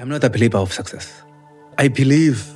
[0.00, 1.24] I'm not a believer of success.
[1.76, 2.46] I believe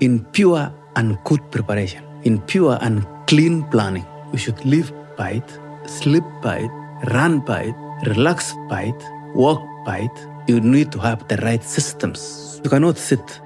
[0.00, 4.04] in pure and good preparation, in pure and clean planning.
[4.32, 5.58] We should live by it,
[5.88, 6.70] sleep by it,
[7.12, 7.76] run by it,
[8.08, 10.26] relax by it, walk by it.
[10.48, 12.60] You need to have the right systems.
[12.64, 13.40] You cannot sit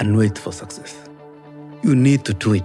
[0.00, 1.08] and wait for success.
[1.84, 2.64] You need to do it.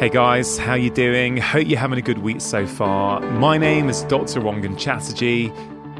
[0.00, 1.36] Hey guys, how you doing?
[1.36, 3.20] Hope you're having a good week so far.
[3.20, 4.40] My name is Dr.
[4.40, 5.52] Rangan Chatterjee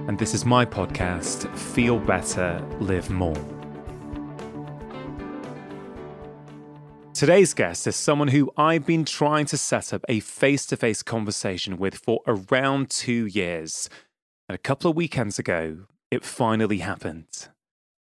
[0.09, 3.36] and this is my podcast, Feel Better, Live More.
[7.12, 11.02] Today's guest is someone who I've been trying to set up a face to face
[11.02, 13.91] conversation with for around two years.
[14.48, 17.48] And a couple of weekends ago, it finally happened.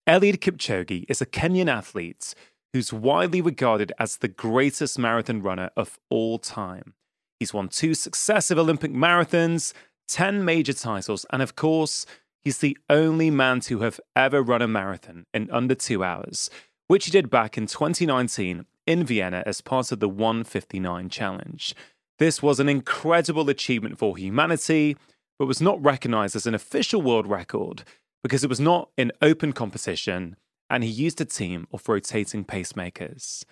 [0.09, 2.35] Eliud Kipchoge is a Kenyan athlete
[2.73, 6.95] who's widely regarded as the greatest marathon runner of all time.
[7.39, 9.73] He's won two successive Olympic marathons
[10.13, 12.05] 10 major titles, and of course,
[12.45, 16.51] he's the only man to have ever run a marathon in under two hours,
[16.87, 21.75] which he did back in 2019 in Vienna as part of the 159 Challenge.
[22.19, 24.99] This was an incredible achievement for humanity,
[25.39, 27.83] but was not recognized as an official world record
[28.23, 30.37] because it was not in open competition
[30.69, 33.45] and he used a team of rotating pacemakers.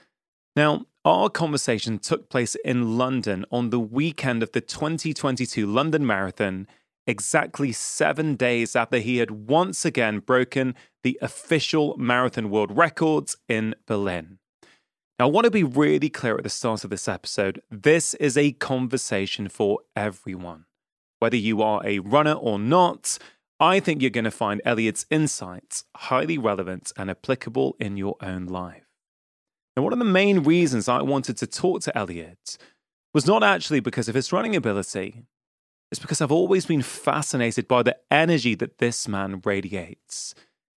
[0.57, 6.67] Now, our conversation took place in London on the weekend of the 2022 London Marathon,
[7.07, 13.75] exactly seven days after he had once again broken the official marathon world records in
[13.87, 14.39] Berlin.
[15.19, 18.37] Now, I want to be really clear at the start of this episode this is
[18.37, 20.67] a conversation for everyone.
[21.21, 23.19] Whether you are a runner or not,
[23.61, 28.47] I think you're going to find Eliud's insights highly relevant and applicable in your own
[28.47, 28.90] life.
[29.77, 32.59] And one of the main reasons I wanted to talk to Eliud
[33.15, 35.25] was not actually because of his running ability.
[35.91, 40.35] It's because I've always been fascinated by the energy that this man radiates.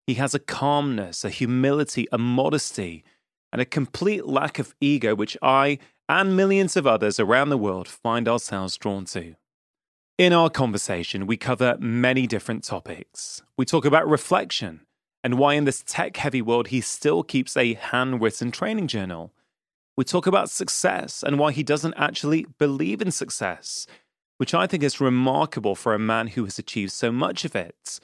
[0.07, 3.03] He has a calmness, a humility, a modesty,
[3.51, 5.77] and a complete lack of ego, which I
[6.09, 9.35] and millions of others around the world find ourselves drawn to.
[10.17, 13.41] In our conversation, we cover many different topics.
[13.57, 14.81] We talk about reflection,
[15.23, 19.31] and why in this tech heavy world he still keeps a handwritten training journal.
[19.95, 23.87] We talk about success and why he doesn't actually believe in success,
[24.37, 27.99] which I think is remarkable for a man who has achieved so much of it.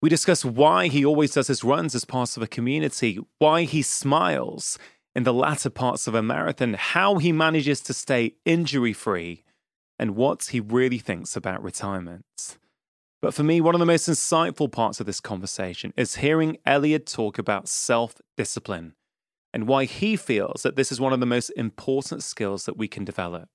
[0.00, 3.80] We discuss why he always does his runs as part of a community, why he
[3.80, 4.78] smiles
[5.16, 9.44] in the latter parts of a marathon, how he manages to stay injury free,
[9.98, 12.58] and what he really thinks about retirement.
[13.24, 17.10] But for me, one of the most insightful parts of this conversation is hearing Eliud
[17.10, 18.96] talk about self discipline
[19.50, 22.86] and why he feels that this is one of the most important skills that we
[22.86, 23.48] can develop.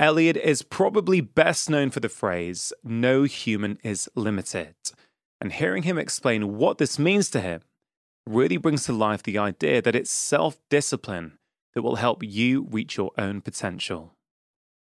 [0.00, 4.76] Eliud is probably best known for the phrase, no human is limited.
[5.40, 7.62] And hearing him explain what this means to him
[8.28, 11.38] really brings to life the idea that it's self discipline
[11.74, 14.14] that will help you reach your own potential.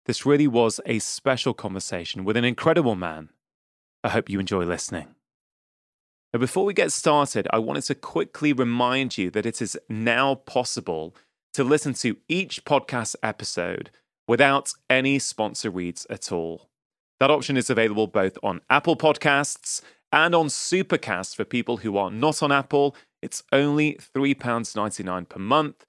[0.08, 3.30] This really was a special conversation with an incredible man
[4.08, 5.16] I hope you enjoy listening.
[6.32, 10.36] Now, before we get started, I wanted to quickly remind you that it is now
[10.36, 11.14] possible
[11.56, 13.92] to listen to each podcast episode
[14.26, 16.70] without any sponsor reads at all.
[17.20, 19.82] That option is available both on Apple Podcasts
[20.14, 22.96] and on Supercast for people who are not on Apple.
[23.22, 25.86] It's only £3.99 per month,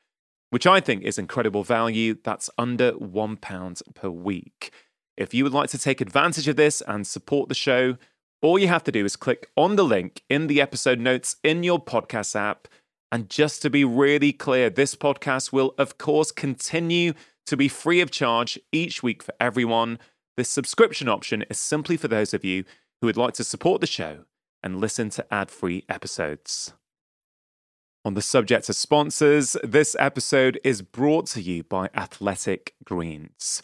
[0.51, 2.17] which I think is incredible value.
[2.25, 4.73] That's under £1 per week.
[5.19, 7.99] If you would like to take advantage of this and support the show,
[8.41, 11.65] all you have to do is click on the link in the episode notes in
[11.65, 12.69] your podcast app.
[13.11, 17.15] And just to be really clear, this podcast will, of course, continue
[17.47, 19.99] to be free of charge each week for everyone.
[20.37, 22.63] This subscription option is simply for those of you
[23.01, 24.21] who would like to support the show
[24.63, 26.75] and listen to ad free episodes.
[28.05, 33.63] On the subject of sponsors, this episode is brought to you by Athletic Greens.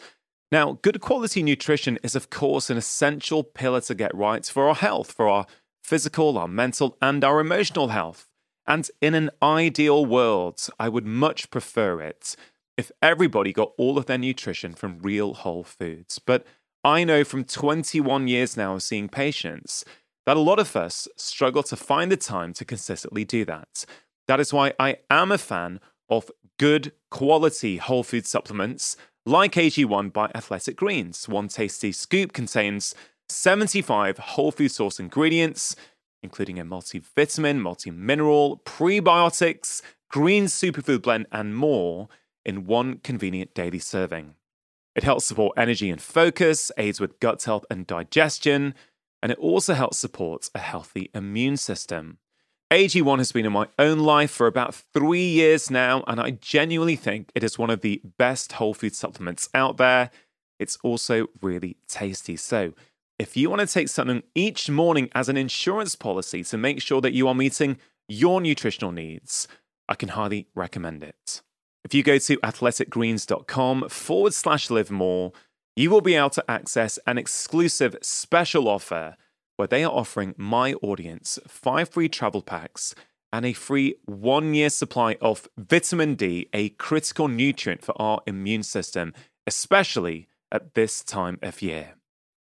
[0.51, 4.75] Now, good quality nutrition is, of course, an essential pillar to get right for our
[4.75, 5.45] health, for our
[5.83, 8.27] physical, our mental, and our emotional health.
[8.67, 12.35] And in an ideal world, I would much prefer it
[12.77, 16.19] if everybody got all of their nutrition from real whole foods.
[16.19, 16.45] But
[16.83, 19.85] I know from 21 years now of seeing patients
[20.25, 23.85] that a lot of us struggle to find the time to consistently do that.
[24.27, 25.79] That is why I am a fan
[26.09, 32.93] of good quality whole food supplements like AG1 by Athletic Greens, one tasty scoop contains
[33.29, 35.75] 75 whole food source ingredients,
[36.21, 39.81] including a multivitamin, multi-mineral, prebiotics,
[40.11, 42.07] green superfood blend, and more
[42.45, 44.35] in one convenient daily serving.
[44.95, 48.75] It helps support energy and focus, aids with gut health and digestion,
[49.23, 52.19] and it also helps support a healthy immune system.
[52.71, 56.95] AG1 has been in my own life for about three years now, and I genuinely
[56.95, 60.09] think it is one of the best whole food supplements out there.
[60.57, 62.35] It's also really tasty.
[62.35, 62.73] So,
[63.19, 67.01] if you want to take something each morning as an insurance policy to make sure
[67.01, 67.77] that you are meeting
[68.07, 69.47] your nutritional needs,
[69.87, 71.41] I can highly recommend it.
[71.83, 75.33] If you go to athleticgreens.com forward slash live more,
[75.75, 79.17] you will be able to access an exclusive special offer
[79.57, 82.93] where they are offering my audience five free travel packs
[83.31, 88.63] and a free one year supply of vitamin D, a critical nutrient for our immune
[88.63, 89.13] system,
[89.45, 91.95] especially at this time of year.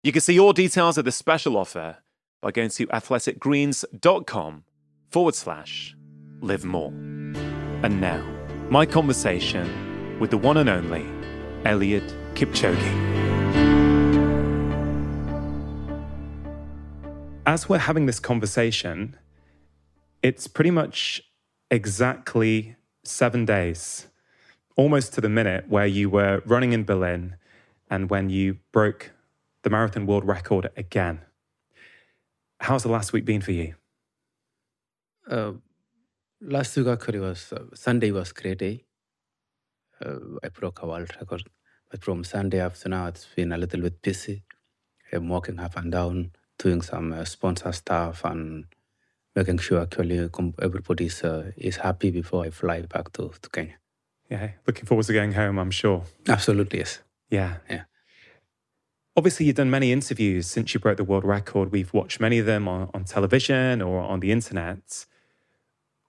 [0.04, 1.98] You can see all details of the special offer
[2.40, 4.64] by going to athleticgreens.com
[5.10, 5.96] forward slash
[6.40, 6.90] live more.
[6.90, 8.24] And now,
[8.70, 11.04] my conversation with the one and only
[11.64, 13.25] Eliud Kipchoge.
[17.46, 19.16] As we're having this conversation,
[20.20, 21.22] it's pretty much
[21.70, 24.08] exactly seven days,
[24.76, 27.36] almost to the minute, where you were running in Berlin
[27.88, 29.12] and when you broke
[29.62, 31.20] the marathon world record again.
[32.58, 33.76] How's the last week been for you?
[35.30, 35.52] Uh,
[36.40, 38.82] last week actually was uh, Sunday was great day.
[40.04, 41.44] Uh, I broke a world record,
[41.92, 44.42] but from Sunday to now it's been a little bit busy.
[45.12, 48.64] I'm walking up and down, doing some uh, sponsor stuff and
[49.34, 50.28] making sure actually
[50.60, 53.74] everybody is, uh, is happy before I fly back to, to Kenya.
[54.30, 56.04] Yeah, looking forward to going home, I'm sure.
[56.28, 57.00] Absolutely, yes.
[57.30, 57.56] Yeah.
[57.70, 57.82] Yeah.
[59.16, 61.72] Obviously, you've done many interviews since you broke the world record.
[61.72, 65.06] We've watched many of them on, on television or on the internet.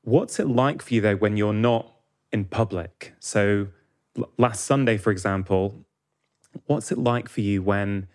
[0.01, 1.93] What's it like for you, though, when you're not
[2.31, 3.13] in public?
[3.19, 3.67] So,
[4.17, 5.85] l- last Sunday, for example,
[6.65, 8.07] what's it like for you when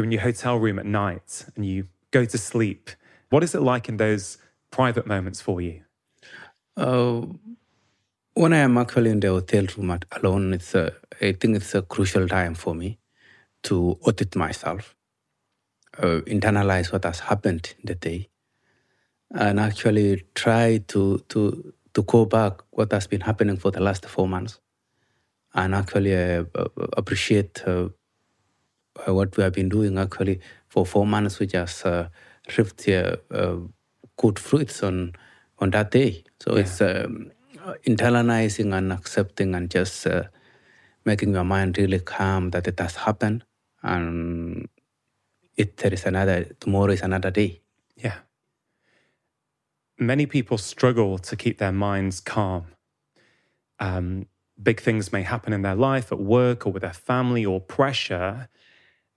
[0.00, 2.90] you're in your hotel room at night and you go to sleep?
[3.28, 4.38] What is it like in those
[4.70, 5.82] private moments for you?
[6.74, 7.26] Uh,
[8.32, 11.74] when I am actually in the hotel room at, alone, it's a, I think it's
[11.74, 12.98] a crucial time for me
[13.64, 14.96] to audit myself,
[15.98, 18.30] uh, internalize what has happened in the day,
[19.32, 24.06] and actually try to to to go back what has been happening for the last
[24.06, 24.60] four months,
[25.52, 27.88] and actually uh, uh appreciate uh,
[29.06, 29.98] what we have been doing.
[29.98, 32.08] Actually, for four months, we just uh,
[32.56, 32.86] reaped
[34.16, 35.14] good fruits on
[35.58, 36.24] on that day.
[36.40, 36.60] So yeah.
[36.60, 37.32] it's um,
[37.86, 40.06] internalizing and accepting and just
[41.04, 43.44] making your mind really calm that it has happened
[43.82, 44.68] and
[45.56, 47.60] it there is another tomorrow is another day.
[47.96, 48.18] Yeah.
[49.98, 52.66] Many people struggle to keep their minds calm.
[53.78, 54.26] Um,
[54.62, 58.48] big things may happen in their life, at work, or with their family, or pressure,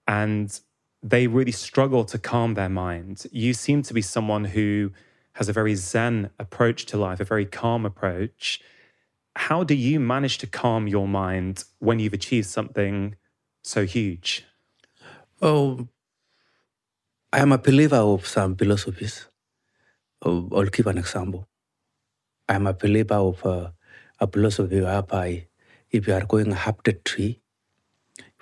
[0.06, 0.60] and
[1.02, 3.26] they really struggle to calm their mind.
[3.30, 4.92] You seem to be someone who
[5.34, 8.60] has a very zen approach to life, a very calm approach.
[9.36, 13.16] How do you manage to calm your mind when you've achieved something
[13.62, 14.44] so huge?
[15.42, 15.88] Oh,
[17.32, 19.26] I am a believer of some philosophies.
[20.24, 21.48] Oh, I'll give an example.
[22.48, 23.70] I am a believer of uh,
[24.20, 25.48] a philosophy whereby
[25.90, 27.40] if you are going up the tree,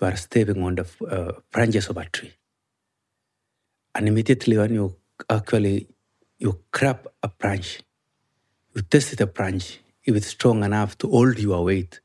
[0.02, 2.34] you are stepping on the uh, branches of a tree.
[3.94, 4.96] And immediately when you
[5.31, 5.87] actually
[6.38, 7.81] you grab a branch,
[8.75, 9.78] you test the branch.
[10.04, 12.00] If it's strong enough to hold your weight,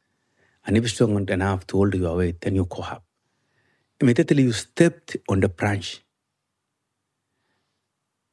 [0.66, 3.04] and if it's strong enough to hold your weight, then you go up
[4.00, 6.04] immediately you stepped on the branch.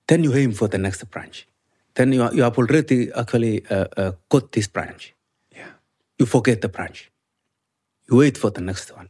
[0.07, 1.47] Then you aim for the next branch.
[1.95, 5.15] Then you, you have already actually uh, uh, got this branch.
[5.51, 5.71] Yeah.
[6.19, 7.11] You forget the branch.
[8.11, 9.09] You wait for the next one.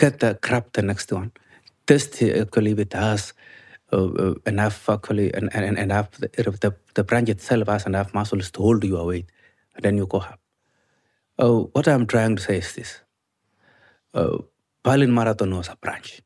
[0.00, 1.32] Get the grab the next one.
[1.86, 3.34] Test actually with us
[3.92, 6.28] uh, uh, enough actually and, and, and enough the,
[6.62, 9.26] the, the branch itself has enough muscles to hold your weight,
[9.74, 10.40] and then you go up.
[11.38, 13.00] Oh, what I'm trying to say is this.
[14.14, 14.38] Uh,
[14.84, 16.22] Marathon was a branch.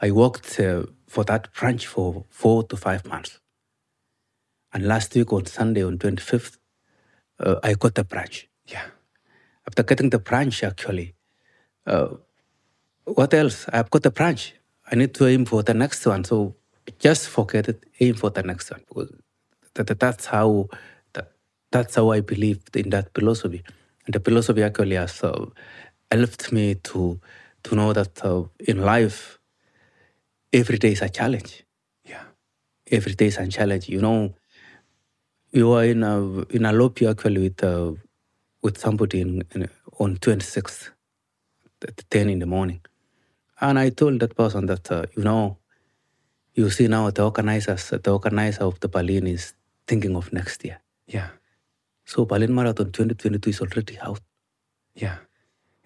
[0.00, 3.38] I worked uh, for that branch for four to five months.
[4.72, 6.56] And last week on Sunday, on 25th,
[7.40, 8.48] uh, I got the branch.
[8.66, 8.84] Yeah.
[9.66, 11.14] After getting the branch, actually,
[11.86, 12.08] uh,
[13.06, 13.66] what else?
[13.72, 14.54] I've got a branch.
[14.90, 16.24] I need to aim for the next one.
[16.24, 16.54] So
[16.98, 18.80] just forget it, aim for the next one.
[18.88, 19.12] Because
[19.74, 20.68] that, that's how
[21.14, 21.32] that,
[21.70, 23.62] that's how I believed in that philosophy.
[24.06, 25.46] And the philosophy actually has uh,
[26.10, 27.20] helped me to
[27.64, 29.38] to know that uh, in life,
[30.52, 31.64] every day is a challenge.
[32.04, 32.22] Yeah,
[32.90, 33.88] every day is a challenge.
[33.88, 34.34] You know,
[35.50, 37.92] you are in a in a lobby actually with uh,
[38.62, 40.90] with somebody in, in, on 26th
[41.86, 42.80] at 10 in the morning,
[43.60, 45.56] and I told that person that uh, you know,
[46.54, 49.54] you see now the organizers, the organizer of the Berlin is
[49.86, 50.78] thinking of next year.
[51.06, 51.28] Yeah.
[52.04, 54.20] So Berlin Marathon 2022 is already out.
[54.94, 55.16] Yeah.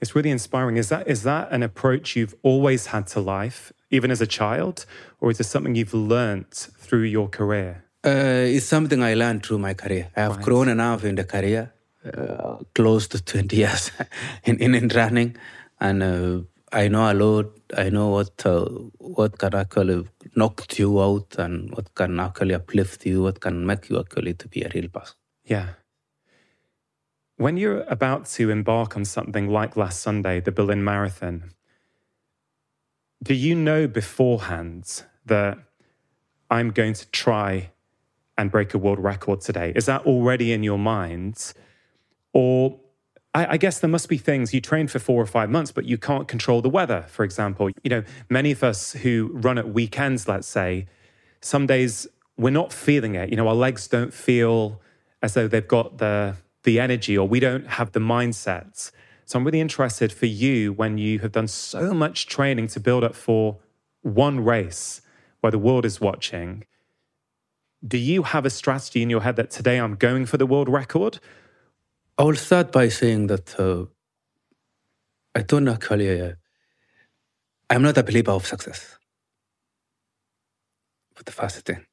[0.01, 0.77] It's really inspiring.
[0.79, 4.87] Is that is that an approach you've always had to life, even as a child,
[5.21, 7.85] or is it something you've learnt through your career?
[8.05, 10.09] Uh, it's something I learned through my career.
[10.17, 10.45] I have Right.
[10.45, 11.71] grown enough in the career,
[12.05, 13.91] uh, close to 20 years
[14.45, 15.37] in, in, in running.
[15.79, 16.41] And uh,
[16.73, 17.53] I know a lot.
[17.77, 18.65] I know what uh,
[18.99, 23.89] what can actually knock you out and what can actually uplift you, what can make
[23.89, 25.17] you actually to be a real person.
[25.45, 25.69] Yeah.
[27.37, 31.53] When you're about to embark on something like last Sunday, the Berlin Marathon,
[33.23, 35.59] do you know beforehand that
[36.51, 37.71] I'm going to try
[38.37, 39.73] and break a world record today?
[39.75, 41.53] Is that already in your mind?
[42.33, 42.79] Or
[43.35, 45.85] I, I guess there must be things you train for four or five months, but
[45.85, 47.71] you can't control the weather, for example.
[47.83, 50.87] You know, many of us who run at weekends, let's say,
[51.41, 52.07] some days
[52.37, 53.31] we're not feeling it.
[53.31, 54.81] You know, our legs don't feel
[55.23, 58.91] as though they've got the the energy or we don't have the mindset.
[59.25, 63.03] So I'm really interested for you when you have done so much training to build
[63.03, 63.59] up for
[64.03, 65.01] one race
[65.41, 66.65] where the world is watching.
[67.87, 70.69] Do you have a strategy in your head that today I'm going for the world
[70.69, 71.19] record?
[72.21, 73.87] I will start by saying that uh,
[75.35, 76.33] I don't actually, uh,
[77.71, 78.99] I'm not a believer of success.
[81.15, 81.87] For the first thing,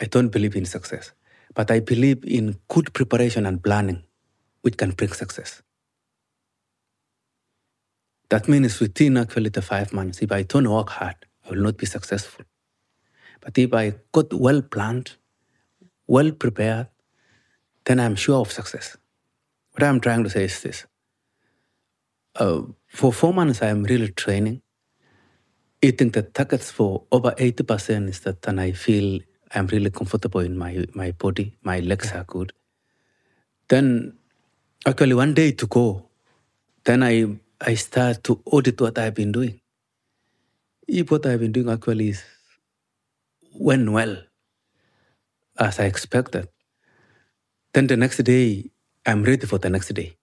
[0.00, 1.12] I don't believe in success,
[1.54, 4.02] but I believe in good preparation and planning,
[4.62, 5.60] which can bring success.
[8.30, 11.76] That means within actually the five months, if I don't work hard, I will not
[11.76, 12.46] be successful.
[13.42, 15.16] But if I got well planned,
[16.06, 16.88] well prepared,
[17.86, 18.96] then I'm sure of success.
[19.72, 20.86] What I'm trying to say is this.
[22.34, 24.60] Uh, for four months, I'm really training,
[25.80, 29.20] eating the targets for over 80% is that, and I feel
[29.54, 32.52] I'm really comfortable in my, my body, my legs are good.
[33.68, 34.18] Then,
[34.84, 36.08] actually, one day to go,
[36.84, 37.26] then I,
[37.60, 39.60] I start to audit what I've been doing.
[40.88, 42.22] If what I've been doing actually is
[43.54, 44.16] went well,
[45.58, 46.48] as I expected,
[47.76, 48.70] then the next day,
[49.04, 50.16] I'm ready for the next day.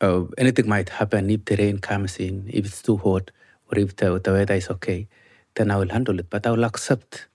[0.00, 3.32] Uh, anything might happen if the rain comes in, if it's too hot,
[3.66, 5.08] or if the, the weather is okay,
[5.56, 6.30] then I will handle it.
[6.30, 7.26] But I will accept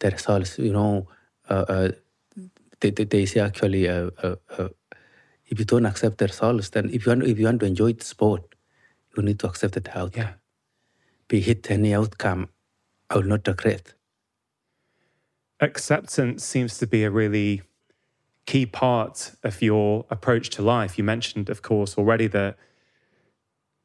[0.00, 0.58] the results.
[0.58, 1.08] You know,
[1.48, 1.88] uh, uh,
[2.80, 4.68] they, they, they say actually, uh, uh, uh,
[5.46, 7.94] if you don't accept the results, then if you want, if you want to enjoy
[7.94, 8.54] the sport,
[9.16, 10.24] you need to accept the outcome.
[10.24, 10.32] Yeah.
[11.28, 12.50] Be hit any outcome,
[13.08, 13.94] I will not regret.
[15.58, 17.62] Acceptance seems to be a really
[18.46, 20.98] key part of your approach to life.
[20.98, 22.56] You mentioned, of course, already that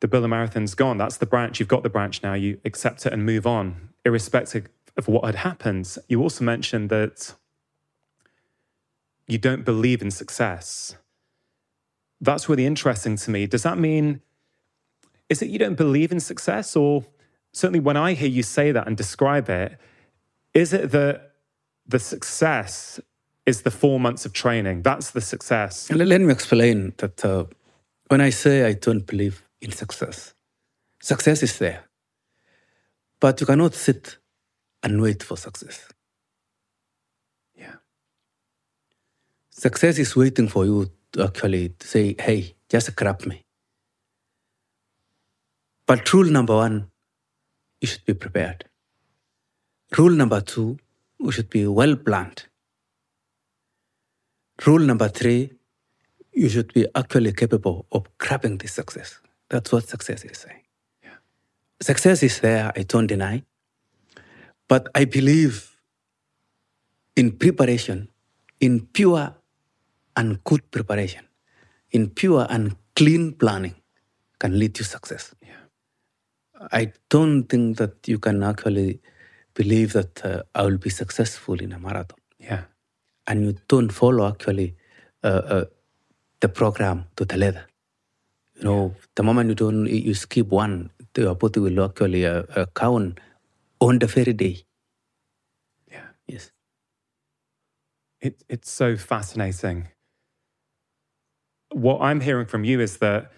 [0.02, 0.98] the Berlin Marathon's gone.
[0.98, 1.60] That's the branch.
[1.60, 2.34] You've got the branch now.
[2.34, 5.98] You accept it and move on, irrespective of what had happened.
[6.08, 7.34] You also mentioned that
[9.28, 10.96] you don't believe in success.
[12.22, 13.46] That's really interesting to me.
[13.48, 14.22] Does that mean,
[15.30, 16.76] is it you don't believe in success?
[16.76, 17.06] Or
[17.54, 19.78] certainly when I hear you say that and describe it,
[20.54, 21.34] is it that
[21.86, 23.00] the success
[23.50, 24.84] is the four months of training?
[24.84, 25.90] That's the success.
[25.92, 27.46] Let let me explain that uh,
[28.08, 30.34] when I say I don't believe in success,
[31.02, 31.84] success is there.
[33.20, 34.18] But you cannot sit
[34.84, 35.88] and wait for success.
[37.56, 37.76] Yeah.
[39.50, 43.44] Success is waiting for you to actually say, hey, just grab me.
[45.86, 46.92] But rule number one,
[47.82, 48.66] you should be prepared.
[49.98, 50.78] Rule number two,
[51.20, 52.46] you should be well planned.
[54.66, 55.52] Rule number three,
[56.34, 59.20] you should be actually capable of grabbing this success.
[59.50, 60.64] That's what success is saying.
[61.04, 61.18] Yeah.
[61.82, 63.44] Success is there, I don't deny.
[64.68, 65.76] But I believe
[67.16, 68.10] in preparation,
[68.60, 69.36] in pure
[70.16, 71.26] and good preparation,
[71.92, 73.76] in pure and clean planning
[74.40, 75.34] can lead to success.
[75.42, 76.68] Yeah.
[76.72, 79.02] I don't think that you can actually
[79.54, 82.64] believe that uh, I will be successful in a marathon Yeah.
[83.30, 84.76] And you don't follow actually
[85.24, 85.66] uh, uh,
[86.42, 87.66] the program to the letter.
[88.56, 92.66] You know, the moment you don't, you skip one, your body will actually uh, uh,
[92.76, 93.20] count
[93.80, 94.58] on the very day.
[95.90, 96.08] Yeah.
[96.28, 96.52] Yes.
[98.20, 99.88] It, it's so fascinating.
[101.72, 103.32] What I'm hearing from you is that,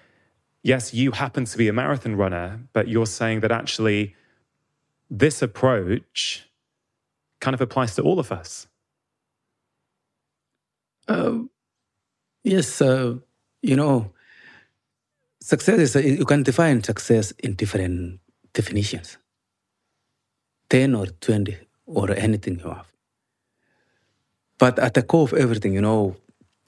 [0.64, 4.16] yes, you happen to be a marathon runner, but you're saying that actually
[5.10, 6.50] this approach
[7.42, 8.68] kind of applies to all of us.
[11.12, 11.44] Uh,
[12.44, 13.16] yes, uh,
[13.62, 14.14] you know,
[15.42, 18.20] success is, you can define success in different
[18.54, 19.18] definitions
[20.70, 22.88] 10 or 20 or anything you have.
[24.58, 26.16] But at the core of everything, you know,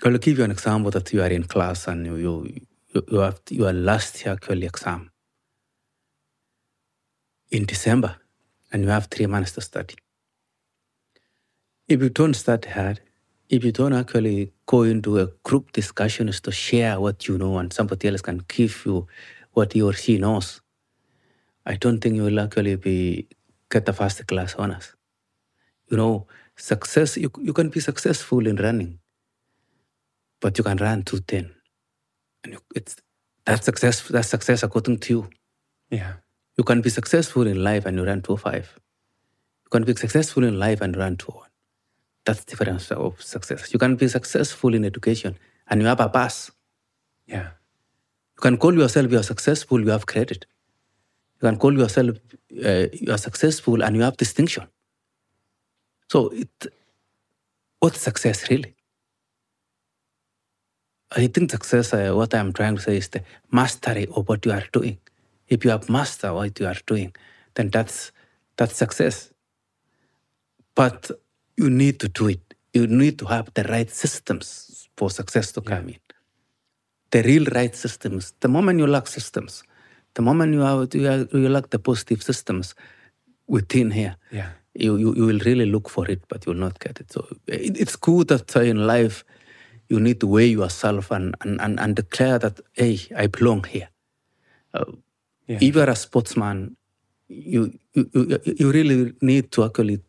[0.03, 3.39] I'll give you an example that you are in class and you, you, you, have
[3.49, 5.09] your last year actually exam
[7.49, 8.17] in December
[8.73, 9.95] and you have three months to study.
[11.87, 12.99] If you don't study hard,
[13.53, 17.71] if you don't actually go into a group discussions to share what you know and
[17.71, 19.05] somebody else can give you
[19.51, 20.59] what he or she knows,
[21.63, 23.27] I don't think you will actually be
[23.69, 24.95] get the first class honors.
[25.91, 28.97] You know, success you, you can be successful in running,
[30.41, 31.53] but you can run to ten.
[32.43, 32.95] And you, it's
[33.45, 35.29] that's success that's success according to you.
[35.91, 36.13] Yeah.
[36.57, 38.79] You can be successful in life and you run to five.
[39.65, 41.42] You can be successful in life and run to one.
[42.25, 43.73] That's the difference of success.
[43.73, 45.37] You can be successful in education
[45.67, 46.51] and you have a pass.
[47.27, 47.49] Yeah.
[48.37, 50.45] You can call yourself you are successful, you have credit.
[51.41, 52.17] You can call yourself
[52.65, 54.67] uh, you are successful and you have distinction.
[56.09, 56.67] So, it,
[57.79, 58.75] what's success really?
[61.15, 64.51] I think success, uh, what I'm trying to say is the mastery of what you
[64.51, 64.97] are doing.
[65.47, 67.13] If you have mastered what you are doing,
[67.55, 68.11] then that's
[68.57, 69.31] that's success.
[70.75, 71.11] But
[71.57, 72.53] you need to do it.
[72.73, 75.99] You need to have the right systems for success to come in.
[77.11, 78.33] The real right systems.
[78.39, 79.63] The moment you lack systems,
[80.15, 82.75] the moment you have you, have, you lack the positive systems
[83.47, 84.49] within here, Yeah.
[84.73, 87.11] you, you you will really look for it, but you will not get it.
[87.11, 89.23] So it, it's good that uh, in life
[89.89, 93.89] you need to weigh yourself and, and, and, and declare that, hey, I belong here.
[94.73, 94.85] Uh,
[95.47, 95.59] Yeah.
[95.61, 96.77] If you are a sportsman,
[97.27, 99.99] you, you, you, you really need to actually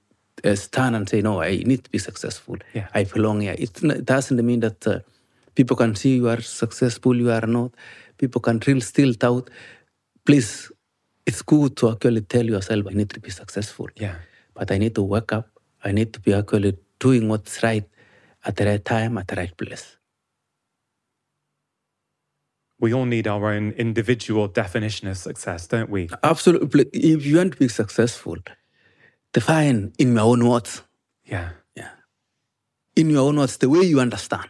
[0.55, 2.57] stand and say, no, I need to be successful.
[2.75, 2.89] Yeah.
[2.95, 3.55] I belong here.
[3.59, 4.99] It, it doesn't mean that uh,
[5.55, 7.73] people can see you are successful, you are not.
[8.19, 9.51] People can really still doubt.
[10.27, 10.71] Please,
[11.27, 14.17] it's good to actually tell yourself, I need to be successful Yeah.
[14.55, 15.49] but I need to wake up.
[15.83, 17.85] I need to be actually doing what's right
[18.45, 19.97] at the right time, at the right place.
[22.81, 26.09] We all need our own individual definition of success, don't we?
[26.23, 26.85] Absolutely.
[26.93, 28.37] If you want to be successful,
[29.35, 30.83] define in your own words.
[31.27, 31.51] Yeah.
[31.77, 31.91] Yeah.
[32.97, 34.49] In your own words, the way you understand,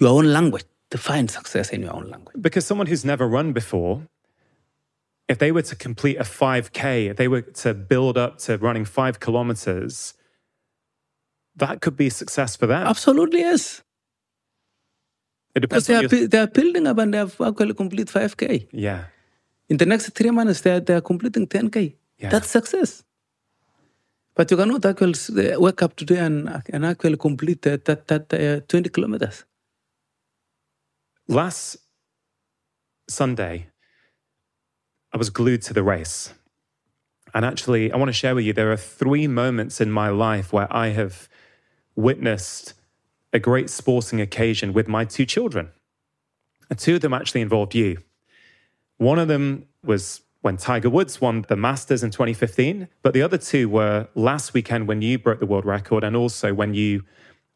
[0.00, 0.64] your own language.
[0.90, 2.36] Define success in your own language.
[2.40, 4.08] Because someone who's never run before,
[5.28, 8.86] if they were to complete a 5K, if they were to build up to running
[8.86, 10.14] five kilometers,
[11.56, 12.86] that could be success for them.
[12.86, 13.82] Absolutely, yes.
[15.54, 18.68] It Because depends they are, they are building up and they have actually complete 5K.
[18.72, 19.04] Yeah.
[19.68, 21.96] In the next three months, they are, they are completing 10K.
[22.18, 22.30] Yeah.
[22.30, 23.04] That's success.
[24.38, 28.32] But you cannot actually uh, wake up today and, and actually complete that, that, that
[28.32, 29.44] uh, 20 kilometers.
[31.26, 31.78] Last
[33.08, 33.66] Sunday,
[35.12, 36.34] I was glued to the race.
[37.34, 40.52] And actually, I want to share with you there are three moments in my life
[40.52, 41.28] where I have
[41.96, 42.74] witnessed
[43.32, 45.70] a great sporting occasion with my two children.
[46.70, 47.98] And two of them actually involved you.
[48.98, 53.38] One of them was when Tiger Woods won the Masters in 2015, but the other
[53.38, 57.02] two were last weekend when you broke the world record and also when you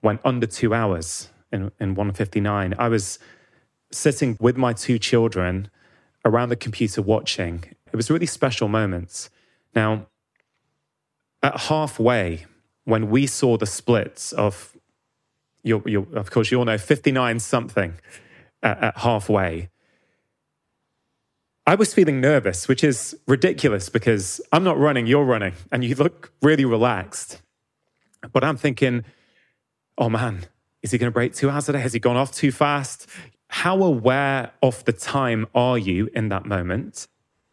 [0.02, 2.74] went under two hours in, in 159.
[2.78, 3.18] I was
[3.92, 5.70] sitting with my two children
[6.24, 7.64] around the computer watching.
[7.92, 9.30] It was really special moments.
[9.74, 10.06] Now,
[11.42, 12.46] at halfway,
[12.84, 14.76] when we saw the splits of,
[15.62, 17.94] you you of course, you all know 59 something
[18.62, 19.70] at, at halfway,
[21.66, 25.94] I was feeling nervous, which is ridiculous because I'm not running, you're running, and you
[25.94, 27.40] look really relaxed.
[28.32, 29.04] But I'm thinking,
[29.96, 30.46] oh man,
[30.82, 31.80] is he going to break two hours today?
[31.80, 33.06] Has he gone off too fast?
[33.46, 37.06] How aware of the time are you in that moment?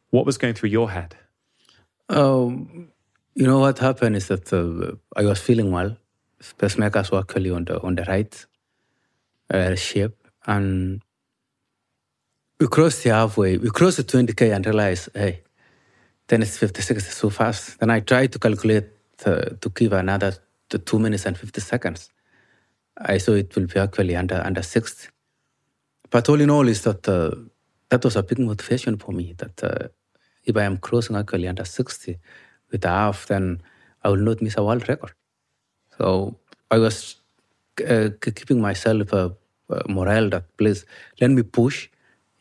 [0.10, 1.16] What was going through your head?
[2.08, 2.90] Um,
[3.36, 5.98] you know what happened is that uh, I was feeling well.
[6.58, 8.46] Pacemakers were actually on the on the right
[9.54, 10.18] uh, shape,
[10.48, 11.04] and
[12.60, 13.58] we crossed the halfway.
[13.58, 15.42] We crossed the 20k and realized, hey,
[16.28, 17.80] then it's 56 is so fast.
[17.80, 18.88] Then I tried to calculate
[19.26, 20.34] uh, to give another
[20.86, 22.10] two minutes and 50 seconds.
[22.98, 25.08] I saw it will be actually under under 60.
[26.10, 27.32] But all in all, is that uh,
[27.90, 29.34] that was a big motivation for me.
[29.38, 29.88] That uh,
[30.44, 32.18] if I am crossing actually under 60
[32.72, 33.62] with a half, then
[34.04, 35.14] I will not miss a world record.
[35.98, 36.36] So
[36.70, 37.16] I was
[37.88, 39.30] uh, keeping myself uh,
[39.70, 40.86] uh, morale that please
[41.22, 41.90] let me push.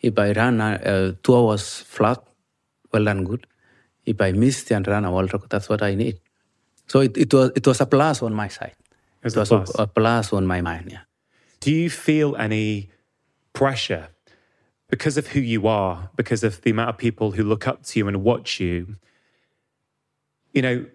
[0.01, 2.23] If I run uh, uh, two hours flat,
[2.93, 3.47] well and good.
[4.07, 6.21] If I missed and run a world record, that's what I need.
[6.87, 8.75] So it, it was it was a plus on my side.
[9.23, 9.75] It was It a plus.
[9.79, 10.89] a, a plus on my mind.
[10.93, 11.01] Yeah.
[11.61, 12.91] Do you feel any
[13.53, 14.09] pressure
[14.89, 17.99] because of who you are, because of the amount of people who look up to
[17.99, 18.97] you and watch you?
[20.55, 20.87] You know,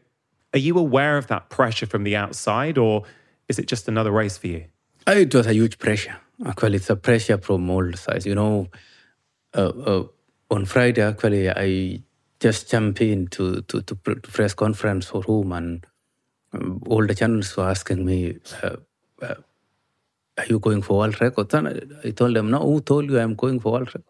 [0.53, 3.03] are you aware of that pressure from the outside, or
[3.47, 4.65] is it just another race for you?
[5.07, 6.15] Uh, It was a huge pressure.
[6.45, 8.25] Actually, it's a pressure from all sides.
[8.25, 8.67] You know,
[9.55, 10.03] uh, uh,
[10.49, 12.01] on Friday, actually, I
[12.39, 15.85] just jumped in to, to, to, pr- to press conference for whom, and
[16.53, 18.75] um, all the channels were asking me, uh,
[19.21, 19.35] uh,
[20.37, 21.53] are you going for world records?
[21.53, 24.03] And I, told them, no, who told you I'm going for world record?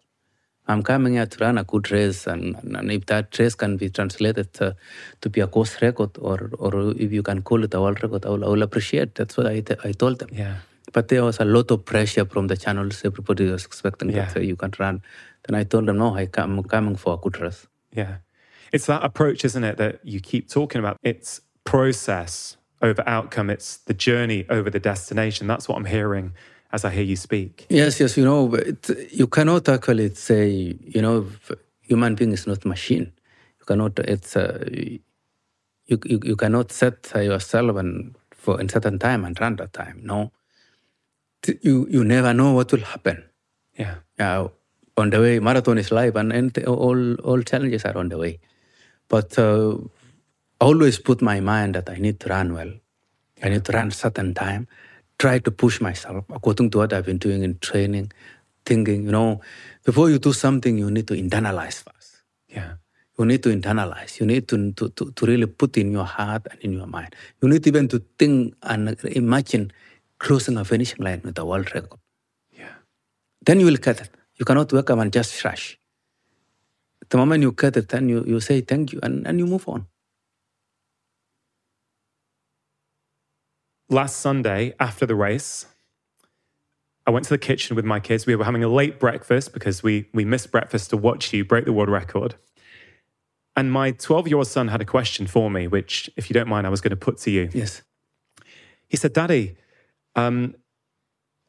[0.66, 3.90] I'm coming here to run a good race, and, and, if that race can be
[3.90, 4.72] translated uh,
[5.20, 8.26] to be a course record, or, or if you can call it a world record,
[8.26, 9.14] I will, I will appreciate.
[9.16, 10.30] That's what I, I told them.
[10.32, 10.56] Yeah.
[10.94, 13.02] But there was a lot of pressure from the channels.
[13.04, 14.26] Everybody was expecting Yeah.
[14.26, 15.02] that uh, you can run.
[15.48, 17.68] Then I told them, no, I come, I'm coming for a good race.
[17.92, 18.18] Yeah.
[18.72, 20.98] It's that approach, isn't it, that you keep talking about?
[21.04, 25.48] It's process over outcome, it's the journey over the destination.
[25.48, 26.34] That's what I'm hearing
[26.72, 27.66] as I hear you speak.
[27.70, 31.28] Yes, yes, you know, but you cannot actually say, you know,
[31.82, 33.12] human being is not machine.
[33.60, 35.00] You cannot, it's, uh, you,
[35.88, 40.02] you, you cannot set yourself and for in certain time and run that time.
[40.04, 40.32] No,
[41.62, 43.24] you, you never know what will happen.
[43.78, 43.96] Yeah.
[44.20, 44.48] Yeah,
[44.96, 48.40] on the way, marathon is live, and, and all all challenges are on the way.
[49.10, 49.78] But uh,
[50.62, 52.72] I always put my mind that I need to run well.
[53.42, 54.68] I need to run certain time.
[55.18, 58.12] Try to push myself according to what I've been doing in training,
[58.66, 59.04] thinking.
[59.04, 59.42] You know,
[59.84, 62.22] before you do something, you need to internalize first.
[62.48, 62.74] Yeah.
[63.18, 64.20] You need to internalize.
[64.20, 67.16] You need to, to, to, to really put in your heart and in your mind.
[67.42, 69.72] You need even to think and imagine
[70.24, 72.00] crossing a finishing line with a world record.
[72.58, 72.76] Yeah.
[73.46, 74.10] Then you will cut it.
[74.38, 75.78] You cannot wake up and just rush.
[77.10, 79.68] The moment you cut it, then you, you say thank you and, and you move
[79.68, 79.86] on.
[83.90, 85.68] Last Sunday after the race,
[87.06, 88.26] I went to the kitchen with my kids.
[88.26, 91.66] We were having a late breakfast because we, we missed breakfast to watch you break
[91.66, 92.36] the world record.
[93.58, 96.48] And my 12 year old son had a question for me, which, if you don't
[96.48, 97.50] mind, I was going to put to you.
[97.54, 97.84] Yes.
[98.88, 99.58] He said, Daddy,
[100.16, 100.56] um,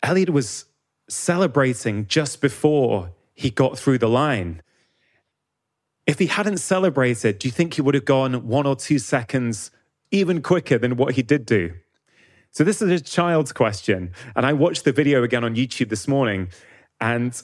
[0.03, 0.67] Eliud was
[1.09, 4.63] celebrating just before he got through the line.
[6.07, 9.71] If he hadn't celebrated, do you think he would have gone one or two seconds
[10.11, 11.75] even quicker than what he did do?
[12.51, 14.13] So, this is a child's question.
[14.37, 16.49] And I watched the video again on YouTube this morning,
[17.01, 17.41] and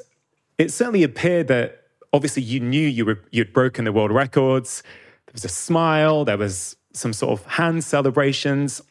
[0.58, 4.82] it certainly appeared that obviously you knew you were, you'd broken the world records.
[5.26, 8.82] There was a smile, there was some sort of hand celebrations.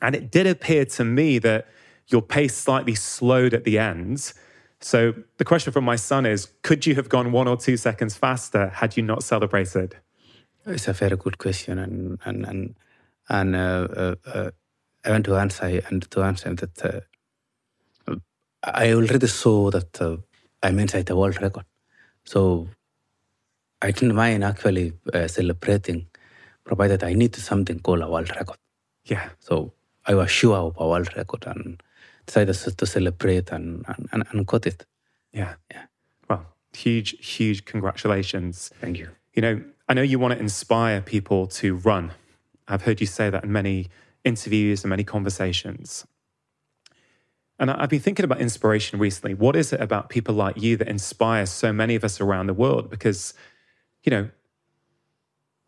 [0.00, 1.66] And it did appear to me that
[2.08, 4.32] your pace slightly slowed at the end.
[4.80, 8.16] So the question from my son is could you have gone one or two seconds
[8.16, 9.96] faster had you not celebrated?
[10.66, 12.74] It's a very good question, and and and,
[13.28, 14.50] and uh, uh, uh,
[15.04, 17.06] I want to answer and to answer that
[18.08, 18.16] uh,
[18.62, 20.16] I already saw that uh,
[20.62, 21.66] I'm inside the world record,
[22.24, 22.68] so
[23.82, 26.06] I didn't mind actually uh, celebrating,
[26.64, 28.56] provided I need something called a world record.
[29.04, 29.28] Yeah.
[29.40, 29.72] So
[30.06, 31.82] I was sure of a world record and
[32.26, 34.84] decided to celebrate and and, and, got it.
[35.32, 35.54] Yeah.
[35.70, 35.86] Yeah.
[36.28, 38.70] Well, huge, huge congratulations.
[38.80, 39.08] Thank you.
[39.34, 42.12] You know, I know you want to inspire people to run.
[42.68, 43.88] I've heard you say that in many
[44.24, 46.06] interviews and many conversations.
[47.58, 49.34] And I've been thinking about inspiration recently.
[49.34, 52.54] What is it about people like you that inspires so many of us around the
[52.54, 52.90] world?
[52.90, 53.32] Because,
[54.02, 54.28] you know,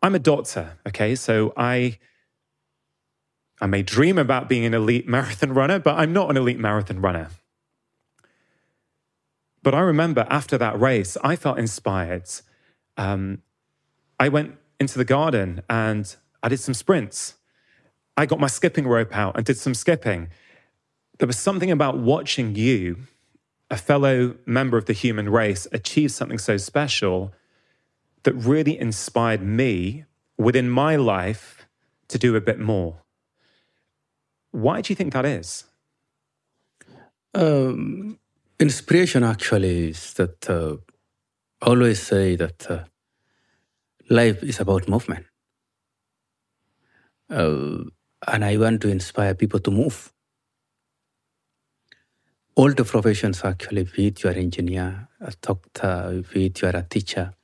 [0.02, 1.14] I'm a doctor, okay?
[1.14, 1.98] So I
[3.60, 7.00] I may dream about being an elite marathon runner, but I'm not an elite marathon
[7.00, 7.30] runner.
[9.62, 12.28] But I remember after that race, I felt inspired.
[12.96, 13.42] Um,
[14.20, 17.34] I went into the garden and I did some sprints.
[18.16, 20.28] I got my skipping rope out and did some skipping.
[21.18, 22.98] There was something about watching you,
[23.70, 27.32] a fellow member of the human race, achieve something so special
[28.22, 30.04] that really inspired me
[30.38, 31.66] within my life
[32.08, 33.02] to do a bit more.
[34.56, 35.64] Why do you think that is?
[37.34, 38.18] Um,
[38.58, 40.76] inspiration actually is that uh,
[41.60, 42.84] I always say that uh,
[44.08, 45.26] life is about movement.
[47.28, 47.84] Uh,
[48.26, 50.10] and I want to inspire people to move.
[52.54, 56.68] All the professions actually, be it you are an engineer, a doctor, be it you
[56.68, 57.34] are a teacher,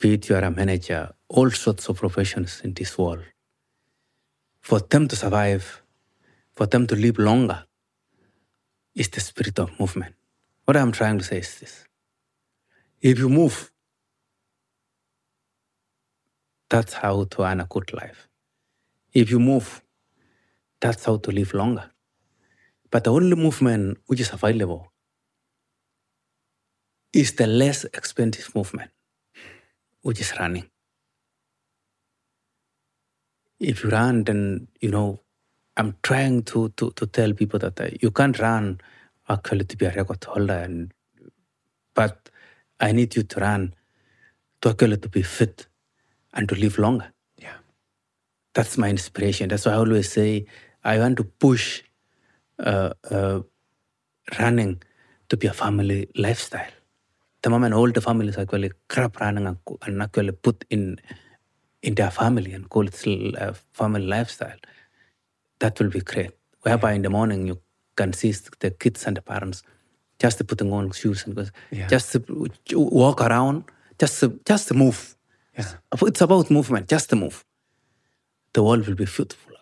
[0.00, 3.22] be it you are a manager, all sorts of professions in this world.
[4.60, 5.83] For them to survive,
[6.56, 7.64] for them to live longer,
[8.94, 10.14] is the spirit of movement.
[10.64, 11.84] What I'm trying to say is this
[13.00, 13.70] if you move,
[16.70, 18.28] that's how to earn a good life.
[19.12, 19.82] If you move,
[20.80, 21.90] that's how to live longer.
[22.90, 24.92] But the only movement which is available
[27.12, 28.90] is the less expensive movement,
[30.02, 30.70] which is running.
[33.60, 35.20] If you run, then you know
[35.76, 38.80] I'm trying to, to, to tell people that uh, you can't run
[39.28, 40.92] actually to be a record holder, and
[41.94, 42.30] but
[42.80, 43.74] I need you to run
[44.60, 45.66] to actually to be fit
[46.32, 47.12] and to live longer.
[47.38, 47.56] Yeah.
[48.54, 49.48] That's my inspiration.
[49.48, 50.46] That's why I always say
[50.84, 51.82] I want to push
[52.58, 53.40] uh, uh,
[54.38, 54.82] running
[55.28, 56.70] to be a family lifestyle.
[57.42, 60.98] The moment all the families actually grab running and, and actually put in
[61.82, 63.06] in their family and call it
[63.36, 64.56] a family lifestyle,
[65.64, 66.32] that will be great.
[66.62, 67.58] Whereby in the morning you
[67.96, 69.62] can see the kids and the parents
[70.18, 71.88] just putting on shoes and yeah.
[71.88, 72.16] just
[72.72, 73.64] walk around,
[73.98, 75.16] just just move.
[75.58, 75.72] Yeah.
[76.02, 77.44] It's about movement, just to move.
[78.52, 79.52] The world will be beautiful.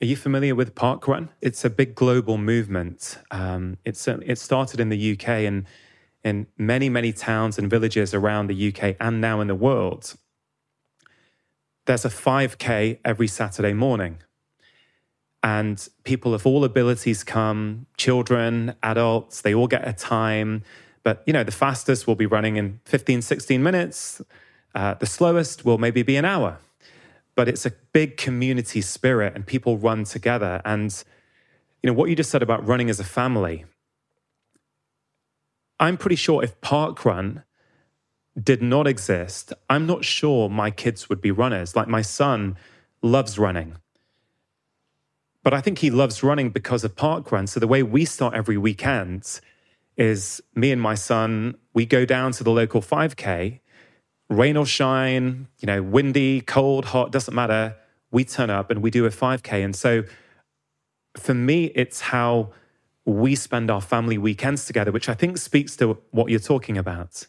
[0.00, 1.28] Are you familiar with Parkrun?
[1.40, 3.18] It's a big global movement.
[3.32, 5.66] Um, it's it started in the UK and
[6.22, 10.14] in many many towns and villages around the UK and now in the world.
[11.86, 14.18] There's a 5k every Saturday morning.
[15.42, 20.64] And people of all abilities come, children, adults, they all get a time.
[21.04, 24.20] But, you know, the fastest will be running in 15, 16 minutes.
[24.74, 26.58] Uh, the slowest will maybe be an hour
[27.38, 30.60] but it's a big community spirit and people run together.
[30.64, 30.92] And,
[31.80, 33.64] you know, what you just said about running as a family,
[35.78, 37.44] I'm pretty sure if Parkrun
[38.36, 41.76] did not exist, I'm not sure my kids would be runners.
[41.76, 42.56] Like my son
[43.02, 43.76] loves running.
[45.48, 47.48] But I think he loves running because of Parkrun.
[47.48, 49.40] So the way we start every weekend
[49.96, 53.60] is me and my son, we go down to the local 5K
[54.28, 57.74] rain or shine, you know, windy, cold, hot, doesn't matter.
[58.10, 59.64] We turn up and we do a 5K.
[59.64, 60.04] And so
[61.16, 62.50] for me, it's how
[63.06, 67.26] we spend our family weekends together, which I think speaks to what you're talking about.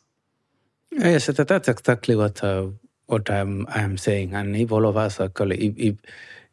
[0.92, 2.68] Yes, that's exactly what uh,
[3.06, 4.34] what I'm I'm saying.
[4.34, 5.96] And if all of us are if, if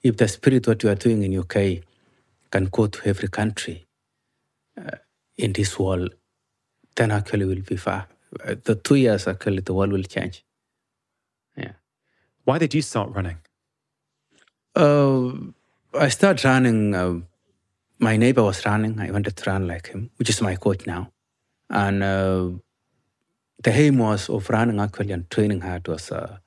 [0.03, 1.83] if the spirit what you are doing in UK
[2.51, 3.87] can go to every country
[4.79, 4.97] uh,
[5.37, 6.15] in this world,
[6.97, 8.07] then actually we'll be far
[8.65, 10.45] the two years actually the world will change.
[11.57, 11.73] Yeah.
[12.45, 13.39] Why did you start running?
[14.75, 15.33] Uh,
[15.99, 16.95] I started running.
[16.95, 17.21] Uh,
[17.99, 19.01] my neighbor was running.
[19.01, 21.13] I wanted to run like him, which is my coach now.
[21.71, 22.51] And uh,
[23.63, 26.39] the aim was of running actually and training hard was uh,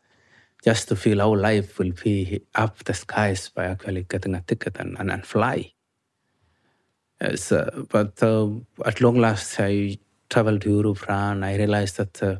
[0.64, 4.78] just to feel our life will be up the skies by actually getting a ticket
[4.78, 5.72] and, and, and fly.
[7.22, 7.36] Uh,
[7.90, 8.50] but uh,
[8.86, 9.98] at long last, I
[10.30, 12.36] traveled to Europe, ran, I realized that uh,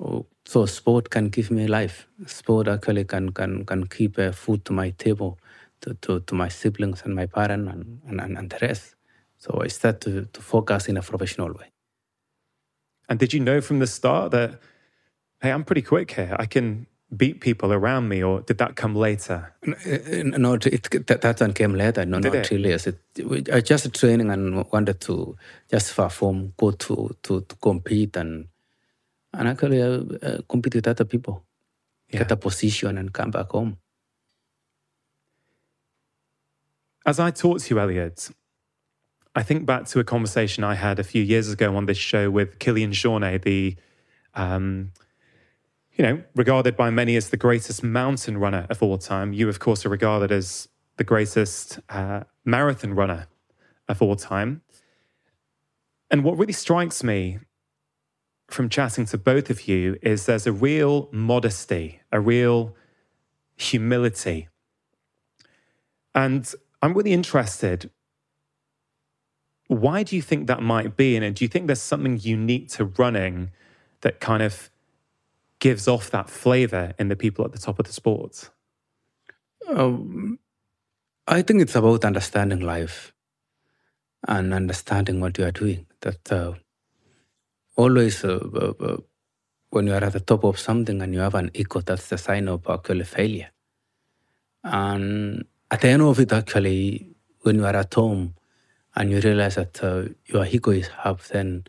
[0.00, 2.06] oh, so sport can give me life.
[2.26, 5.38] Sport actually can can can keep food to my table,
[5.80, 8.94] to, to, to my siblings and my parents and, and, and the rest.
[9.38, 11.70] So I started to, to focus in a professional way.
[13.08, 14.60] And did you know from the start that,
[15.40, 16.34] hey, I'm pretty quick here.
[16.38, 19.54] I can beat people around me, or did that come later?
[19.64, 22.04] No, it, that, that one came later.
[22.04, 22.50] No, did not it?
[22.50, 22.72] really.
[22.72, 25.36] It, I just training and wanted to
[25.70, 28.48] just perform, go to, to, to compete and
[29.32, 31.44] and actually uh, uh, compete with other people,
[32.08, 32.20] yeah.
[32.20, 33.76] get a position and come back home.
[37.04, 38.32] As I talk to you, Eliud,
[39.34, 42.30] I think back to a conversation I had a few years ago on this show
[42.30, 43.76] with Kilian Jornet, the
[44.34, 44.92] um,
[45.96, 49.32] you know, regarded by many as the greatest mountain runner of all time.
[49.32, 53.28] You, of course, are regarded as the greatest uh, marathon runner
[53.88, 54.62] of all time.
[56.10, 57.38] And what really strikes me
[58.48, 62.76] from chatting to both of you is there's a real modesty, a real
[63.56, 64.48] humility.
[66.14, 66.50] And
[66.82, 67.90] I'm really interested.
[69.66, 71.16] Why do you think that might be?
[71.16, 73.50] And do you think there's something unique to running
[74.02, 74.70] that kind of
[75.60, 78.50] gives off that flavor in the people at the top of the sport?
[79.68, 80.38] Um,
[81.26, 83.12] I think it's about understanding life
[84.28, 85.86] and understanding what you are doing.
[86.00, 86.54] That uh,
[87.76, 88.96] always, uh, uh, uh,
[89.70, 92.18] when you are at the top of something and you have an ego, that's the
[92.18, 93.50] sign of actually failure.
[94.62, 98.34] And at the end of it, actually, when you are at home
[98.94, 101.64] and you realize that uh, your ego is up, then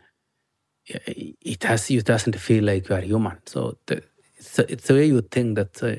[0.88, 3.38] it has you doesn't feel like you are human.
[3.46, 4.02] So the,
[4.36, 5.96] it's, it's the way you think that uh,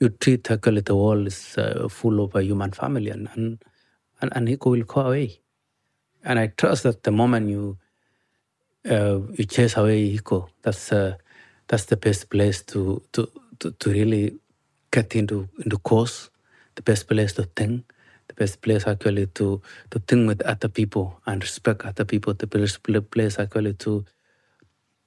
[0.00, 3.62] you treat actually the world is uh, full of a human family, and and
[4.20, 5.40] and, and ego will go away.
[6.24, 7.78] And I trust that the moment you
[8.88, 11.16] uh, you chase away ego, that's uh,
[11.68, 14.38] that's the best place to to to, to really
[14.90, 16.30] get into into course,
[16.74, 17.84] the best place to think
[18.28, 22.34] the best place actually to to think with other people and respect other people.
[22.34, 24.04] The best place actually to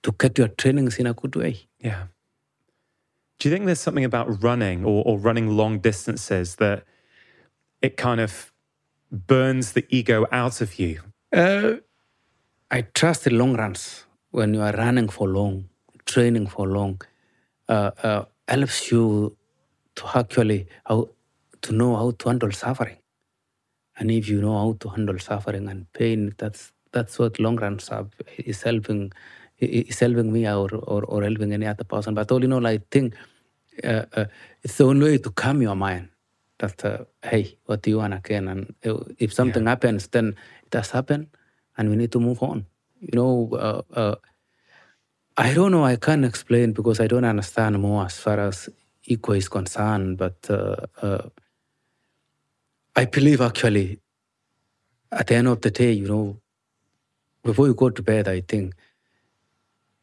[0.05, 1.57] to get your trainings in a good way.
[1.79, 2.03] Yeah.
[3.39, 6.83] Do you think there's something about running or, or running long distances that
[7.81, 8.53] it kind of
[9.11, 11.01] burns the ego out of you?
[11.33, 11.77] Uh,
[12.69, 15.69] I trust the long runs when you are running for long,
[16.05, 17.01] training for long,
[17.67, 19.35] uh, uh, helps you
[19.95, 21.09] to actually how
[21.63, 22.97] to know how to handle suffering.
[23.97, 27.89] And if you know how to handle suffering and pain, that's that's what long runs
[27.89, 29.11] are, is helping
[29.59, 32.13] is helping me or, or, or helping any other person.
[32.13, 33.15] But all in all, I think
[33.83, 34.25] uh, uh,
[34.63, 36.09] it's the only way to calm your mind.
[36.59, 38.47] That uh, hey, what do you want again?
[38.47, 39.69] And uh, if something yeah.
[39.69, 41.27] happens, then it has happened,
[41.77, 42.65] and we need to move on.
[43.01, 44.15] You know, uh, uh,
[45.35, 45.83] I don't know.
[45.83, 48.69] I can't explain because I don't understand more as far as
[49.03, 50.17] ego is concerned.
[50.17, 50.49] But
[52.95, 53.99] I believe actually,
[55.11, 56.37] at the end of the day, you know,
[57.43, 58.73] before you go to bed, I think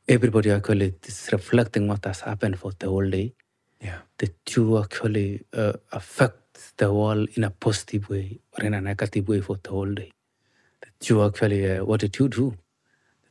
[0.08, 3.34] everybody actually is reflecting what has happened for the whole day.
[3.80, 3.98] Yeah.
[4.18, 9.28] That you actually uh, affect the world in a positive way or in a negative
[9.28, 10.12] way for the whole day.
[10.80, 12.56] That you actually, uh, what did you do?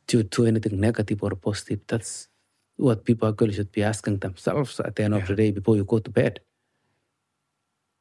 [0.06, 1.80] Did you do anything negative or positive?
[1.86, 2.28] That's
[2.76, 5.20] what people actually should be asking themselves at the end yeah.
[5.20, 6.40] of the day before you go to bed.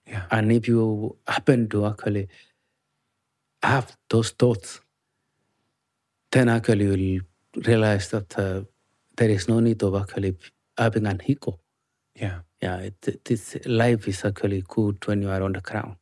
[0.07, 0.23] Yeah.
[0.31, 2.27] And if you happen to actually
[3.63, 4.81] have those thoughts,
[6.31, 7.21] then actually you'll
[7.55, 8.61] realize that uh,
[9.17, 10.37] there is no need of actually
[10.77, 11.59] having an ego.
[12.15, 12.39] Yeah.
[12.61, 15.95] Yeah, it, it, life is actually good when you are on the ground.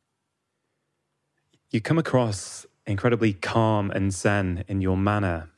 [1.70, 5.50] You come across incredibly calm and zen in your manner.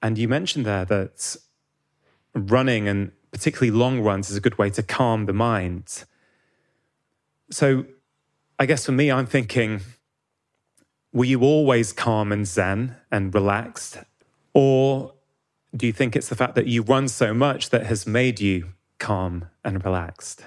[0.00, 1.36] And you mentioned there that
[2.34, 6.04] running and particularly long runs is a good way to calm the mind.
[7.50, 7.86] So
[8.58, 9.80] I guess for me, I'm thinking,
[11.12, 13.98] were you always calm and zen and relaxed?
[14.54, 15.12] Or
[15.76, 18.72] do you think it's the fact that you run so much that has made you
[18.98, 20.46] calm and relaxed?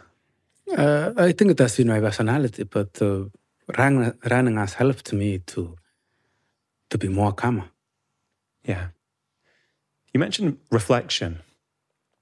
[0.76, 3.26] Uh, I think it has been my personality, but uh,
[3.78, 5.76] running, running has helped me to
[6.90, 7.70] to be more calm.
[8.64, 8.88] Yeah.
[10.14, 11.40] You mentioned reflection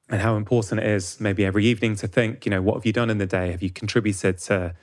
[0.10, 2.93] and how important it is maybe every evening to think, you know, what have you
[2.93, 3.52] done in the day?
[3.52, 4.76] Have you contributed to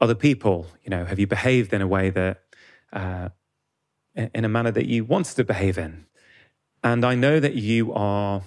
[0.00, 0.66] other people?
[0.84, 2.42] You know, have you behaved in a way that,
[2.92, 3.30] uh,
[4.14, 6.06] in a manner that you wanted to behave in?
[6.82, 8.42] And I know that you are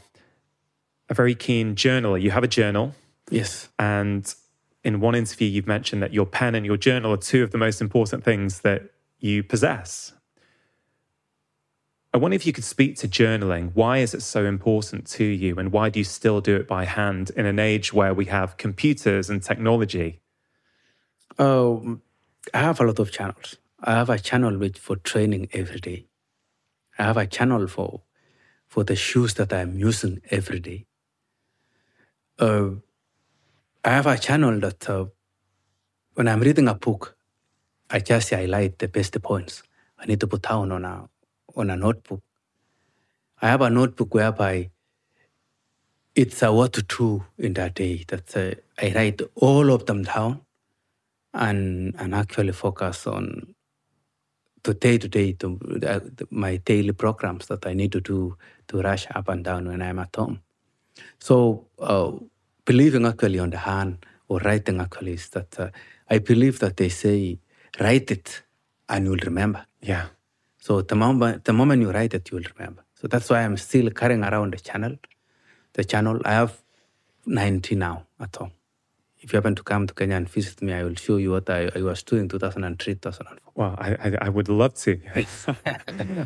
[1.10, 2.22] a very keen journaler.
[2.22, 2.96] You have a journal.
[3.30, 3.70] Yes.
[3.78, 4.34] And
[4.84, 7.58] in one interview, you've mentioned that your pen and your journal are two of the
[7.58, 10.14] most important things that you possess.
[12.14, 13.72] I wonder if you could speak to journaling.
[13.74, 15.58] Why is it so important to you?
[15.58, 18.58] And why do you still do it by hand in an age where we have
[18.58, 20.20] computers and technology?
[21.38, 22.02] Um,
[22.54, 23.56] I have a lot of channels.
[23.80, 26.08] I have a channel which for training every day.
[27.00, 28.02] I have a channel for
[28.72, 30.86] for the shoes that I'm using every day.
[32.40, 32.70] Uh,
[33.84, 35.08] I have a channel that uh,
[36.14, 37.18] when I'm reading a book,
[37.90, 39.62] I just highlight the best points.
[40.00, 41.10] I need to put down on a
[41.54, 42.22] on a notebook.
[43.42, 44.70] I have a notebook whereby
[46.16, 48.06] it's a what to do in that day.
[48.08, 50.46] That uh, I write all of them down
[51.34, 53.54] and and actually focus on
[54.64, 59.08] the day to day uh, my daily programs that I need to do to rush
[59.16, 60.42] up and down when I'm at home.
[61.20, 62.12] So uh,
[62.66, 65.70] believing actually on the hand or writing actually is that uh,
[66.10, 67.40] I believe that they say
[67.80, 68.44] write it
[68.90, 69.66] and you'll remember.
[69.82, 70.08] Yeah.
[70.58, 72.84] So the moment, the moment you write it, you will remember.
[72.96, 74.96] So that's why I'm still carrying around the channel.
[75.74, 76.62] The channel, I have
[77.26, 78.52] 90 now at home.
[79.24, 81.48] If you happen to come to Kenya and visit me, I will show you what
[81.48, 83.52] I, I was doing 2003, 2004.
[83.54, 85.00] Well, I, I, I would love to.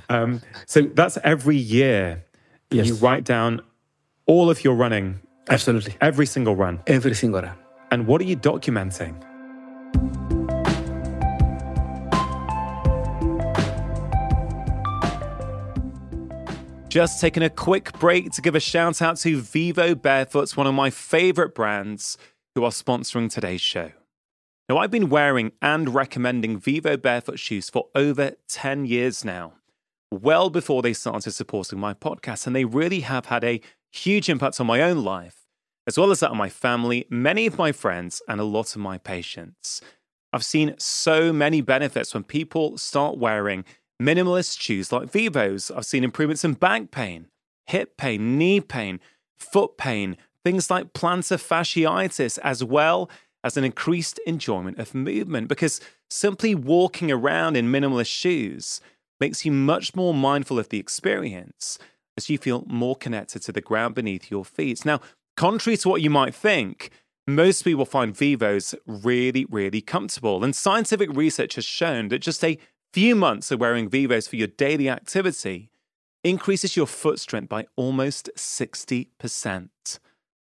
[0.09, 2.23] um, so that's every year.
[2.71, 2.87] Yes.
[2.87, 3.61] You write down
[4.27, 5.19] all of your running.
[5.49, 5.95] Absolutely.
[5.99, 6.81] Every single run.
[6.87, 7.57] Every single run.
[7.91, 9.21] And what are you documenting?
[16.87, 20.89] Just taking a quick break to give a shout out to Vivobarefoots, one of my
[20.89, 22.17] favorite brands,
[22.55, 23.91] who are sponsoring today's show.
[24.67, 29.53] Now, I've been wearing and recommending Vivobarefoot shoes for over 10 years now,
[30.09, 34.59] well before they started supporting my podcast, and they really have had a huge impact
[34.59, 35.45] on my own life,
[35.85, 38.81] as well as that of my family, many of my friends, and a lot of
[38.81, 39.81] my patients.
[40.33, 43.65] I've seen so many benefits when people start wearing
[44.01, 47.27] Minimalist shoes like Vivos, I've seen improvements in back pain,
[47.67, 48.99] hip pain, knee pain,
[49.37, 53.09] foot pain, things like plantar fasciitis, as well
[53.43, 58.79] as an increased enjoyment of movement because simply walking around in minimalist shoes
[59.19, 61.79] makes you much more mindful of the experience
[62.15, 64.85] as you feel more connected to the ground beneath your feet.
[64.85, 65.01] Now,
[65.35, 66.91] contrary to what you might think,
[67.27, 70.43] most people find Vivos really, really comfortable.
[70.43, 72.59] And scientific research has shown that just a
[72.93, 75.71] few months of wearing Vivos for your daily activity
[76.23, 79.69] increases your foot strength by almost 60%.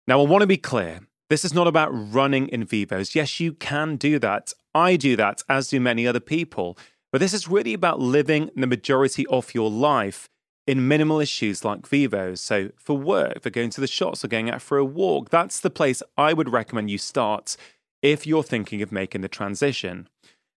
[0.06, 3.16] Now, I want to be clear this is not about running in Vivos.
[3.16, 4.52] Yes, you can do that.
[4.76, 6.78] I do that, as do many other people.
[7.12, 10.30] But this is really about living the majority of your life
[10.66, 12.42] in minimalist shoes like Vivos.
[12.42, 15.60] So, for work, for going to the shops or going out for a walk, that's
[15.60, 17.56] the place I would recommend you start
[18.02, 20.10] if you're thinking of making the transition.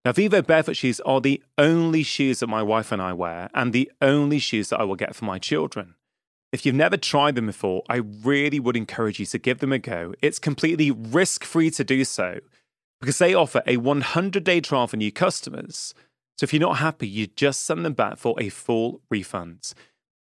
[0.05, 3.91] Now, Vivobarefoot shoes are the only shoes that my wife and I wear, and the
[4.01, 5.96] only shoes that I will get for my children.
[6.57, 9.79] If you've never tried them before, I really would encourage you to give them a
[9.79, 10.15] go.
[10.23, 12.41] It's completely risk free to do so
[12.99, 15.93] because they offer a 100 day trial for new customers.
[16.39, 19.75] So if you're not happy, you just send them back for a full refund.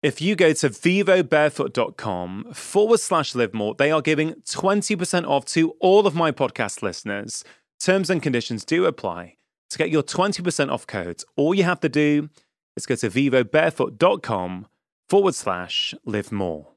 [0.03, 5.71] If you go to vivobarefoot.com forward slash live more, they are giving 20% off to
[5.79, 7.45] all of my podcast listeners.
[7.79, 9.37] Terms and conditions do apply.
[9.71, 12.29] To get your 20% off code, all you have to do
[12.77, 14.67] is go to vivobarefoot.com
[15.09, 16.69] forward slash live more.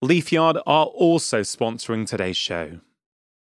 [0.00, 2.80] Leafyard are also sponsoring today's show.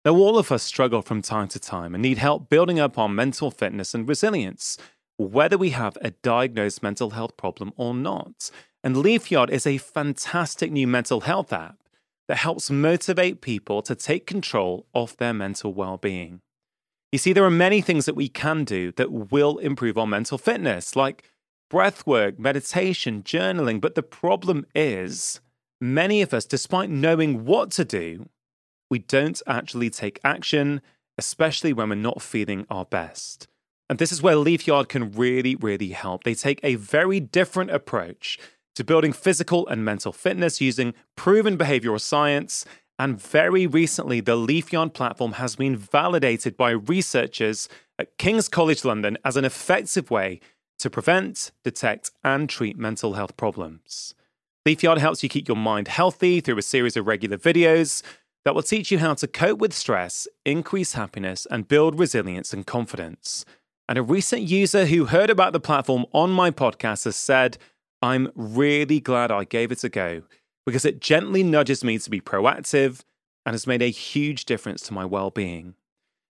[0.04, 3.08] Now, all of us struggle from time to time and need help building up our
[3.08, 4.78] mental fitness and resilience,
[5.18, 8.50] whether we have a diagnosed mental health problem or not.
[8.84, 11.78] And Leafyard is a fantastic new mental health app
[12.28, 16.42] that helps motivate people to take control of their mental well being.
[17.12, 20.38] You see, there are many things that we can do that will improve our mental
[20.38, 21.30] fitness, like
[21.72, 23.80] breath work, meditation, journaling.
[23.80, 25.40] But the problem is,
[25.80, 28.28] many of us, despite knowing what to do,
[28.90, 30.82] we don't actually take action,
[31.18, 33.48] especially when we're not feeling our best.
[33.90, 36.26] And this is where Leafyard can really, really help.
[36.26, 38.38] They take a very different approach
[38.76, 42.66] to building physical and mental fitness using proven behavioral science
[43.02, 47.68] and very recently, the Leafyard platform has been validated by researchers
[47.98, 50.40] at King's College London as an effective way
[50.82, 54.14] to prevent, detect, and treat mental health problems.
[54.66, 58.04] Leafyard helps you keep your mind healthy through a series of regular videos
[58.46, 62.68] that will teach you how to cope with stress, increase happiness, and build resilience and
[62.68, 63.46] confidence.
[63.88, 67.58] And a recent user who heard about the platform on my podcast has said,
[68.02, 70.24] I'm really glad I gave it a go
[70.66, 73.02] because it gently nudges me to be proactive
[73.46, 75.76] and has made a huge difference to my well being.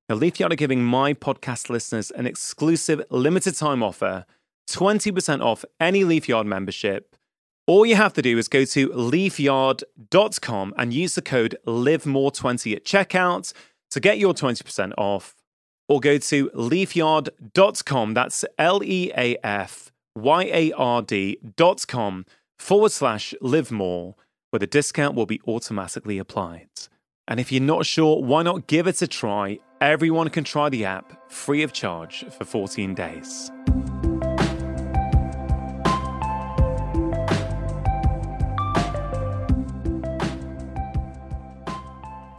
[0.09, 4.25] Now, Leafyard are giving my podcast listeners an exclusive limited time offer
[4.69, 7.15] 20% off any Leafyard membership.
[7.67, 12.83] All you have to do is go to leafyard.com and use the code LIVEMORE20 at
[12.83, 13.53] checkout
[13.91, 15.35] to get your 20% off.
[15.87, 22.25] Or go to leafyard.com, that's L E A F Y A R D.com
[22.57, 24.15] forward slash live more,
[24.49, 26.69] where the discount will be automatically applied.
[27.27, 29.59] And if you're not sure, why not give it a try?
[29.79, 33.51] Everyone can try the app free of charge for 14 days.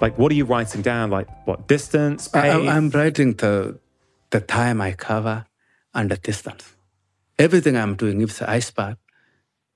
[0.02, 1.10] Like, what are you writing down?
[1.10, 2.28] Like, what distance?
[2.34, 3.78] I, am writing the
[4.30, 5.46] the time I cover
[5.94, 6.74] and the distance.
[7.38, 8.98] Everything I'm doing, if it's ice bath,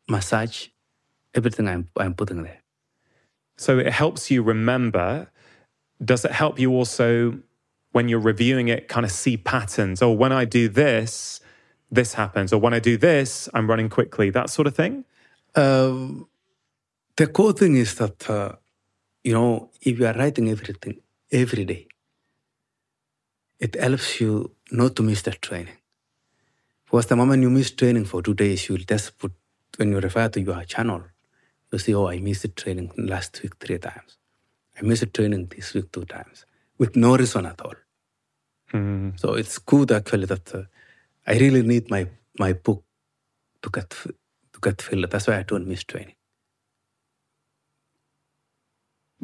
[0.08, 0.66] massage,
[1.32, 2.62] everything I'm, I'm putting there.
[3.56, 5.30] So it helps you remember.
[6.04, 7.38] Does it help you also,
[7.92, 10.02] when you're reviewing it, kind of see patterns?
[10.02, 11.40] Or when I do this,
[11.90, 12.52] this happens.
[12.52, 15.04] Or when I do this, I'm running quickly, that sort of thing?
[15.54, 16.08] Uh,
[17.16, 18.52] the core thing is that, uh,
[19.22, 21.86] you know, if you are writing everything every day,
[23.60, 25.78] it helps you not to miss the training.
[26.84, 29.32] Because the moment you miss training for two days, you will just put
[29.76, 31.02] when you refer to your channel,
[31.72, 34.18] you see, oh, I missed the training last week three times.
[34.78, 36.44] I missed the training this week two times
[36.78, 37.74] with no reason at all.
[38.72, 39.18] Mm.
[39.20, 40.62] So it's good actually that uh,
[41.26, 42.08] I really need my,
[42.38, 42.84] my book
[43.62, 45.10] to get, to get filled.
[45.10, 46.14] That's why I don't miss training.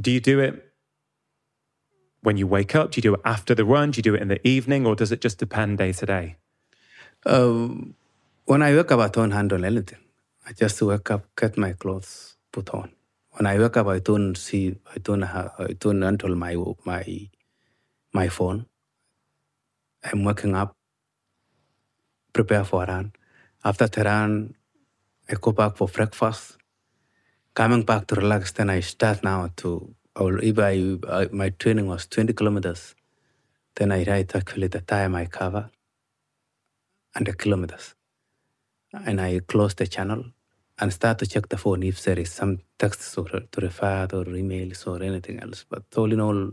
[0.01, 0.72] Do you do it
[2.22, 2.93] when you wake up?
[2.93, 3.90] Do you do it after the run?
[3.90, 4.86] Do you do it in the evening?
[4.86, 6.36] Or does it just depend day to day?
[7.26, 7.68] Uh,
[8.47, 9.99] when I wake up, I don't handle anything.
[10.47, 12.90] I just wake up, get my clothes put on.
[13.32, 17.28] When I wake up, I don't see, I don't have, I don't until my my
[18.12, 18.66] my phone.
[20.05, 20.74] I'm waking up,
[22.32, 23.12] prepare for a run.
[23.64, 24.55] After the run,
[25.30, 26.57] I go back for breakfast.
[27.55, 29.94] Coming back to relax, then I start now to.
[30.16, 32.94] if I, I my training was 20 kilometers,
[33.76, 35.70] then I write actually the time I cover
[37.14, 37.94] and the kilometers
[38.92, 40.24] and I close the channel
[40.78, 44.24] and start to check the phone if there is some texts or to refer or
[44.24, 45.64] emails or anything else.
[45.68, 46.53] But all in all,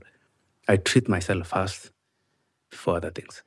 [0.67, 1.91] I treat myself first
[2.69, 3.43] before other things.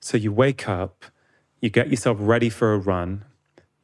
[0.00, 1.04] So you wake up,
[1.60, 3.24] you get yourself ready for a run,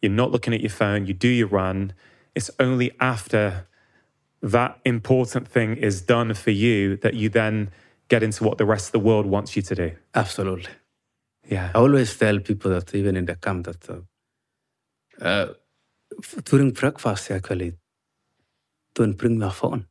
[0.00, 1.92] you're not looking at your phone, you do your run.
[2.36, 3.66] It's only after
[4.42, 7.70] that important thing is done for you that you then
[8.08, 9.92] get into what the rest of the world wants you to do.
[10.14, 10.72] Absolutely.
[11.48, 11.70] Yeah.
[11.74, 14.00] I always tell people that even in the camp that uh,
[15.24, 15.54] uh,
[16.44, 17.72] during breakfast, actually,
[18.94, 19.86] don't bring your phone.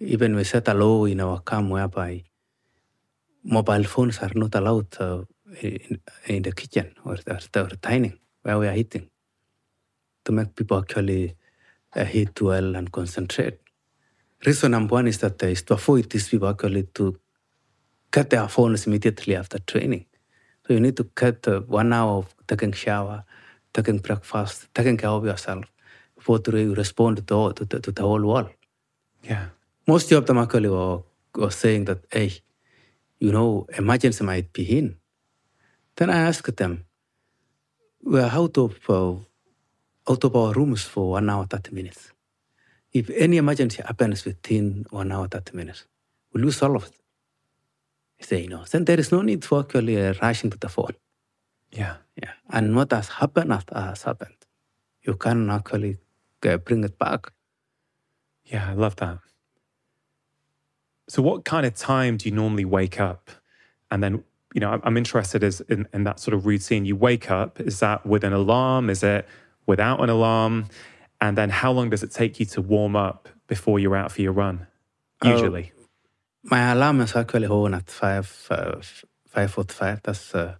[0.00, 2.24] Even we set a law in our camp whereby
[3.42, 5.22] mobile phones are not allowed uh,
[5.62, 9.08] in, in the kitchen or the, the dining where we are eating
[10.28, 11.34] to make people actually
[11.96, 13.58] uh, eat well and concentrate.
[14.44, 17.18] Reason number one is that uh, is to avoid these people actually to
[18.10, 20.04] cut their phones immediately after training.
[20.66, 23.24] So you need to cut uh, one hour of taking shower,
[23.72, 25.64] taking breakfast, taking care of yourself
[26.14, 28.50] before to re- respond to, to, to, to the whole world.
[29.22, 29.46] Yeah.
[29.86, 31.00] Most of them actually were,
[31.36, 32.32] were saying that, hey,
[33.18, 34.96] you know, emergency might be in.
[35.96, 36.84] Then I asked them,
[38.02, 39.14] well, how to uh,
[40.08, 42.12] out of our rooms for one hour, 30 minutes.
[42.92, 45.86] If any emergency happens within one hour, 30 minutes,
[46.32, 46.92] we lose all of it?
[48.18, 48.64] They say no.
[48.64, 50.94] Then there is no need for actually uh, rushing to the phone.
[51.70, 51.96] Yeah.
[52.20, 52.32] Yeah.
[52.50, 54.34] And what has happened has, has happened.
[55.02, 55.98] You can actually
[56.44, 57.32] uh, bring it back.
[58.44, 59.18] Yeah, I love that.
[61.08, 63.30] So, what kind of time do you normally wake up?
[63.90, 66.84] And then, you know, I'm- I'm interested is in, in that sort of routine.
[66.84, 68.90] You wake up, is that with an alarm?
[68.90, 69.26] Is it
[69.68, 70.66] without an alarm?
[71.20, 74.22] And then, how long does it take you to warm up before you're out for
[74.22, 74.66] your run?
[75.22, 75.30] Oh.
[75.30, 75.72] Usually.
[76.44, 78.76] My alarm is actually on at five, uh,
[79.28, 80.00] five forty-five.
[80.02, 80.54] That's uh,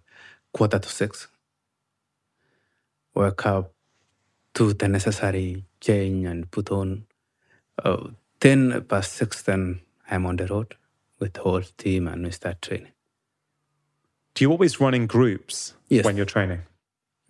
[0.53, 1.27] quarter to six.
[3.15, 3.73] Wake up,
[4.53, 7.05] do the necessary change and put on.
[7.83, 9.79] Uh, ten past six, then
[10.11, 10.75] I'm on the road
[11.19, 12.91] with the whole team and we start training.
[14.35, 16.05] Do you always run in groups Yes.
[16.05, 16.61] when you're training?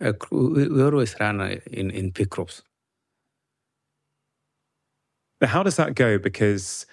[0.00, 2.62] Uh, we, always run uh, in in big groups.
[5.40, 6.18] Now, how does that go?
[6.18, 6.86] Because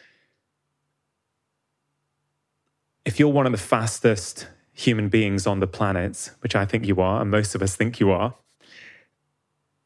[3.06, 7.02] if you're one of the fastest human beings on the planet, which I think you
[7.02, 8.36] are, and most of us think you are,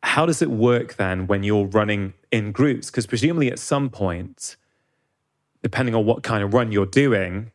[0.04, 2.90] how does it work then when you're running in groups?
[2.90, 4.58] Because presumably at some point,
[5.62, 7.52] depending on what kind of run you're doing,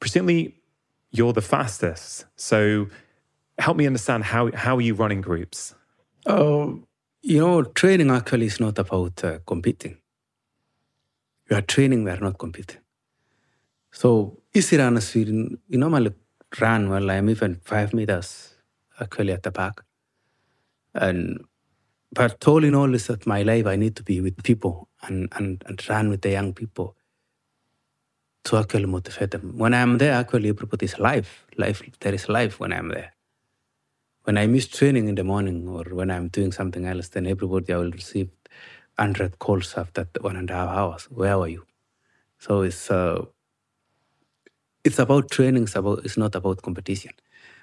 [0.00, 0.54] presumably
[1.10, 2.24] you're the fastest.
[2.36, 2.88] So
[3.58, 5.74] help me understand how, how are you run in groups.
[6.26, 6.68] Uh,
[7.22, 9.98] you know, training actually is not about uh, competing.
[11.48, 12.80] We are training, we are not competing.
[13.92, 15.24] So, easy runners, we,
[15.68, 16.12] we normally
[16.60, 18.54] run well, I'm even five meters
[19.00, 19.82] actually at the back.
[20.94, 21.44] And
[22.12, 25.28] but all in all is that my life I need to be with people and,
[25.32, 26.96] and, and run with the young people
[28.44, 29.58] to actually motivate them.
[29.58, 31.44] When I'm there, actually everybody is life.
[31.56, 33.13] Life there is life when I'm there
[34.24, 37.72] when I miss training in the morning or when I'm doing something else, then everybody
[37.72, 38.30] I will receive
[38.96, 41.04] 100 calls after one and a half hours.
[41.04, 41.66] Where were you?
[42.38, 43.24] So it's uh,
[44.82, 45.64] it's about training.
[45.64, 47.12] It's about it's not about competition.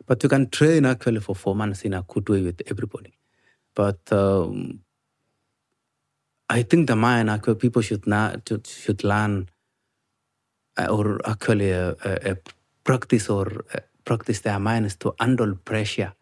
[0.06, 3.14] But you can train actually for four months in a good way with everybody.
[3.76, 4.82] But um,
[6.50, 9.50] I think the mind actually people should not should, should learn
[10.78, 12.36] uh, or actually uh, uh, uh,
[12.84, 16.14] practice or uh, practice their minds to handle pressure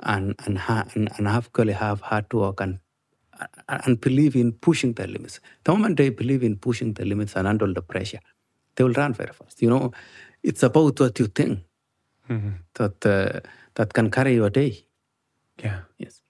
[0.00, 2.78] and and, ha- and and actually have hard work and
[3.68, 5.40] and believe in pushing the limits.
[5.64, 8.20] The moment they believe in pushing the limits and handle the pressure,
[8.74, 9.62] they will run very fast.
[9.62, 9.92] You know,
[10.42, 11.60] it's about what you think
[12.74, 13.40] that uh,
[13.74, 14.84] that can carry your day.
[15.62, 15.80] Yeah.
[15.98, 16.22] Yes.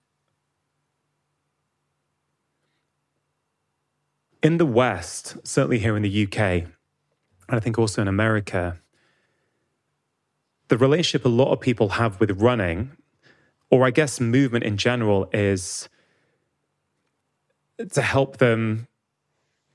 [4.42, 8.78] in the West, certainly here in the UK, and I think also in America,
[10.68, 12.92] the relationship a lot of people have with running,
[13.70, 15.88] or I guess movement in general, is
[17.92, 18.88] to help them,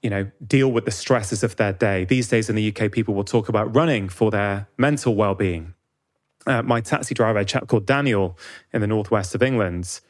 [0.02, 2.06] you know, deal with the stresses of their day.
[2.06, 5.74] These days in the UK, people will talk about running for their mental well-being.
[6.46, 8.38] Uh, my taxi driver, a chap called Daniel
[8.74, 10.02] in the northwest of England,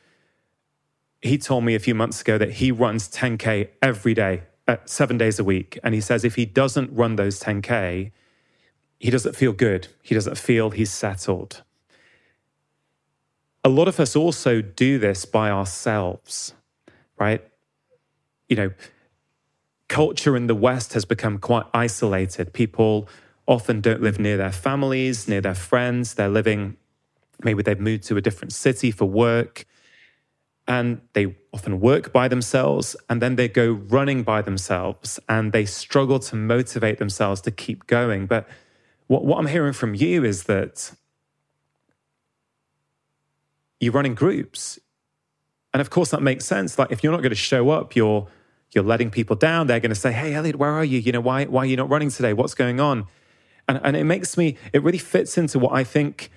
[1.24, 5.18] he told me a few months ago that he runs 10K every day, uh, seven
[5.18, 5.80] days a week.
[5.82, 8.12] And he says if he doesn't run those 10K,
[9.00, 9.88] he doesn't feel good.
[10.02, 11.64] He doesn't feel he's settled.
[13.64, 16.54] A lot of us also do this by ourselves,
[17.18, 17.46] right?
[18.50, 18.72] You know,
[19.88, 22.54] culture in the West has become quite isolated.
[22.54, 23.08] People
[23.48, 26.16] often don't live near their families, near their friends.
[26.16, 26.78] They're living,
[27.44, 29.66] maybe they've moved to a different city for work
[30.68, 35.66] and they often work by themselves and then they go running by themselves and they
[35.66, 38.26] struggle to motivate themselves to keep going.
[38.26, 38.48] But
[39.08, 40.94] what, what I'm hearing from you is that
[43.84, 44.80] you run in groups.
[45.74, 46.78] And of course, that makes sense.
[46.78, 48.28] Like if you're not going to show up, you're
[48.72, 49.68] you're letting people down.
[49.68, 51.00] They're going to say, "Hey, Eliud, where are you?
[51.00, 52.34] You know, why why are you not running today?
[52.34, 53.06] What's going on?"
[53.68, 54.58] And and it makes me.
[54.72, 56.32] It really fits into what I think.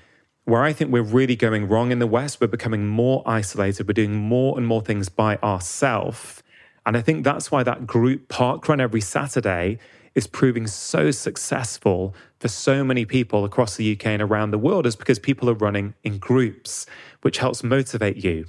[0.44, 3.88] Where I think we're really going wrong in the West, we're becoming more isolated.
[3.88, 6.44] We're doing more and more things by ourselves.
[6.86, 9.80] And I think that's why that group park run every Saturday
[10.16, 14.86] is proving so successful for so many people across the UK and around the world
[14.86, 16.86] is because people are running in groups,
[17.20, 18.46] which helps motivate you.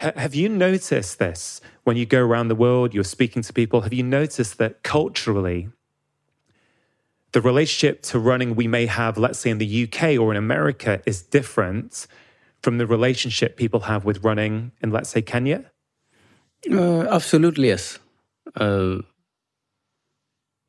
[0.00, 3.82] Have you noticed this when you go around the world, you're speaking to people?
[3.82, 5.68] Have you noticed that culturally,
[7.32, 11.02] the relationship to running we may have, let's say in the UK or in America,
[11.06, 12.06] is different
[12.62, 15.70] from the relationship people have with running in, let's say, Kenya?
[16.70, 17.98] Uh, absolutely, yes.
[18.56, 18.98] Uh,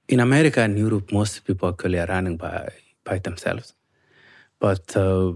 [0.07, 2.69] in America and Europe, most people actually are running by,
[3.03, 3.73] by themselves.
[4.59, 5.33] But uh,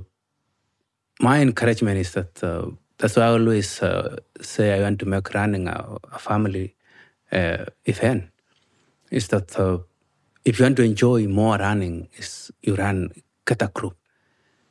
[1.20, 2.68] my encouragement is that uh,
[2.98, 6.76] that's why I always uh, say I want to make running a, a family
[7.32, 8.30] uh, event.
[9.12, 9.80] Is that uh,
[10.46, 13.12] if you want to enjoy more running, is you run
[13.46, 13.98] get a group,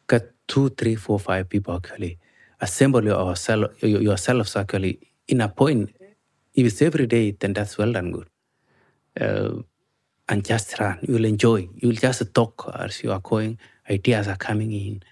[0.08, 2.18] get two, three, four, five people actually
[2.60, 5.90] assemble yourself, yourselves actually in a point.
[6.54, 8.28] If it's every day, then that's well done good.
[10.28, 10.98] And just run.
[11.02, 11.68] You'll enjoy.
[11.76, 13.58] You'll just talk as you are going.
[13.88, 15.02] Ideas are coming in,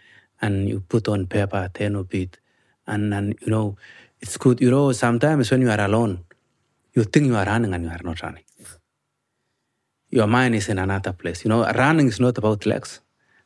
[0.43, 2.39] and you put on paper, ten of it,
[2.87, 3.77] and and you know,
[4.21, 4.61] it's good.
[4.61, 6.25] You know, sometimes when you are alone,
[6.93, 8.45] you think you are running and you are not running.
[10.11, 11.45] Your mind is in another place.
[11.45, 13.01] You know, running is not about legs.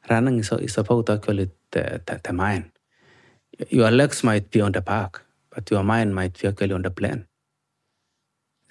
[0.08, 2.70] Running is, is about actually the, the, the mind.
[3.70, 6.90] Your legs might be on the park, but your mind might be actually on the
[6.90, 7.26] plane.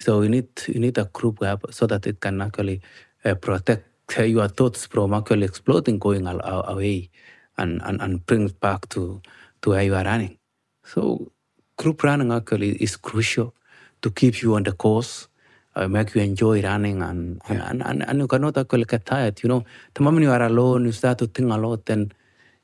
[0.00, 2.80] So you need you need a group web so that it can actually
[3.24, 3.84] uh, protect
[4.18, 7.10] your thoughts from actually exploding, going away,
[7.58, 9.20] and, and, and bring it back to,
[9.62, 10.38] to where you are running.
[10.84, 11.30] So
[11.76, 13.54] group running actually is crucial
[14.02, 15.28] to keep you on the course,
[15.76, 17.70] uh, make you enjoy running, and, yeah.
[17.70, 19.42] and, and, and you cannot actually get tired.
[19.42, 22.12] You know, the moment you are alone, you start to think a lot, then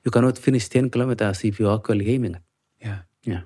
[0.04, 2.42] you cannot finish 10 kilometers if you're actually aiming it.
[2.80, 2.98] Yeah.
[3.22, 3.40] Yeah.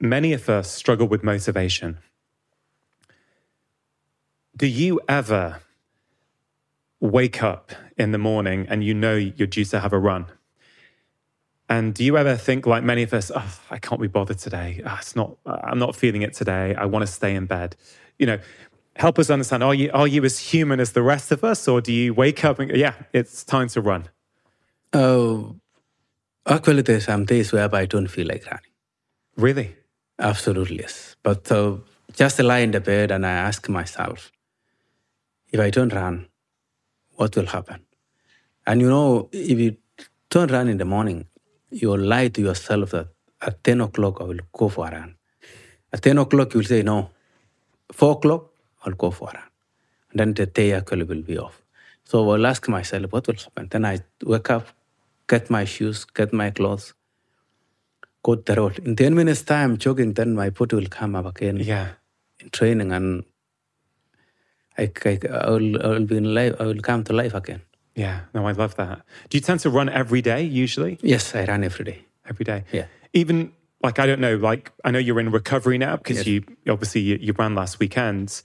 [0.00, 1.98] Many of us struggle with motivation.
[4.56, 5.60] Do you ever
[7.00, 10.26] wake up in the morning and you know you're due to have a run?
[11.68, 14.82] And do you ever think, like many of us, oh, I can't be bothered today.
[14.84, 15.36] Oh, it's not.
[15.46, 16.74] I'm not feeling it today.
[16.74, 17.76] I want to stay in bed.
[18.18, 18.38] You know,
[18.96, 19.62] help us understand.
[19.62, 22.44] Are you are you as human as the rest of us, or do you wake
[22.44, 24.08] up and yeah, it's time to run?
[24.92, 25.56] Oh,
[26.44, 28.62] actually, there's some days where I don't feel like running.
[29.36, 29.76] Really?
[30.20, 31.16] Absolutely, yes.
[31.22, 31.76] But uh,
[32.12, 34.30] just lie in the bed and I ask myself,
[35.50, 36.28] if I don't run,
[37.14, 37.80] what will happen?
[38.66, 39.76] And you know, if you
[40.28, 41.26] don't run in the morning,
[41.70, 43.08] you'll lie to yourself that
[43.40, 45.14] at 10 o'clock I will go for a run.
[45.92, 47.10] At 10 o'clock, you'll say, no,
[47.90, 48.50] 4 o'clock,
[48.84, 49.48] I'll go for a run.
[50.10, 51.62] And then the day actually will be off.
[52.04, 53.68] So I'll ask myself, what will happen?
[53.70, 54.66] Then I wake up,
[55.26, 56.92] get my shoes, get my clothes,
[58.22, 58.78] go the road.
[58.80, 61.56] In 10 minutes time, jogging, then my foot will come up again.
[61.58, 61.88] Yeah.
[62.40, 63.24] In training and
[64.78, 67.62] I, I, I, will, I will be in life, I will come to life again.
[67.94, 69.02] Yeah, no, I love that.
[69.28, 70.98] Do you tend to run every day usually?
[71.02, 72.04] Yes, I run every day.
[72.26, 72.64] Every day?
[72.72, 72.86] Yeah.
[73.12, 73.52] Even
[73.82, 76.26] like, I don't know, like, I know you're in recovery now because yes.
[76.26, 78.42] you obviously you, you, ran last weekend.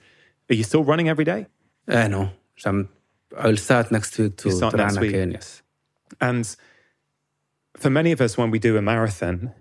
[0.49, 1.47] Are you still running every day?
[1.87, 2.31] Uh, no.
[2.57, 2.87] So
[3.37, 5.11] I will start next week to, to run week.
[5.11, 5.61] again, yes.
[6.19, 6.55] And
[7.77, 9.53] for many of us, when we do a marathon,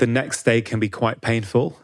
[0.00, 1.78] the next day can be quite painful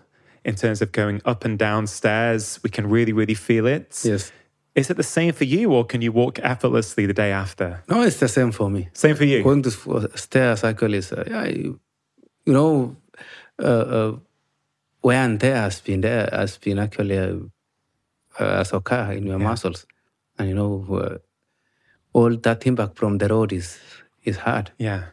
[0.45, 2.59] in terms of going up and down stairs.
[2.65, 4.01] We can really, really feel it.
[4.05, 4.33] Yes.
[4.75, 7.83] Is it the same for you, or can you walk effortlessly the day after?
[7.89, 8.89] No, it's the same for me.
[8.93, 9.43] Same for you.
[9.43, 9.71] Going to
[10.17, 11.81] stairs actually is, uh, yeah, you,
[12.45, 12.97] you know,
[13.59, 14.19] uh,
[15.05, 17.37] uh, and tear has been there, has been actually uh,
[18.39, 19.49] uh, a car in your yeah.
[19.49, 19.87] muscles,
[20.39, 21.19] and you know, uh,
[22.13, 23.79] all that impact from the road is
[24.25, 24.73] is hard.
[24.79, 25.05] Yeah.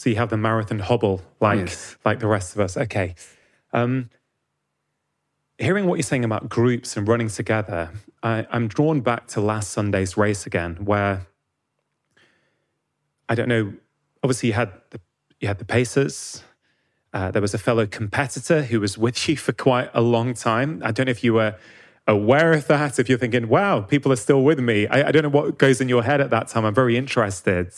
[0.00, 1.94] So you have the marathon hobble, like yes.
[2.06, 2.74] like the rest of us.
[2.74, 3.14] Okay.
[3.74, 4.08] Um,
[5.58, 7.90] hearing what you're saying about groups and running together,
[8.22, 11.26] I, I'm drawn back to last Sunday's race again, where
[13.28, 13.74] I don't know.
[14.22, 15.02] Obviously, you had the
[15.38, 16.44] you had the Pacers.
[17.12, 20.80] Uh, there was a fellow competitor who was with you for quite a long time.
[20.82, 21.56] I don't know if you were
[22.06, 22.98] aware of that.
[22.98, 25.78] If you're thinking, "Wow, people are still with me," I, I don't know what goes
[25.78, 26.64] in your head at that time.
[26.64, 27.74] I'm very interested.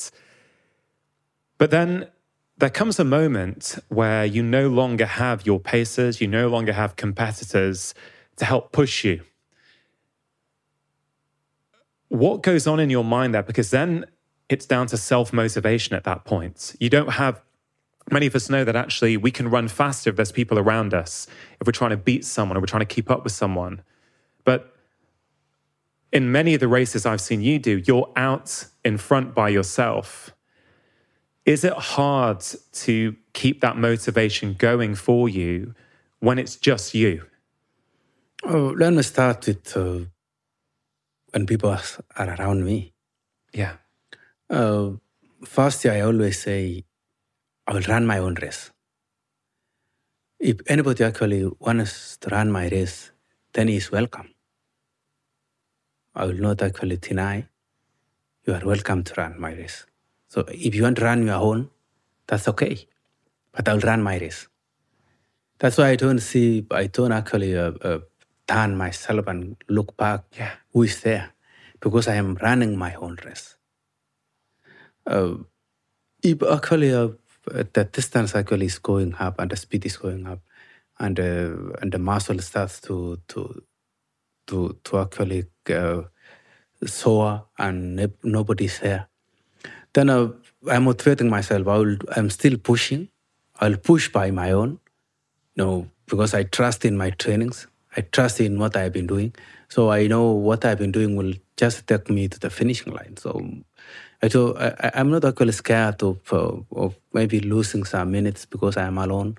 [1.62, 2.08] But then
[2.58, 6.96] there comes a moment where you no longer have your pacers, you no longer have
[6.96, 7.94] competitors
[8.38, 9.20] to help push you.
[12.08, 13.44] What goes on in your mind there?
[13.44, 14.06] Because then
[14.48, 16.74] it's down to self motivation at that point.
[16.80, 17.40] You don't have,
[18.10, 21.28] many of us know that actually we can run faster if there's people around us,
[21.60, 23.82] if we're trying to beat someone or we're trying to keep up with someone.
[24.44, 24.74] But
[26.12, 30.34] in many of the races I've seen you do, you're out in front by yourself.
[31.44, 32.40] Is it hard
[32.84, 35.74] to keep that motivation going for you
[36.20, 37.24] when it's just you?
[38.44, 40.00] Oh, let me start with uh,
[41.32, 41.70] when people
[42.16, 42.92] are around me.
[43.52, 43.74] Yeah.
[44.48, 44.92] Uh,
[45.44, 46.84] first, I always say,
[47.66, 48.70] I will run my own race.
[50.38, 53.10] If anybody actually wants to run my race,
[53.52, 54.34] then he's welcome.
[56.14, 57.48] I will not actually deny
[58.46, 59.86] you are welcome to run my race.
[60.32, 61.68] So if you want to run your own,
[62.26, 62.88] that's okay.
[63.52, 64.48] But I'll run my race.
[65.58, 67.98] That's why I don't see, I don't actually uh, uh,
[68.46, 70.52] turn myself and look back Yeah.
[70.72, 71.34] who is there
[71.80, 73.56] because I am running my own race.
[75.06, 75.34] Uh,
[76.22, 77.08] if actually uh,
[77.74, 80.40] the distance actually is going up and the speed is going up
[80.98, 83.62] and uh, and the muscle starts to to
[84.46, 86.02] to to actually uh,
[86.86, 89.11] soar and nobody's there
[89.94, 90.28] then uh,
[90.70, 93.08] i'm motivating myself I will, i'm still pushing
[93.60, 94.78] i'll push by my own
[95.56, 97.66] you know because i trust in my trainings
[97.96, 99.34] i trust in what i've been doing
[99.68, 103.16] so i know what i've been doing will just take me to the finishing line
[103.16, 103.40] so
[104.24, 108.46] I do, I, I- I'm not actually scared of, uh, of maybe losing some minutes
[108.46, 109.36] because I'm alone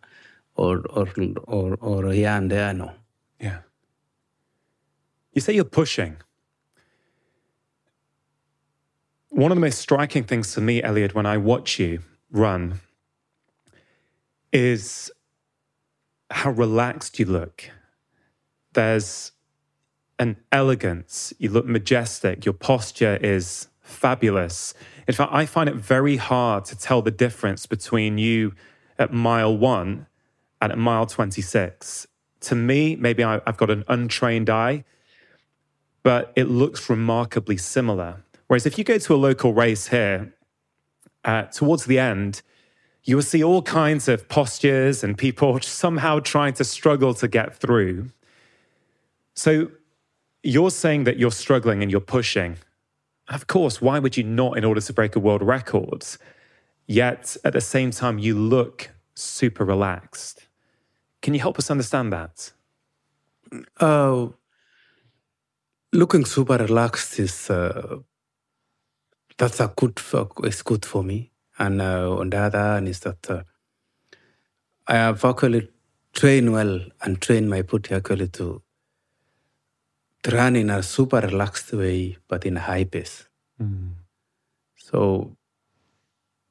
[0.56, 1.08] or, or,
[1.46, 2.74] or, or here and there.
[2.74, 2.92] No.
[3.40, 3.60] Yeah.
[5.32, 6.18] You say you're pushing.
[9.34, 12.82] One of the most striking things for me, Eliud, when I watch you run
[14.52, 15.10] is
[16.30, 17.72] how relaxed you look.
[18.74, 19.32] There's
[20.20, 21.34] an elegance.
[21.40, 22.46] You look majestic.
[22.46, 24.76] Your posture is fabulous.
[25.08, 28.54] In fact, I find it very hard to tell the difference between you
[29.00, 30.06] at mile one
[30.62, 32.06] and at mile 26.
[32.42, 34.84] To me, maybe I, I've got an untrained eye,
[36.04, 38.24] but it looks remarkably similar.
[38.54, 40.32] Whereas if you go to a local race here,
[41.26, 42.44] uh, towards the end,
[43.04, 47.56] you will see all kinds of postures and people somehow trying to struggle to get
[47.56, 48.12] through.
[49.34, 49.72] So
[50.44, 52.58] you're saying that you're struggling and you're pushing.
[53.28, 56.06] Of course, why would you not in order to break a world record?
[56.86, 60.46] Yet at the same time, you look super relaxed.
[61.24, 62.52] Can you help us understand that?
[63.80, 64.28] Uh,
[65.92, 67.98] looking super relaxed is uh,
[69.38, 71.32] that's a good for, it's good for me.
[71.58, 73.44] And uh, on the other hand is that uh,
[74.88, 75.70] I have actually
[76.14, 78.62] trained well and trained my body actually to,
[80.24, 83.28] to run in a super relaxed way, but in a high pace.
[84.78, 85.36] So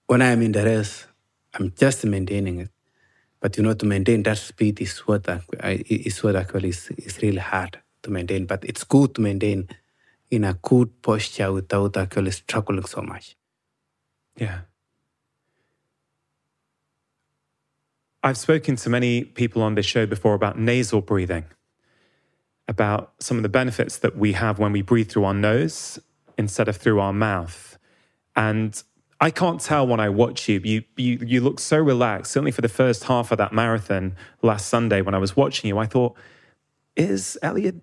[0.06, 1.06] when I am in the race,
[1.54, 2.70] I'm just maintaining it.
[3.40, 5.42] But you know, to maintain that speed is what I-
[5.88, 8.46] is what actually is, is really hard to maintain.
[8.46, 9.68] But it's good to maintain
[10.32, 13.36] in a good posture without actually struggling so much.
[14.34, 14.60] Yeah.
[18.22, 21.44] I've spoken to many people on this show before about nasal breathing,
[22.66, 25.98] about some of the benefits that we have when we breathe through our nose
[26.38, 27.76] instead of through our mouth.
[28.34, 28.82] And
[29.20, 30.62] I can't tell when I watch you.
[30.64, 32.32] You, you, you look so relaxed.
[32.32, 35.76] Certainly for the first half of that marathon last Sunday when I was watching you,
[35.76, 36.16] I thought,
[36.96, 37.82] is Eliud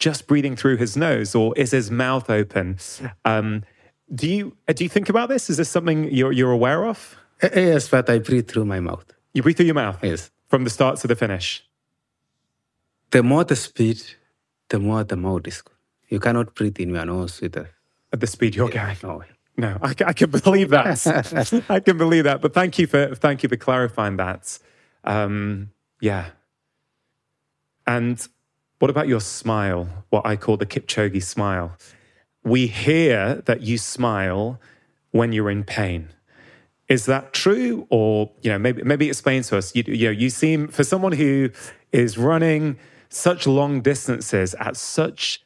[0.00, 2.78] just breathing through his nose or is his mouth open?
[3.24, 3.62] Um,
[4.12, 5.48] do you uh, do you think about this?
[5.48, 7.16] Is this something you're you're aware of?
[7.42, 9.04] Eh, eh, Yes, but I breathe through my mouth.
[9.34, 10.30] You breathe through your mouth Yes.
[10.48, 11.62] from the start to the finish.
[13.12, 14.02] The more the speed,
[14.68, 15.62] the more the mouth is.
[16.08, 17.68] You cannot breathe in your nose with a
[18.12, 18.96] At the speed you're going.
[19.02, 19.22] no.
[19.56, 21.62] No, I, I can believe that.
[21.68, 22.40] I can believe that.
[22.40, 24.58] But thank you for thank you for clarifying that.
[25.04, 25.70] Um,
[26.00, 26.30] yeah.
[27.86, 28.26] And
[28.80, 29.88] what about your smile?
[30.10, 31.76] What I call the Kipchoge smile.
[32.42, 34.60] We hear that you smile
[35.12, 36.08] when you're in pain.
[36.88, 39.76] Is that true, or you know, maybe maybe explain to us?
[39.76, 41.50] You, you know, you seem for someone who
[41.92, 42.78] is running
[43.08, 45.44] such long distances at such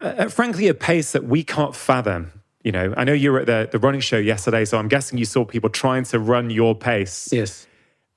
[0.00, 2.32] uh, frankly, a pace that we can't fathom.
[2.62, 5.18] You know, I know you were at the, the running show yesterday, so I'm guessing
[5.18, 7.28] you saw people trying to run your pace.
[7.32, 7.66] Yes.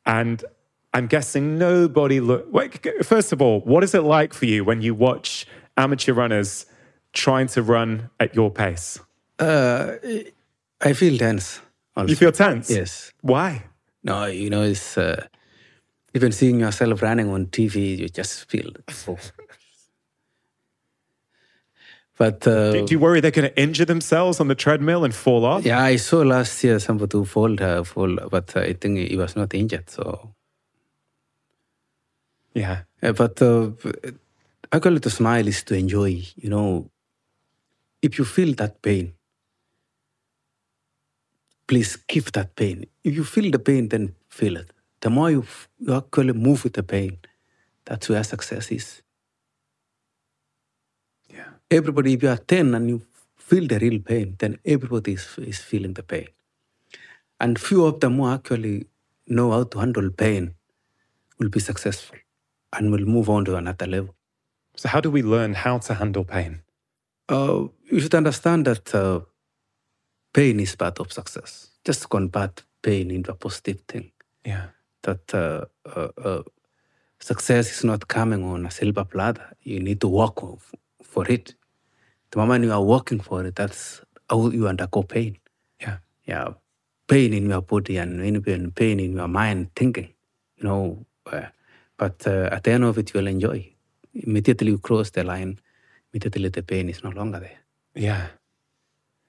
[0.06, 0.44] And
[0.94, 2.48] I'm guessing nobody look.
[3.04, 5.46] First of all, what is it like for you when you watch
[5.78, 6.66] amateur runners
[7.14, 9.00] trying to run at your pace?
[9.38, 9.94] Uh,
[10.82, 11.62] I feel tense.
[12.08, 12.70] You feel tense?
[12.70, 13.12] Yes.
[13.22, 13.66] Why?
[14.04, 15.28] No, you know, it's uh,
[16.14, 18.72] even seeing yourself running on TV, you just feel.
[19.08, 19.18] Oh.
[22.18, 25.14] but uh, Do, do you worry they're going to injure themselves on the treadmill and
[25.14, 25.66] fall off?
[25.66, 29.36] yeah, I saw last year somebody who fall, uh, fall, but I think he was
[29.36, 29.90] not injured.
[29.90, 30.34] So,
[32.54, 32.82] Yeah.
[33.02, 33.72] Uh, but uh,
[34.72, 36.24] actually, to smile is to enjoy.
[36.36, 36.90] You know,
[38.02, 39.14] if you feel that pain,
[41.68, 42.86] please give that pain.
[43.04, 44.72] If you feel the pain, then feel it.
[45.02, 47.18] The more you, f- you actually move with the pain,
[47.86, 49.02] that's where success is.
[51.30, 51.50] Yeah.
[51.72, 53.02] Everybody, if you are 10 and you
[53.38, 56.28] feel the real pain, then everybody is, is feeling the pain.
[57.40, 58.88] And few of them who actually
[59.28, 60.56] know how to handle pain
[61.38, 62.18] will be successful
[62.74, 64.16] and we'll move on to another level.
[64.76, 66.62] So, how do we learn how to handle pain?
[67.28, 69.22] Uh, you should understand that uh,
[70.34, 71.72] pain is part of success.
[71.86, 74.12] Just convert pain into a positive thing.
[74.46, 74.68] Yeah.
[75.04, 76.44] That uh, uh, uh,
[77.20, 79.56] success is not coming on a silver platter.
[79.64, 80.40] You need to work
[81.04, 81.56] for it.
[82.32, 85.38] The moment you are working for it, that's how you undergo pain.
[85.82, 85.98] Yeah.
[86.26, 86.54] Yeah,
[87.08, 90.14] pain in your body and pain in your mind, thinking.
[90.58, 91.06] You know,
[92.00, 93.72] but uh, at the end of it, you will enjoy.
[94.16, 95.60] Immediately you cross the line,
[96.12, 97.60] immediately the pain is no longer there.
[97.94, 98.28] Yeah.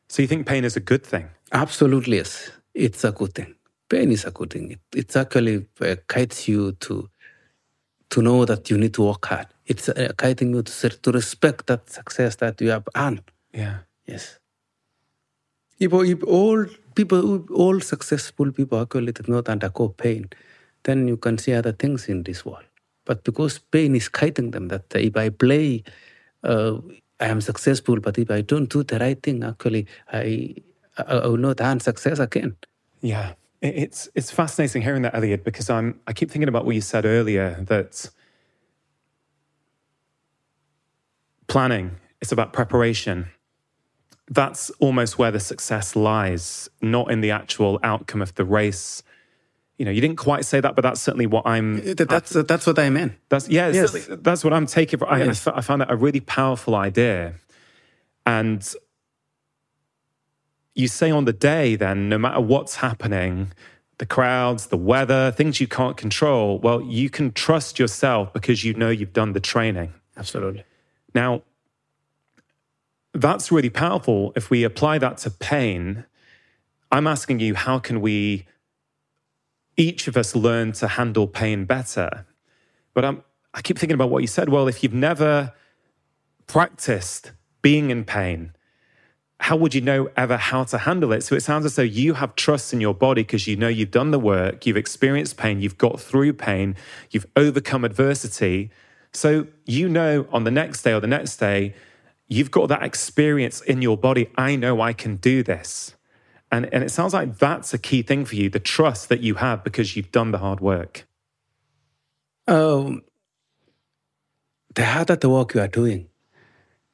[0.08, 1.28] So, you think pain is a good thing?
[1.52, 2.50] Absolutely, yes.
[2.72, 3.54] It's a good thing.
[3.88, 4.70] Pain is a good thing.
[4.70, 7.10] It, it's actually uh, guides you to
[8.10, 9.46] to know that you need to work hard.
[9.66, 13.22] It's uh, guiding you to, to respect that success that you have earned.
[13.52, 13.78] Yeah.
[14.06, 14.40] Yes.
[15.78, 20.28] If, if all people, all successful people actually did not undergo pain,
[20.84, 22.64] then you can see other things in this world.
[23.04, 25.82] But because pain is guiding them, that if I play,
[26.44, 26.78] uh,
[27.18, 30.54] I am successful, but if I don't do the right thing, actually, I,
[30.96, 32.56] I, will not earn success again.
[33.00, 33.34] Yeah.
[33.62, 37.04] It's it's fascinating hearing that, Eliud, because I'm I keep thinking about what you said
[37.04, 38.08] earlier that
[41.46, 43.26] planning is about preparation.
[44.28, 49.02] That's almost where the success lies, not in the actual outcome of the race.
[49.80, 51.76] You know, you didn't quite say that, but that's certainly what I'm.
[51.94, 53.14] That- That's, that's what I meant.
[53.30, 54.08] That's yeah, Yes.
[54.10, 54.98] that's what I'm taking.
[54.98, 55.46] from- I, I Yes.
[55.46, 57.32] I found that a really powerful idea,
[58.26, 58.60] and
[60.74, 63.52] you say on the day, then no matter what's happening,
[63.96, 68.74] the crowds, the weather, things you can't control, well, you can trust yourself because you
[68.74, 69.94] know you've done the training.
[70.14, 70.62] Absolutely.
[71.14, 71.40] Now,
[73.14, 74.34] that's really powerful.
[74.36, 76.04] If we apply that to pain,
[76.92, 78.46] I'm asking you, how can we,
[79.80, 82.26] each of us, learn to handle pain better?
[82.94, 83.22] But I'm,
[83.54, 84.48] I keep thinking about what you said.
[84.48, 85.54] Well, if you've never
[86.46, 88.52] practiced being in pain,
[89.40, 91.22] how would you know ever how to handle it?
[91.22, 93.90] So it sounds as though you have trust in your body because you know you've
[93.90, 96.76] done the work, you've experienced pain, you've got through pain,
[97.10, 98.70] you've overcome adversity.
[99.12, 101.74] So you know on the next day or the next day,
[102.28, 104.28] you've got that experience in your body.
[104.36, 105.94] I know I can do this.
[106.50, 109.34] And, and it sounds like that's a key thing for you the trust that you
[109.36, 111.06] have because you've done the hard work.
[112.48, 113.02] Um,
[114.74, 116.08] the harder the work you are doing,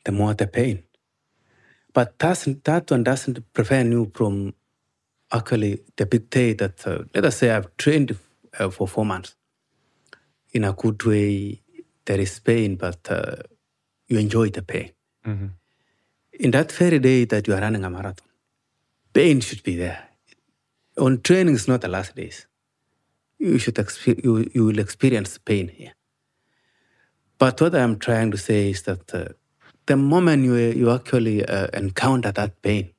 [0.05, 0.83] the more the pain.
[1.95, 4.53] But doesn't, that one doesn't prevent you from
[5.33, 8.19] actually the big day that, uh, let us say, I've trained
[8.59, 9.35] uh, for four months.
[10.53, 11.63] In a good way,
[12.05, 13.37] there is pain, but uh,
[14.09, 14.93] you enjoy the pain.
[16.39, 18.26] In that very day that you are running a marathon,
[19.17, 20.03] pain should be there.
[20.99, 22.47] On training is not the last days.
[23.39, 25.95] You should expe- you, you will experience pain here.
[27.39, 29.29] But what I'm trying to say is that uh,
[29.87, 32.93] the moment you, you actually uh, encounter that pain,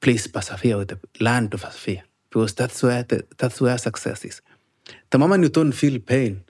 [0.00, 4.42] please persevere with the, learn to persevere because that's where the, that's where success is.
[5.10, 6.42] The moment you don't feel pain,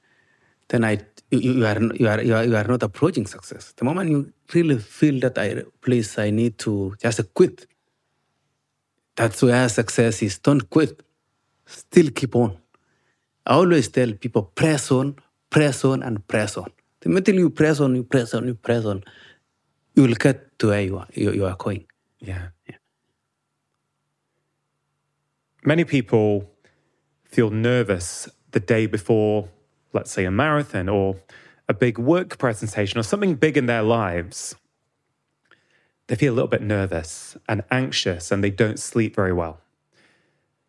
[0.69, 1.01] then I
[1.31, 3.75] you, you, are, you, are, you, are, you are not approaching success.
[3.77, 7.67] The moment you really feel that I please I need to just quit,
[9.17, 10.39] that's where success is.
[10.39, 11.03] Don't quit.
[11.65, 12.57] Still keep on.
[13.47, 15.17] I always tell people press on,
[15.51, 16.71] press on, and press on.
[17.01, 19.03] The minute you press on, you press on, you press on,
[19.95, 21.87] you will get to where you are, you, you are going.
[22.21, 22.49] Yeah.
[25.65, 26.51] Many people
[27.25, 29.49] feel nervous the day before,
[29.93, 31.17] let's say, a marathon or
[31.69, 34.55] a big work presentation or something big in their lives.
[36.09, 39.61] They feel a little bit nervous and anxious and they don't sleep very well.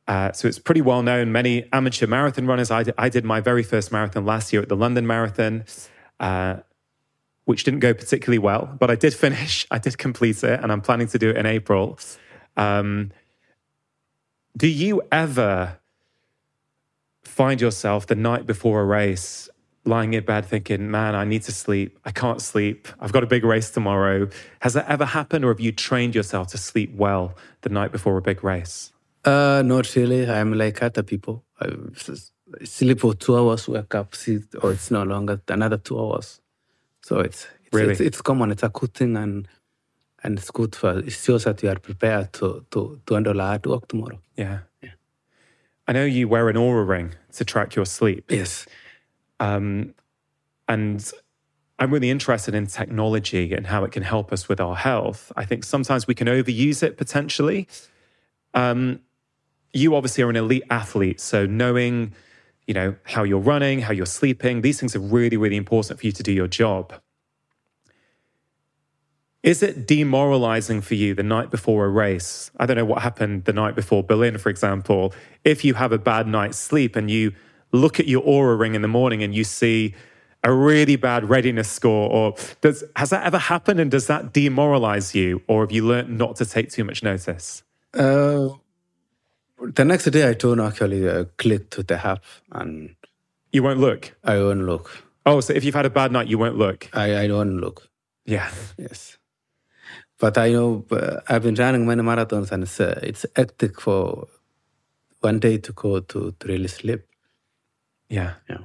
[0.08, 1.32] Uh, so it's pretty well known.
[1.32, 4.70] Many amateur marathon runners, I did, I did my very first marathon last year at
[4.70, 5.66] the London Marathon.
[6.20, 6.58] Uh,
[7.48, 9.66] which didn't go particularly well, but I did finish.
[9.72, 11.98] I did complete it, and I'm planning to do it in April.
[12.58, 13.12] Um,
[14.56, 15.80] Do you ever
[17.24, 19.48] find yourself the night before a race
[19.88, 21.98] lying in bed thinking, man, I need to sleep.
[22.06, 22.88] I can't sleep.
[23.00, 24.30] I've got a big race tomorrow.
[24.60, 28.18] Has that ever happened, or have you trained yourself to sleep well the night before
[28.18, 28.92] a big race?
[29.26, 30.30] Uh, not really.
[30.30, 31.44] I'm like other people.
[31.60, 31.70] I
[32.64, 36.40] sleep for two hours, wake up, see, or it's no longer another two hours.
[37.02, 37.92] So it's it's, Really?
[37.92, 38.52] it's, it's common.
[38.52, 39.48] It's a good thing, and
[40.24, 43.66] and it's good for it shows that you are prepared to to to handle hard
[43.66, 44.20] work tomorrow.
[44.36, 44.60] Yeah.
[45.90, 48.30] I know you wear an Oura ring to track your sleep.
[48.30, 48.68] Yes.
[49.40, 49.94] Um,
[50.68, 51.12] and
[51.80, 55.32] I'm really interested in technology and how it can help us with our health.
[55.36, 57.68] I think sometimes we can overuse it potentially.
[58.54, 59.02] Um,
[59.74, 62.14] you obviously are an elite athlete, so knowing,
[62.66, 66.06] you know, how you're running, how you're sleeping, these things are really, really important for
[66.06, 66.94] you to do your job.
[69.44, 72.50] Is it demoralizing for you the night before a race?
[72.60, 75.14] I don't know what happened the night before Berlin, for example.
[75.44, 77.34] If you have a bad night's sleep and you
[77.72, 79.94] look at your Oura ring in the morning and you see
[80.44, 85.14] a really bad readiness score, or does, has that ever happened and does that demoralize
[85.16, 85.42] you?
[85.48, 87.64] Or have you learned not to take too much notice?
[87.94, 88.50] Uh,
[89.60, 92.96] the next day, I don't actually uh, click to the app, and
[93.52, 94.16] You won't look.
[94.24, 95.04] I won't look.
[95.26, 96.90] Oh, so if you've had a bad night, you won't look.
[96.94, 97.90] I I don't look.
[98.26, 98.50] Yeah.
[98.78, 99.18] Yes.
[100.20, 104.28] But I know uh, I've been running many marathons, and it's uh, it's hectic for
[105.22, 107.02] one day to go to, to really sleep.
[108.10, 108.34] Yeah.
[108.50, 108.58] Yeah.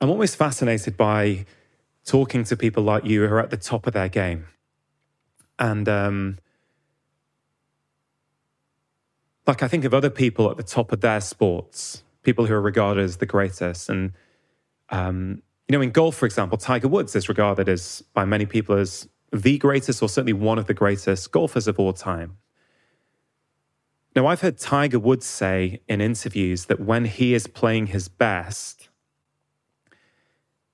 [0.00, 1.44] I'm always fascinated by
[2.04, 4.46] talking to people like you who are at the top of their game.
[5.58, 6.38] And um,
[9.46, 12.60] like I think of other people at the top of their sports, people who are
[12.60, 13.90] regarded as the greatest.
[13.90, 14.12] And,
[14.88, 18.76] um, you know, in golf, for example, Tiger Woods is regarded as by many people
[18.76, 22.36] as the greatest or certainly one of the greatest golfers of all time.
[24.16, 28.88] Now, I've heard Tiger Woods say in interviews that when he is playing his best,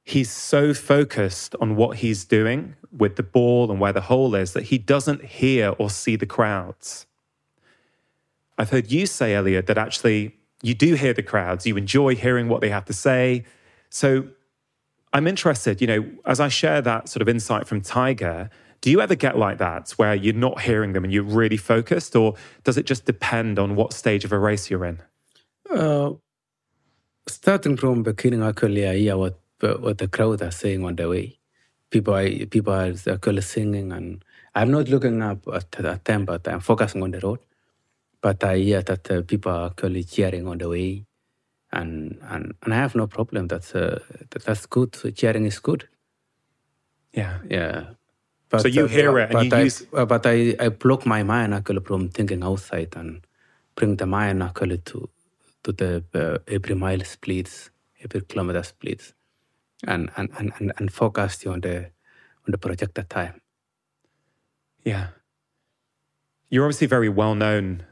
[0.03, 4.53] he's so focused on what he's doing with the ball and where the hole is
[4.55, 7.07] that he doesn't hear or see the crowds.
[8.57, 12.49] I've heard you say, Eliud, that actually you do hear the crowds, you enjoy hearing
[12.49, 13.45] what they have to say.
[13.91, 14.28] So
[15.12, 18.49] I'm interested, you know, as I share that sort of insight from Tiger,
[18.87, 22.14] do you ever get like that where you're not hearing them and you're really focused,
[22.14, 25.01] or does it just depend on what stage of a race you're in?
[25.68, 26.12] Uh,
[27.26, 31.37] starting from beginning, actually, I hear what what the crowd are saying on the way.
[31.91, 34.24] People, are, people are actually singing, and
[34.55, 37.41] I'm not looking up at, at them, but I'm focusing on the road.
[38.20, 41.07] But I hear that uh, people are actually cheering on the way,
[41.72, 43.49] and and, and I have no problem.
[43.49, 43.99] That's uh,
[44.30, 44.95] that's good.
[45.16, 45.89] Cheering is good.
[47.12, 47.41] Yeah.
[47.51, 47.87] Yeah.
[48.49, 50.69] But, So you uh, hear it and but you I, use- uh, but I, I
[50.69, 53.27] block my mind actually from thinking outside and
[53.75, 55.09] bring the mind actually to
[55.65, 57.71] to the uh, every mile splits,
[58.05, 59.15] every kilometer splits,
[59.87, 61.77] and and, and, and and focus you on the
[62.47, 63.41] on the projected time.
[64.85, 65.09] Yeah.
[66.49, 67.83] You're obviously very well known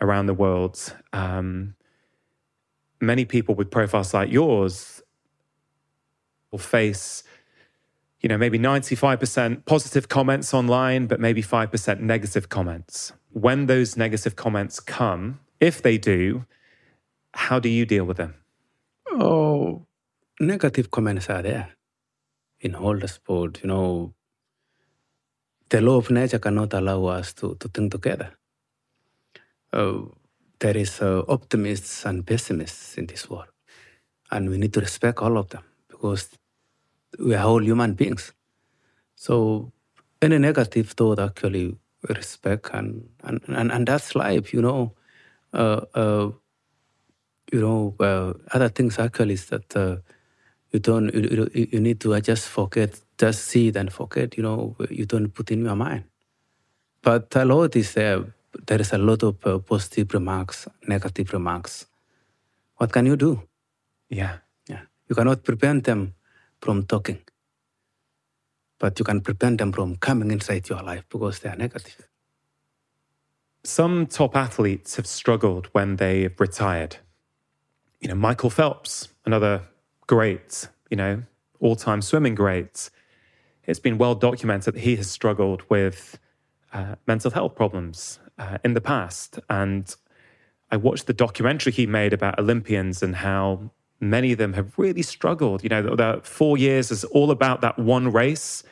[0.00, 0.94] around the world.
[1.12, 1.74] Um,
[3.00, 5.02] many people with profiles like yours
[6.50, 7.22] will face,
[8.20, 13.12] you know, maybe 95% positive comments online, but maybe 5% negative comments.
[13.30, 16.44] When those negative comments come, if they do,
[17.34, 18.34] how do you deal with them?
[19.12, 19.86] Oh,
[20.40, 21.70] negative comments are there
[22.60, 23.60] in all the sport.
[23.62, 24.14] You know,
[25.68, 28.32] the law of nature cannot allow us to, to think together.
[29.72, 30.00] Uh,
[30.58, 33.48] there is uh, optimists and pessimists in this world,
[34.30, 36.30] and we need to respect all of them because
[37.18, 38.32] we are all human beings.
[39.16, 39.72] So
[40.20, 44.52] any negative thought actually we respect, and and, and, and that's life.
[44.52, 44.94] You know.
[45.52, 46.30] Uh, uh,
[47.52, 49.96] you know, uh, other things actually is that uh,
[50.70, 54.42] you don't, you, you, you need to just forget, just see it and forget, you
[54.42, 56.04] know, you don't put in your mind.
[57.02, 58.24] But a lot is there,
[58.66, 61.86] there is a lot of uh, positive remarks, negative remarks.
[62.76, 63.42] What can you do?
[64.10, 64.38] Yeah.
[64.68, 64.82] Yeah.
[65.08, 66.14] You cannot prevent them
[66.60, 67.20] from talking,
[68.78, 72.08] but you can prevent them from coming inside your life because they are negative.
[73.64, 76.96] Some top athletes have struggled when they've retired.
[78.00, 79.62] You know, Michael Phelps, another
[80.06, 81.22] great, you know,
[81.60, 82.90] all time swimming great.
[83.66, 86.18] It's been well documented that he has struggled with
[86.72, 89.38] uh, mental health problems uh, in the past.
[89.50, 89.94] And
[90.70, 95.02] I watched the documentary he made about Olympians and how many of them have really
[95.02, 95.62] struggled.
[95.62, 98.62] You know, the, four years is all about that one race.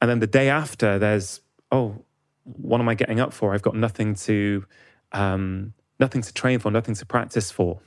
[0.00, 1.40] And then the day after, there's,
[1.70, 2.02] oh,
[2.44, 3.54] what am I getting up for?
[3.54, 4.64] I've got nothing to
[5.12, 7.80] um, nothing to train for, nothing to practice for.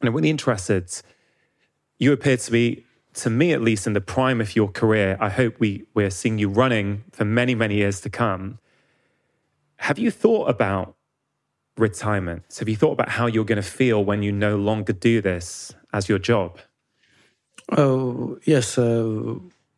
[0.00, 0.90] And I'm really interested.
[1.98, 2.84] You appear to be,
[3.14, 5.16] to me at least, in the prime of your career.
[5.20, 8.58] I hope we, we're seeing you running for many, many years to come.
[9.76, 10.94] Have you thought about
[11.76, 12.44] retirement?
[12.58, 15.74] Have you thought about how you're going to feel when you no longer do this
[15.94, 16.58] as your job?
[17.70, 18.78] Oh, yes.
[18.78, 19.36] Uh,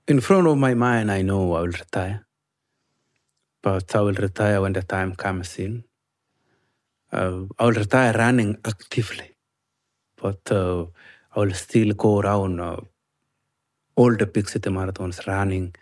[0.08, 2.26] in front of my mind, I know I will retire.
[3.62, 5.84] But I will retire when the time comes in.
[7.12, 9.36] Uh, I will retire running actively.
[10.16, 10.86] But uh,
[11.34, 12.80] I will still go around uh,
[13.94, 15.74] all the big city marathons running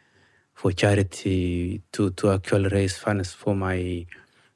[0.53, 4.07] for charity to, to actually raise funds for my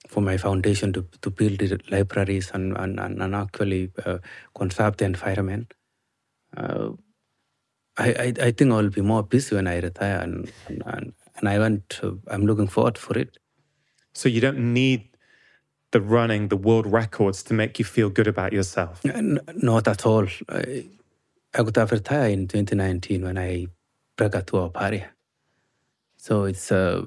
[0.09, 4.19] for my foundation to, to build libraries and, and, and actually uh,
[4.57, 5.75] conserve the environment.
[6.57, 6.91] Uh,
[7.99, 11.59] I, I, I think I'll be more busy when I retire, and and, and I
[11.59, 11.89] want.
[11.91, 13.37] to, I'm looking forward for it.
[14.15, 15.09] So you don't need
[15.91, 19.01] the running, the world records to make you feel good about yourself.
[19.05, 20.27] not at all.
[20.49, 20.87] I,
[21.55, 23.67] I could have retired in 2019 when I
[24.17, 25.05] broke a two party.
[26.17, 26.73] So it's.
[26.73, 27.07] Uh,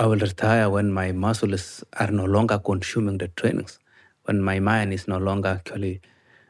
[0.00, 3.78] I will retire when my muscles are no longer consuming the trainings,
[4.24, 6.00] when my mind is no longer actually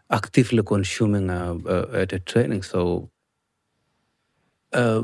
[0.09, 2.63] actively consuming uh, uh, the training.
[2.63, 3.11] So
[4.73, 5.03] uh,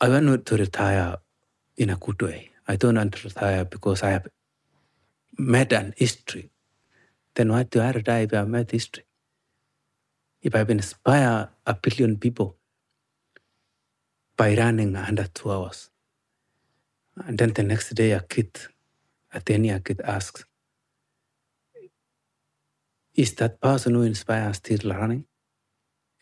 [0.00, 1.16] I want to retire
[1.76, 2.50] in a good way.
[2.68, 4.28] I don't want to retire because I have
[5.36, 6.52] made an history.
[7.34, 9.04] Then why do I retire if I have met history?
[10.42, 12.56] If I've inspired a billion people
[14.36, 15.90] by running under two hours,
[17.16, 18.58] and then the next day a kid,
[19.32, 20.44] a 10 year kid asks,
[23.14, 25.24] is that person who inspires still running?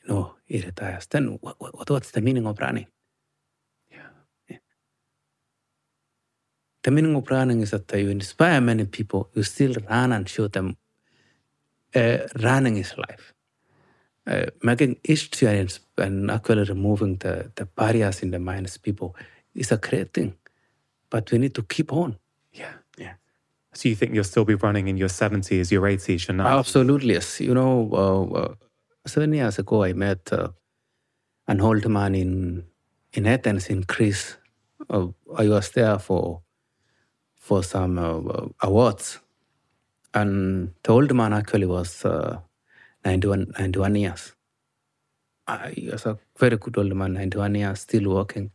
[0.09, 1.07] No, he retires.
[1.07, 2.87] Then what, what, what's the meaning of running?
[3.91, 4.09] Yeah.
[4.49, 4.57] yeah.
[6.83, 10.49] The meaning of running is that you inspire many people, you still run and show
[10.49, 10.77] them
[11.95, 13.35] uh, running is life.
[14.27, 15.67] Uh, making history
[15.97, 19.17] and actually removing the, the barriers in the minds of people
[19.55, 20.35] is a great thing.
[21.11, 22.19] But we need to keep on.
[22.53, 22.73] Yeah.
[22.99, 23.15] Yeah.
[23.75, 26.59] So you think you'll still be running in your 70s, your 80s, your 90s?
[26.59, 27.41] Absolutely, yes.
[27.41, 28.55] You know, uh, uh
[29.07, 30.49] seven years ago, I met uh,
[31.47, 32.65] an old man in
[33.13, 34.37] in Athens, in Greece.
[34.91, 36.43] Uh, I was there for
[37.35, 39.21] for some uh, awards,
[40.15, 42.39] and the old man actually was uh,
[43.05, 44.35] 91, 91 years.
[45.73, 48.51] he was a very good old man, 91 years, still working.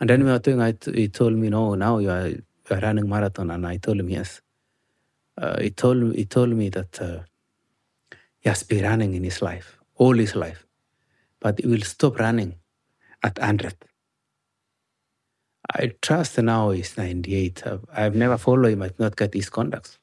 [0.00, 3.08] And then we were doing, he told me, no, now you are, you are running
[3.08, 3.50] marathon.
[3.50, 4.40] And I told him, yes.
[5.36, 7.20] Uh, he, told, he told me that uh,
[8.40, 10.66] he has been running in his life all his life.
[11.40, 12.54] But he will stop running
[13.22, 13.74] at 100.
[15.72, 17.62] I trust now he's 98.
[17.92, 19.98] I've never followed him, I've not got his contacts.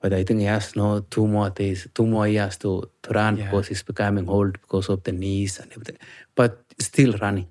[0.00, 3.38] But I think he has no two more days, two more years to, to run
[3.38, 3.44] yeah.
[3.44, 5.98] because he's becoming old because of the knees and everything.
[6.34, 7.46] But still running.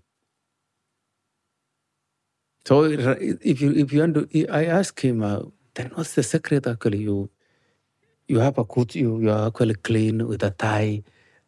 [2.66, 5.44] So if you if you want to, I ask him, uh,
[5.76, 6.98] then what's the secret actually?
[7.00, 7.30] You
[8.28, 11.04] you have a good, you you are actually clean with a tie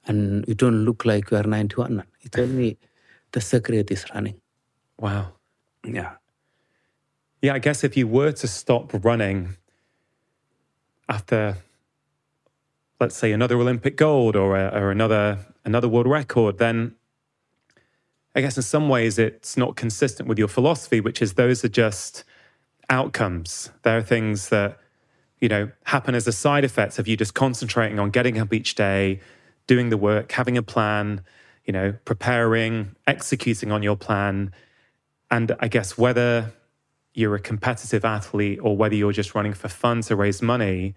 [0.05, 2.03] and you don't look like you are 91.
[2.20, 2.78] He told me
[3.32, 4.39] the secret is running.
[4.99, 5.34] Wow.
[5.84, 6.13] Yeah.
[7.41, 9.57] Yeah, I guess if you were to stop running
[11.09, 11.57] after,
[12.99, 16.97] let's say, another Olympic gold or, a, or another another world record, then
[18.38, 21.69] I guess in some ways it's not consistent with your philosophy, which is those are
[21.69, 22.23] just
[22.88, 23.72] outcomes.
[23.81, 24.77] There are things that
[25.41, 28.76] you know happen as a side effect of you just concentrating on getting up each
[28.76, 29.22] day,
[29.65, 31.22] doing the work, having a plan,
[31.65, 34.51] you know, preparing, executing on your plan.
[35.31, 36.53] And I guess whether
[37.15, 40.93] you're a competitive athlete or whether you're just running for fun to raise money,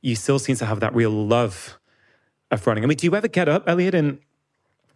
[0.00, 1.78] you still seem to have that real love
[2.50, 2.84] of running.
[2.84, 4.18] I mean, do you ever get up, Eliud, and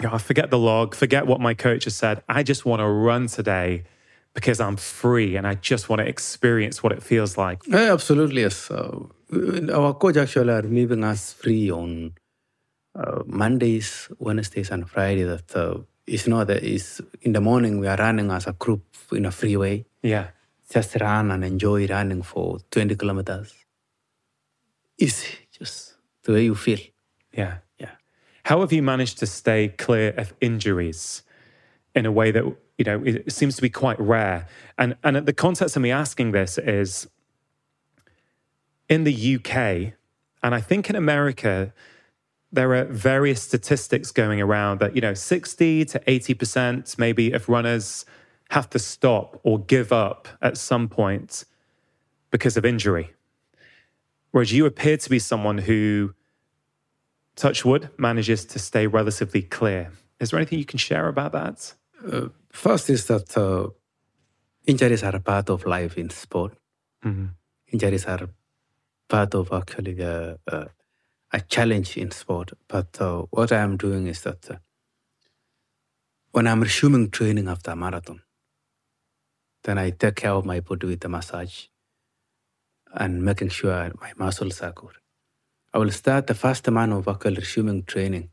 [0.03, 2.23] know, forget the log, forget what my coach has said.
[2.29, 3.85] I just want to run today
[4.35, 7.63] because I'm free and I just want to experience what it feels like.
[7.67, 8.71] Yeah, absolutely, yes.
[8.71, 9.07] Uh,
[9.73, 12.15] our coach actually are leaving us free on
[12.95, 15.23] uh, Mondays, Wednesdays, and Friday.
[15.23, 18.85] That uh, is not that is in the morning we are running as a group
[19.13, 19.85] in a freeway.
[20.03, 20.29] Yeah,
[20.71, 23.55] just run and enjoy running for twenty kilometers.
[24.99, 26.79] Easy, just the way you feel.
[27.33, 27.59] Yeah.
[28.45, 31.23] How have you managed to stay clear of injuries
[31.95, 32.45] in a way that
[32.79, 34.47] you know it seems to be quite rare?
[34.79, 37.09] And and the context of me asking this is
[38.89, 39.95] in the UK,
[40.43, 41.73] and I think in America
[42.55, 48.05] there are various statistics going around that, you know, 60 to 80% maybe of runners
[48.51, 51.45] have to stop or give up at some point
[52.31, 53.13] because of injury.
[54.31, 56.15] Whereas you appear to be someone who,
[57.37, 59.91] touch wood, manages to stay relatively clear.
[60.21, 61.75] Is there anything you can share about that?
[62.11, 63.69] Uh, first is that uh,
[64.67, 66.57] injuries are a part of life in sport.
[67.05, 67.27] Mm-hmm.
[67.73, 68.29] Injuries are
[69.09, 70.69] part of actually a, a,
[71.33, 72.53] a challenge in sport.
[72.69, 74.57] But uh, what I am doing is that uh,
[76.31, 78.23] when I'm resuming training after a marathon,
[79.65, 81.67] then I take care of my body with a massage
[82.93, 84.97] and making sure my muscles are good.
[85.75, 88.31] I will start the first month of actually resuming training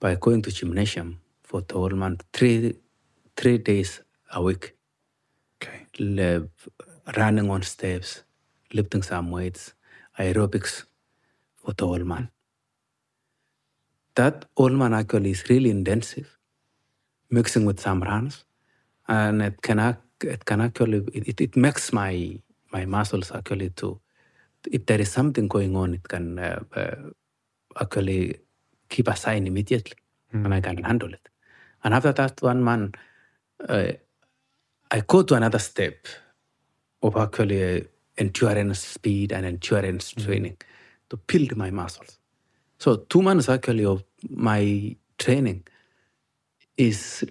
[0.00, 2.74] by going to gymnasium for the whole month, three,
[3.38, 4.02] three days
[4.34, 4.76] a week.
[5.56, 5.86] Okay.
[5.98, 6.46] Le-
[7.16, 8.22] running on steps,
[8.74, 9.72] lifting some weights,
[10.18, 10.84] aerobics
[11.56, 12.28] for the whole month.
[14.16, 16.38] That whole month actually is really intensive,
[17.30, 18.44] mixing with some runs,
[19.08, 22.38] and it can, it can actually, it, it makes my,
[22.70, 23.98] my muscles actually to,
[24.70, 27.10] if there is something going on, it can uh, uh,
[27.80, 28.40] actually
[28.88, 29.96] keep a sign immediately,
[30.32, 31.28] and I can handle it.
[31.84, 32.96] And after that one month,
[33.68, 33.92] uh,
[34.90, 36.06] I go to another step
[37.02, 37.84] of actually uh,
[38.16, 40.56] endurance speed and endurance training
[41.10, 42.18] to build my muscles.
[42.78, 45.64] So two months actually of my training
[46.76, 47.24] is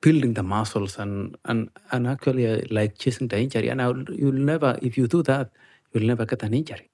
[0.00, 3.68] building the muscles and and and actually uh, like chasing the injury.
[3.68, 5.50] And I'll, you'll never, if you do that,
[5.92, 6.90] you'll never get an injury.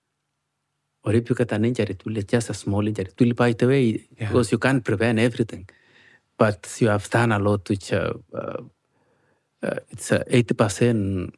[1.04, 3.06] Or if you get an injury, it will be just a small injury.
[3.06, 4.28] It will by the way Yeah.
[4.28, 5.68] because you can't prevent everything,
[6.36, 7.92] but you have done a lot which.
[7.92, 8.62] Uh, uh,
[9.62, 11.32] uh, it's a 80%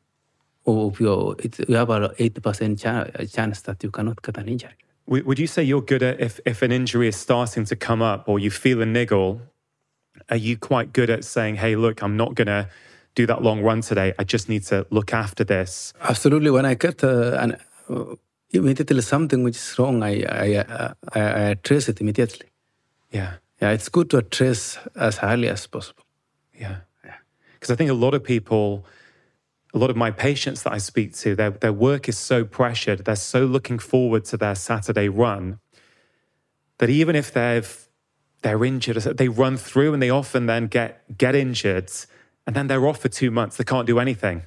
[0.66, 4.74] of your, it's, you have a 80% cha- chance that you cannot get an injury.
[5.06, 8.02] Would would you say you're good at if, if an injury is starting to come
[8.02, 9.40] up or you feel a niggle?
[10.28, 12.68] Are you quite good at saying, hey, look, I'm not going to
[13.14, 14.12] do that long run today.
[14.18, 15.92] I just need to look after this?
[16.00, 16.50] Absolutely.
[16.50, 17.56] When I get uh, an,
[17.88, 18.14] uh,
[18.50, 22.46] immediately something which is wrong, I, I, uh, I, I address it immediately.
[23.10, 23.34] Yeah.
[23.60, 26.04] Yeah, it's good to address as early as possible.
[26.54, 26.76] Yeah.
[27.04, 27.16] Yeah.
[27.54, 28.86] Because I think a lot of people,
[29.74, 33.04] a lot of my patients that I speak to, their, their work is so pressured.
[33.04, 35.58] They're so looking forward to their Saturday run
[36.78, 37.88] that even if they've,
[38.42, 41.90] they're injured, they run through and they often then get, get injured
[42.46, 43.56] and then they're off for two months.
[43.56, 44.42] They can't do anything.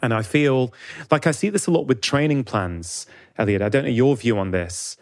[0.00, 0.72] And I feel
[1.10, 3.06] like I see this a lot with training plans,
[3.38, 3.62] Eliud.
[3.62, 4.96] I don't know your view on this.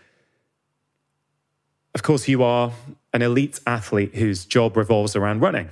[1.95, 2.73] Of course, you are
[3.13, 5.71] an elite athlete whose job revolves around running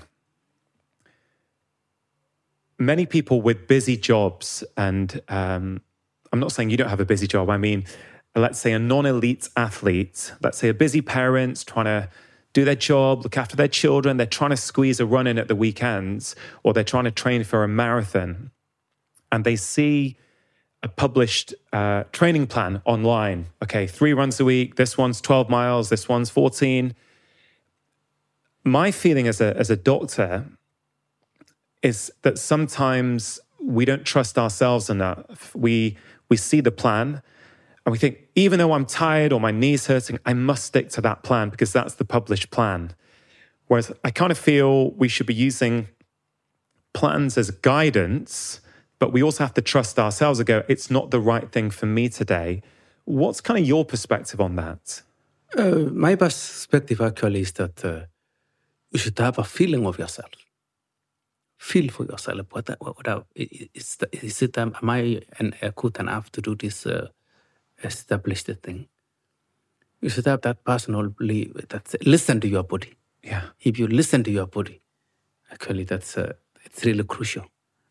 [2.78, 5.80] many people with busy jobs, and um,
[6.32, 7.50] I'm not saying you don't have a busy job.
[7.50, 7.84] I mean,
[8.34, 12.08] let's say a non-elite athlete, let's say a busy parent trying to
[12.54, 15.48] do their job, look after their children, they're trying to squeeze a run in at
[15.48, 18.52] the weekends, or they're trying to train for a marathon,
[19.30, 20.16] and they see
[20.82, 23.46] a published uh, training plan online.
[23.62, 24.76] Okay, three runs a week.
[24.76, 25.88] This one's 12 miles.
[25.88, 26.94] This one's 14.
[28.64, 30.46] My feeling as a as a doctor
[31.82, 35.54] is that sometimes we don't trust ourselves enough.
[35.56, 35.96] We
[36.28, 37.20] we see the plan
[37.84, 41.00] and we think, even though I'm tired or my knee's hurting, I must stick to
[41.02, 42.94] that plan because that's the published plan.
[43.66, 45.88] Whereas I kind of feel we should be using
[46.94, 48.60] plans as guidance,
[48.98, 51.86] but we also have to trust ourselves and go, it's not the right thing for
[51.86, 52.62] me today.
[53.04, 55.02] What's kind of your perspective on that?
[55.56, 58.06] Uh, my perspective actually is that uh,
[58.92, 60.30] you should have a feeling of yourself.
[61.58, 62.46] Feel for yourself.
[62.50, 64.56] What, what, what is, is it?
[64.56, 67.08] Am I an, good enough to do this uh,
[67.82, 68.88] established thing?
[70.00, 71.54] You should have that personal belief.
[71.68, 72.94] That listen to your body.
[73.22, 73.42] Yeah.
[73.60, 74.82] If you listen to your body,
[75.50, 76.34] actually, that's uh,
[76.64, 77.44] it's really crucial.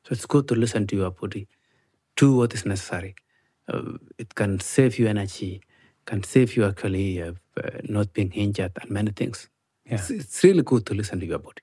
[0.04, 1.48] So it's good to listen to your body.
[2.16, 3.16] Do what is necessary.
[3.68, 5.62] Uh, it can save you energy.
[6.06, 9.50] Can save you actually uh, uh, not being injured and many things.
[9.86, 9.96] Yeah.
[9.96, 11.62] It's, it's really good to listen to your body.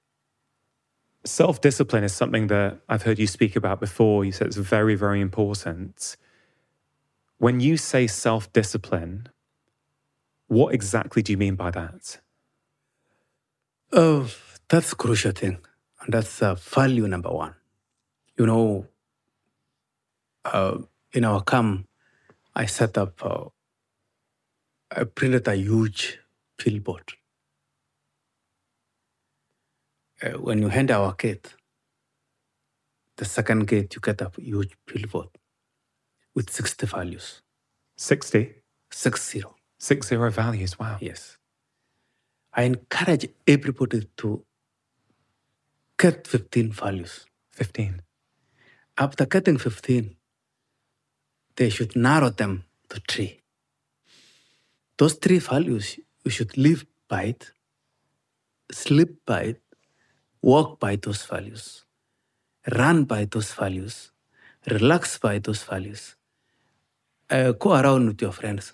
[1.24, 4.24] Self discipline is something that I've heard you speak about before.
[4.24, 6.16] You said it's very, very important.
[7.40, 9.26] When you say self discipline,
[10.46, 12.20] what exactly do you mean by that?
[13.92, 14.28] Oh,
[14.68, 15.56] that's crucial thing,
[16.02, 17.54] and that's uh, value number one.
[18.36, 18.86] You know,
[20.44, 20.80] uh,
[21.14, 21.88] in our camp,
[22.54, 23.24] I set up.
[23.24, 23.46] Uh,
[24.94, 26.18] I printed a huge
[26.62, 27.14] billboard.
[30.22, 31.54] Uh, when you hand our gate,
[33.16, 35.39] the second gate, you get a huge billboard
[36.40, 37.42] with 60 values.
[37.96, 38.54] 60?
[38.90, 39.54] Six zero.
[39.78, 40.78] Six zero values.
[40.78, 40.96] Wow.
[41.00, 41.36] Yes.
[42.54, 44.42] I encourage everybody to
[45.98, 47.26] get 15 values.
[47.50, 48.00] 15.
[48.96, 50.16] After getting 15,
[51.56, 53.40] they should narrow them to three.
[54.96, 57.52] Those three values, you should live by it,
[58.72, 59.62] sleep by it,
[60.40, 61.84] walk by those values,
[62.80, 64.10] run by those values,
[64.70, 66.16] relax by those values,
[67.30, 68.72] go around with your friends,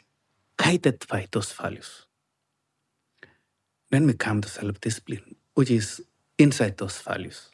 [0.57, 2.07] guided by those values.
[3.91, 6.03] Then we come to self discipline, which is
[6.39, 7.51] inside those values.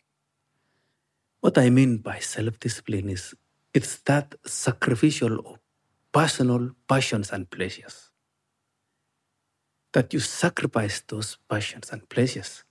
[1.41, 3.35] What I mean by self discipline is
[3.74, 5.59] it's that sacrificial of
[6.12, 8.11] personal passions and pleasures.
[9.93, 12.65] That you sacrifice those passions and pleasures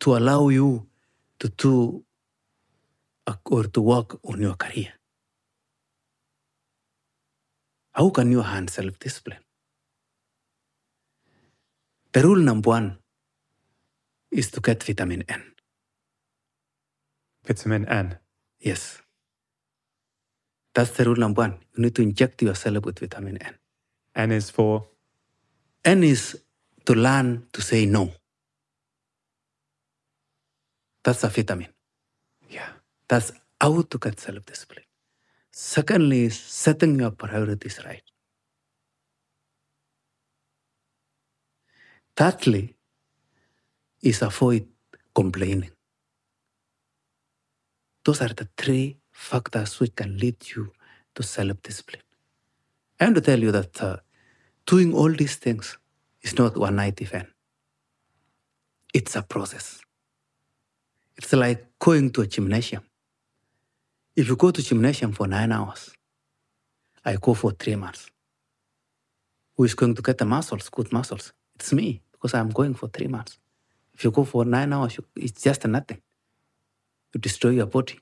[0.00, 0.86] to allow you
[1.38, 2.04] to do
[3.44, 4.92] or to work on your career.
[7.96, 9.38] How can you hand self discipline?
[12.12, 12.98] The rule number one
[14.30, 15.42] is to get vitamin N.
[17.46, 18.18] Vitamin N.
[18.60, 19.00] Yes.
[20.74, 21.58] That's the rule number one.
[21.74, 23.54] You need to inject yourself with vitamin N.
[24.14, 24.84] N is for?
[25.84, 26.38] N is
[26.84, 28.12] to learn to say no.
[31.02, 31.68] That's a vitamin.
[32.50, 32.68] Yeah.
[33.08, 34.85] That's how to get self discipline.
[35.58, 38.02] Secondly, is setting your priorities right.
[42.14, 42.76] Thirdly,
[44.02, 44.68] is avoid
[45.14, 45.70] complaining.
[48.04, 50.72] Those are the three factors which can lead you
[51.14, 52.02] to self discipline.
[53.00, 53.96] Want to tell you that uh,
[54.66, 55.78] doing all these things
[56.20, 57.28] is not one night event,
[58.92, 59.80] it's a process.
[61.16, 62.85] It's like going to a gymnasium.
[64.16, 65.94] If you go to gymnasium for nine hours,
[67.04, 68.10] I go for three months.
[69.56, 71.32] Who is going to get the muscles, good muscles?
[71.54, 73.38] It's me, because I'm going for three months.
[73.94, 76.00] If you go for nine hours, it's just nothing.
[77.14, 78.00] You destroy your body.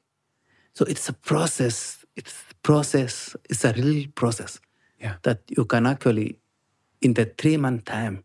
[0.74, 2.04] So it's a process.
[2.16, 3.36] It's a process.
[3.50, 4.60] It's a real process
[5.00, 5.16] Yeah.
[5.22, 6.38] that you can actually,
[7.00, 8.24] in the three month time,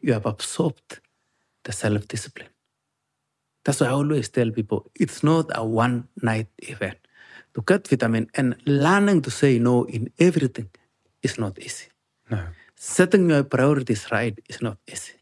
[0.00, 1.00] you have absorbed
[1.64, 2.48] the self discipline.
[3.64, 6.98] That's why I always tell people it's not a one night event.
[7.54, 10.68] To get vitamin N learning to say no in everything
[11.22, 11.86] is not easy.
[12.30, 12.38] No.
[12.74, 15.12] Setting your priorities right is not easy.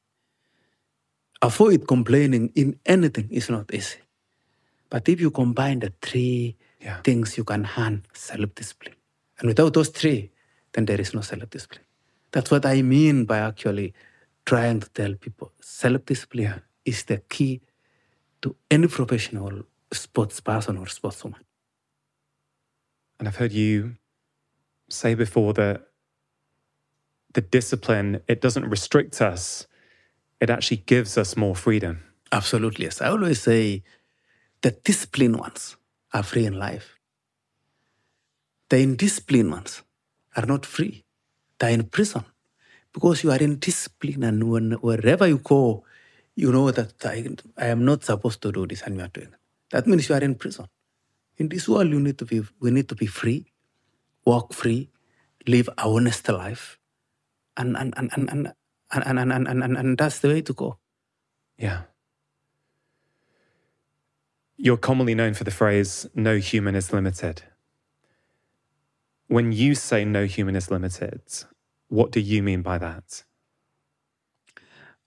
[1.43, 3.99] Avoid complaining in anything is not easy.
[4.89, 7.01] But if you combine the three Yeah.
[7.03, 8.97] things, you can hand self discipline.
[9.39, 10.31] And without those three,
[10.73, 11.85] then there is no self discipline.
[12.33, 13.93] That's what I mean by actually
[14.47, 16.59] trying to tell people self discipline Yeah.
[16.85, 17.61] is the key
[18.43, 21.43] to any professional sports person or sportswoman.
[23.18, 23.97] And I've heard you
[24.89, 25.89] say before that
[27.34, 29.66] the discipline, it doesn't restrict us,
[30.40, 32.02] it actually gives us more freedom.
[32.30, 33.01] Absolutely, yes.
[33.01, 33.82] I always say
[34.62, 35.76] the disciplined ones
[36.12, 36.98] are free in life.
[38.68, 39.82] The indisciplined ones
[40.36, 41.05] are not free.
[41.59, 42.24] They're in prison
[42.93, 45.84] because you are in discipline, and when, wherever you go,
[46.34, 47.26] you know that I,
[47.56, 49.39] I am not supposed to do this, and you are doing it.
[49.70, 50.66] That means you are in prison.
[51.39, 52.43] In this world, you need to be.
[52.61, 53.47] We need to be free,
[54.25, 54.91] walk free,
[55.47, 56.79] live a honest life,
[57.57, 58.53] and and and and and
[58.93, 60.79] and and, and, and, and, and that's the way to go.
[61.57, 61.83] Yeah.
[64.57, 67.43] You're commonly known for the phrase, no human is limited.
[69.27, 71.23] When you say no human is limited,
[71.89, 73.25] what do you mean by that?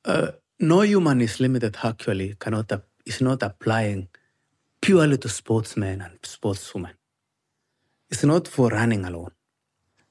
[0.03, 2.71] Uh, no human is limited actually cannot
[3.05, 4.07] is not applying
[4.85, 6.93] purely to sportsmen and sportswomen.
[8.11, 9.31] It's not for running alone.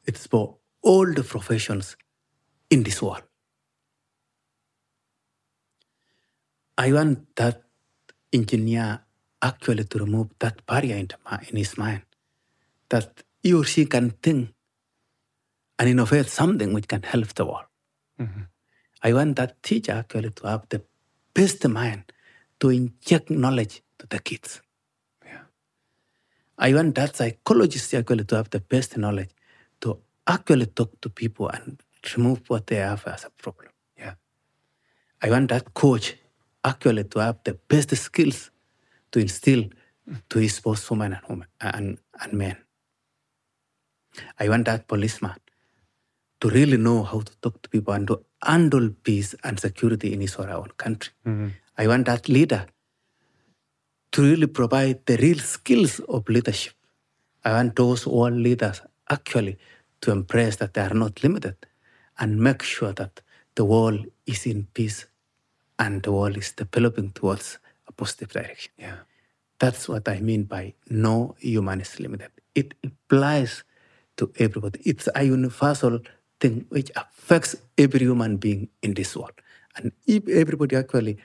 [0.05, 1.97] It's for all the professions
[2.71, 3.23] in this world.
[6.77, 7.63] I want that
[8.33, 8.99] engineer
[9.41, 11.09] actually to remove that barrier in,
[11.49, 12.03] in his mind
[12.89, 14.53] that he or she can think
[15.79, 17.67] and innovate something which can help the world.
[18.21, 18.43] Mm-hmm.
[19.05, 20.83] I want that teacher actually to have the
[21.33, 22.13] best mind
[22.59, 24.61] to inject knowledge to the kids.
[26.59, 29.31] I want that psychologist actually to have the best knowledge
[29.81, 31.81] to actually talk to people and
[32.17, 33.71] remove what they have as a problem.
[33.99, 34.15] Yeah.
[35.23, 36.17] I want that coach
[36.65, 38.51] actually to have the best skills
[39.13, 39.65] to instill
[40.29, 42.57] to his sportswomen and women and, and men.
[44.39, 45.37] I want that policeman
[46.41, 50.21] to really know how to talk to people and to handle peace and security in
[50.21, 51.13] his or her own country.
[51.27, 51.49] Mm-hmm.
[51.79, 52.67] I want that leader
[54.15, 56.75] to really provide the real skills of leadership.
[57.45, 58.81] I want those world leaders
[59.11, 59.59] actually
[60.03, 61.57] to embrace that they are not limited
[62.21, 63.21] and make sure that
[63.57, 65.07] the world is in peace
[65.81, 67.59] and the world is developing towards
[67.89, 68.73] a positive direction.
[68.79, 68.99] Yeah.
[69.59, 72.31] That's what I mean by no human is limited.
[72.55, 73.65] It applies
[74.19, 74.81] to everybody.
[74.85, 75.99] It's a universal
[76.39, 79.41] thing which affects every human being in this world.
[79.77, 81.19] And if everybody actually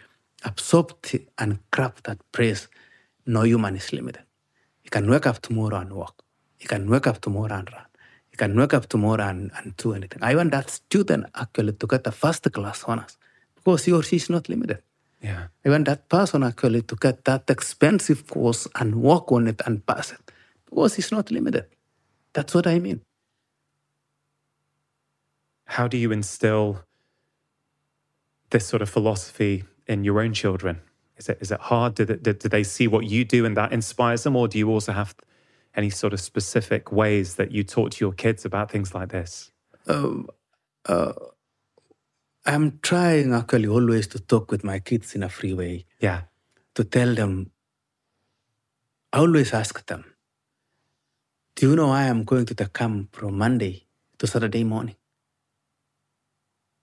[0.44, 2.68] absorbs and grab that praise,
[3.26, 4.24] no human is limited.
[4.84, 6.24] You can wake up tomorrow and walk.
[6.60, 7.86] You can wake up tomorrow and run.
[8.32, 10.24] You can wake up tomorrow and, and do anything.
[10.24, 13.18] I want that student actually to get a first class honors
[13.56, 14.82] because he or she is not limited.
[15.22, 15.48] Yeah.
[15.66, 19.86] I want that person actually to get that expensive course and work on it and
[19.86, 20.32] pass it
[20.70, 21.66] because he's not limited.
[22.34, 23.02] That's what I mean.
[25.66, 26.84] How do you instill
[28.50, 30.80] this sort of philosophy in your own children?
[31.18, 31.96] Is it is it hard?
[31.96, 34.70] Do they, do they see what you do and that inspires them, or do you
[34.70, 35.14] also have
[35.76, 39.52] any sort of specific ways that you talk to your kids about things like this?
[39.88, 40.30] Um,
[40.86, 41.14] uh,
[42.46, 45.86] I'm trying actually always to talk with my kids in a free way.
[46.00, 46.22] Yeah.
[46.76, 47.52] To tell them,
[49.12, 50.06] I always ask them,
[51.56, 53.88] Do you know I am going to the camp from Monday
[54.20, 54.96] to Saturday morning?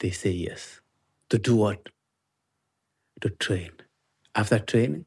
[0.01, 0.81] They say yes.
[1.31, 1.89] To do what?
[3.23, 3.71] To train.
[4.35, 5.07] After training,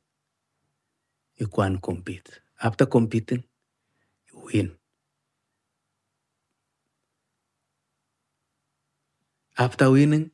[1.37, 2.41] you go and compete.
[2.61, 3.43] After competing,
[4.31, 4.75] you win.
[9.57, 10.31] After winning,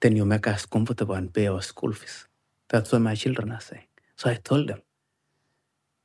[0.00, 2.26] then you make us comfortable and pay our school fees.
[2.68, 3.84] That's what my children are saying.
[4.16, 4.80] So I told them,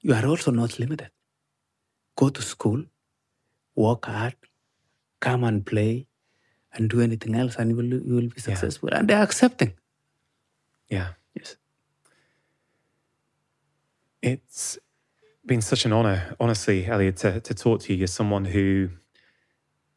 [0.02, 1.12] you are also not limited.
[2.16, 2.84] Go to school,
[3.76, 4.36] work hard,
[5.22, 6.08] come and play,
[6.74, 8.90] and do anything else, and you will, you will be successful.
[8.92, 9.74] And they're accepting.
[10.90, 11.10] Yeah.
[11.36, 11.56] Yes.
[14.22, 14.78] It's
[15.46, 18.00] been such an honor, honestly, Eliud, to, to talk to you.
[18.00, 18.90] You're someone who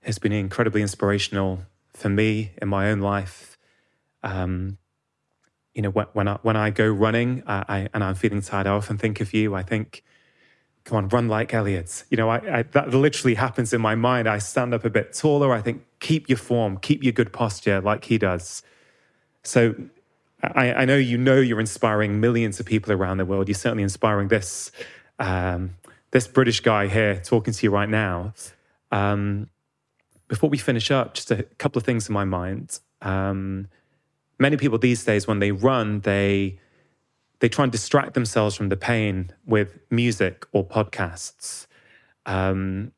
[0.02, 1.60] has been incredibly inspirational
[1.93, 3.59] for me in my own life.
[4.23, 4.78] Um,
[5.74, 8.66] you know, when, when I when I go running I, I, and I'm feeling tired,
[8.66, 9.55] I often think of you.
[9.55, 10.05] I think,
[10.85, 12.05] come on, run like Eliud.
[12.10, 14.28] You know, I, I, that literally happens in my mind.
[14.28, 15.52] I stand up a bit taller.
[15.52, 18.62] I think, keep your form, keep your good posture, like he does.
[19.43, 19.74] So
[20.43, 23.48] I, I, know you know you're inspiring millions of people around the world.
[23.48, 24.73] You're certainly inspiring this
[25.19, 25.77] um,
[26.10, 28.35] this British guy here talking to you right now.
[28.90, 29.48] Um,
[30.28, 32.81] before we finish up, just a couple of things in my mind.
[33.02, 33.69] Um,
[34.39, 36.59] many people these days, when they run, they
[37.40, 41.66] they try and distract themselves from the pain with music or podcasts.
[42.27, 42.93] Um,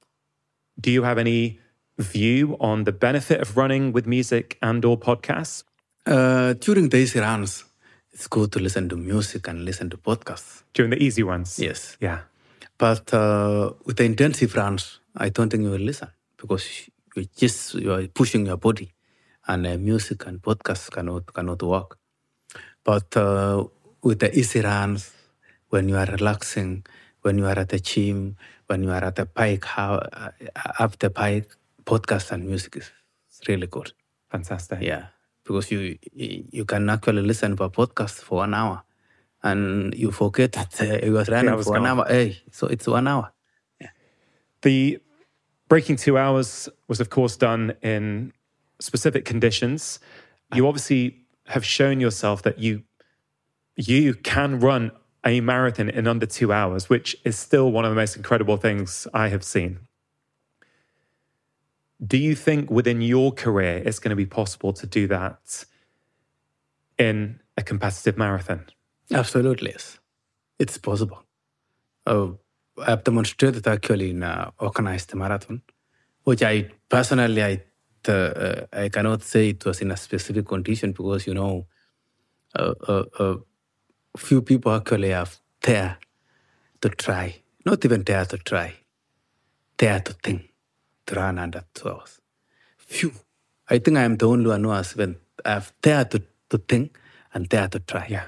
[0.80, 1.60] do you have any
[1.98, 5.64] view on the benefit of running with music and or podcasts?
[6.06, 7.64] Uh, during the easy runs,
[8.12, 10.62] it's good to listen to music and listen to podcasts.
[10.74, 11.58] During the easy ones?
[11.58, 11.96] Yes.
[12.00, 12.20] Yeah.
[12.76, 17.74] But uh, with the intensive runs, I don't think you will listen because you just
[17.74, 18.92] you are pushing your body,
[19.46, 21.98] and uh, music and podcasts cannot cannot work.
[22.82, 23.64] But uh,
[24.02, 25.10] with the easy runs,
[25.70, 26.84] when you are relaxing,
[27.22, 28.36] when you are at the gym,
[28.66, 30.30] when you are at the bike, how uh,
[30.78, 31.48] up the bike,
[31.86, 32.90] podcast and music is
[33.48, 33.92] really good.
[34.30, 34.82] Fantastic.
[34.82, 35.13] Yeah
[35.44, 38.82] because you you can actually listen to a podcast for one hour
[39.44, 42.06] and you forget that uh, it was running for one hour.
[42.08, 43.30] Hey, so it's one hour.
[43.80, 43.90] Yeah.
[44.62, 44.98] The
[45.68, 48.32] breaking two hours was, of course, done in
[48.80, 50.00] specific conditions.
[50.54, 52.82] You obviously have shown yourself that you
[53.76, 54.92] you can run
[55.26, 59.06] a marathon in under two hours, which is still one of the most incredible things
[59.12, 59.80] I have seen.
[62.04, 65.64] Do you think within your career it's going to be possible to do that
[66.98, 68.66] in a competitive marathon?
[69.12, 69.98] Absolutely, yes.
[70.58, 71.24] It's possible.
[72.06, 72.28] Uh,
[72.78, 75.62] I've demonstrated actually in an organized marathon,
[76.24, 77.62] which I personally I
[78.06, 81.66] uh, I cannot say it was in a specific condition because you know,
[82.54, 83.36] a uh, uh,
[84.16, 85.98] few people actually have there
[86.80, 88.74] to try, not even dare to try,
[89.78, 90.53] dare to think
[91.12, 92.20] run under two hours.
[92.78, 93.12] Phew.
[93.68, 96.98] I think I am the only one who has been I've dared to, to think
[97.32, 98.06] and dared to try.
[98.08, 98.26] Yeah.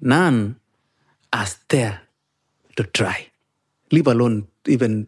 [0.00, 0.56] None
[1.32, 2.00] has dared
[2.76, 3.28] to try.
[3.90, 5.06] Leave alone even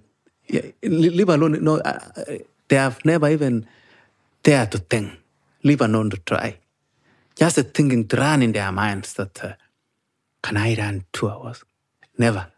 [0.82, 1.98] leave alone no uh,
[2.68, 3.66] they have never even
[4.42, 5.12] dared to think,
[5.62, 6.59] leave alone to try.
[7.34, 9.52] Just thinking to run in their minds that uh,
[10.42, 11.64] can I run two hours?
[12.18, 12.53] Never.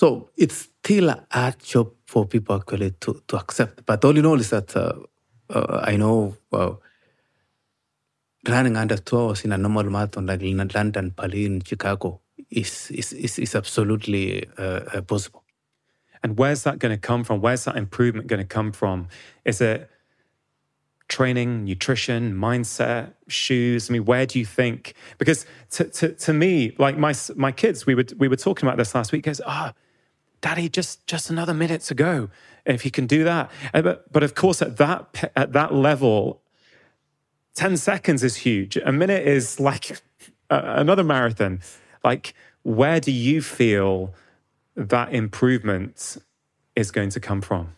[0.00, 3.84] So it's still a hard job for people actually to, to accept.
[3.84, 4.94] But all in all is that uh,
[5.50, 6.76] uh, I know uh,
[8.48, 13.12] running under two hours in a normal marathon like in London, Berlin, Chicago is, is,
[13.12, 15.44] is, is absolutely uh, uh, possible.
[16.22, 17.42] And where's that going to come from?
[17.42, 19.08] Where's that improvement going to come from?
[19.44, 19.90] Is it
[21.08, 23.90] training, nutrition, mindset, shoes?
[23.90, 24.94] I mean, where do you think?
[25.18, 28.78] Because to, to, to me, like my my kids, we were we were talking about
[28.78, 29.24] this last week.
[29.24, 29.80] Goes, ah, oh,
[30.40, 32.30] Daddy, just just another minute to go.
[32.64, 36.40] If he can do that, uh, but but of course at that at that level,
[37.54, 38.76] ten seconds is huge.
[38.76, 40.00] A minute is like
[40.50, 41.60] another marathon.
[42.04, 44.14] Like, where do you feel
[44.76, 46.16] that improvement
[46.74, 47.74] is going to come from?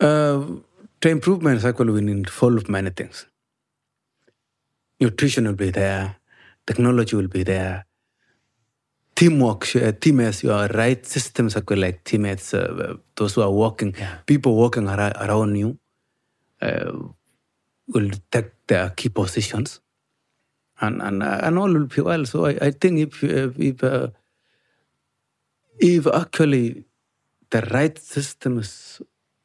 [0.00, 0.44] Uh,
[1.00, 3.26] the improvements actually full of many things.
[5.00, 6.16] Nutrition will be there,
[6.66, 7.84] technology will be there,
[9.16, 14.18] teamwork, uh, teammates, your right systems are like teammates, uh, those who are working, yeah.
[14.26, 15.78] people working ar- around you
[16.60, 16.92] uh,
[17.88, 19.80] will take their key positions
[20.80, 22.24] and and uh, and all will be well.
[22.26, 24.08] So I, I think if if uh,
[25.78, 26.84] if actually
[27.50, 29.00] the right systems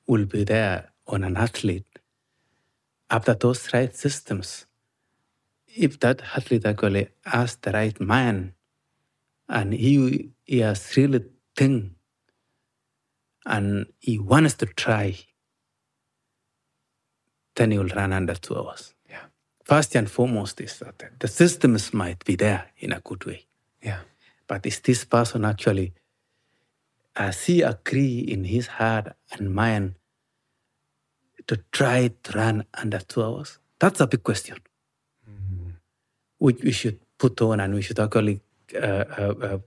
[0.08, 2.00] will be there on an athlete,
[3.10, 4.66] after those right systems,
[5.68, 8.54] if that athlete actually has the right mind
[9.52, 11.26] and he, he has really
[11.58, 11.92] think
[13.46, 15.18] and he wants to try,
[17.56, 18.94] then he will run under two hours.
[19.10, 19.24] Yeah.
[19.66, 23.46] First and foremost is that the systems might be there in a good way.
[23.84, 24.00] Yeah.
[24.48, 25.94] But is this person actually,
[27.16, 29.96] as he agree in his heart and mind
[31.48, 33.60] to try to run under two hours?
[33.80, 34.60] That's a big question.
[35.30, 35.74] Mm.
[36.38, 38.42] Which we should put on and we should actually
[38.74, 39.06] Uh,
[39.44, 39.58] uh,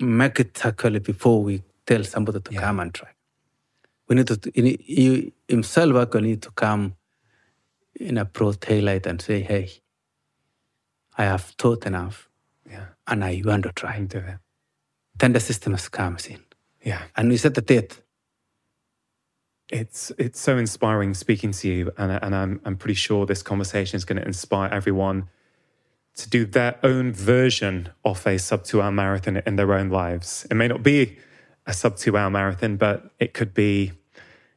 [0.00, 2.60] make it actually before we tell somebody to yeah.
[2.60, 3.08] come and try.
[4.08, 6.96] We need to, he himself actually need to come
[7.94, 9.70] in a broad daylight and say, hey,
[11.18, 12.28] I have thought enough
[12.70, 12.86] yeah.
[13.06, 13.98] and I want to try.
[14.00, 14.38] Do it.
[15.18, 16.40] Then the system comes in.
[16.84, 17.02] Yeah.
[17.16, 18.02] And we set the date.
[19.68, 23.96] It's it's so inspiring speaking to you, and, and I'm I'm pretty sure this conversation
[23.96, 25.28] is going to inspire everyone
[26.16, 30.46] to do their own version of a sub two hour marathon in their own lives.
[30.50, 31.18] It may not be
[31.66, 33.92] a sub two hour marathon, but it could be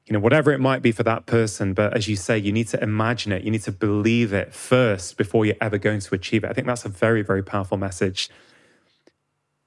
[0.10, 1.73] you know, whatever it might be for that person.
[1.73, 3.44] But as you say, you need to imagine it.
[3.44, 6.49] You need to believe it first before you're ever going to achieve it.
[6.49, 8.27] I think that's a very, very powerful message.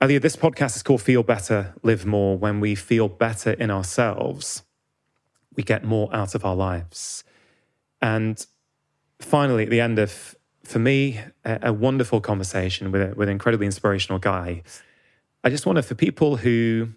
[0.00, 2.36] Eliud, this podcast is called Feel Better, Live More.
[2.36, 4.64] When we feel better in ourselves,
[5.54, 7.22] we get more out of our lives.
[8.00, 8.44] And
[9.20, 13.32] finally, at the end of, for me, a, a wonderful conversation with, a, with an
[13.32, 14.62] incredibly inspirational guy.
[15.44, 16.88] I just wonder for people who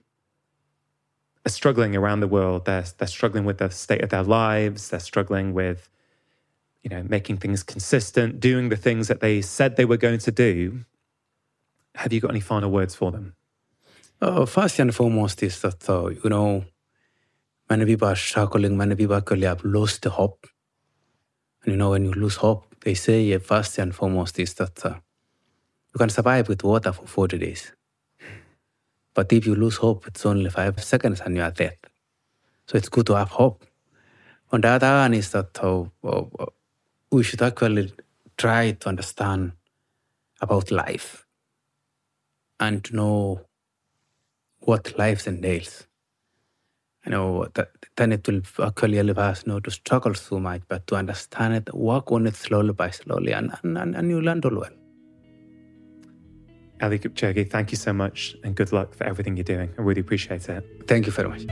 [1.45, 2.65] are struggling around the world.
[2.65, 4.89] They're, they're struggling with the state of their lives.
[4.89, 5.89] They're struggling with,
[6.83, 10.31] you know, making things consistent, doing the things that they said they were going to
[10.31, 10.85] do.
[11.95, 13.35] Have you got any final words for them?
[14.21, 16.65] Uh, first and foremost is that, uh, you know,
[17.69, 20.47] many people are struggling, many people actually have lost the hope.
[21.63, 24.93] And, you know, when you lose hope, they say first and foremost is that uh,
[25.93, 27.73] you can survive with water for 40 days.
[29.15, 31.77] But if you lose hope, it's only five seconds and you are dead.
[32.67, 33.65] So it's good to have hope.
[34.51, 35.85] On the other hand, is that uh,
[37.11, 37.91] we should actually
[38.37, 39.53] try to understand
[40.41, 41.25] about life
[42.59, 43.41] and to know
[44.59, 45.87] what life entails.
[47.05, 50.87] You know, that, then it will actually help us not to struggle so much, but
[50.87, 54.55] to understand it, work on it slowly by slowly, and, and, and you learn all
[54.55, 54.71] well.
[56.81, 59.69] Eliud Kipchoge, thank you so much and good luck for everything you're doing.
[59.77, 60.65] I really appreciate it.
[60.87, 61.45] Thank you very much.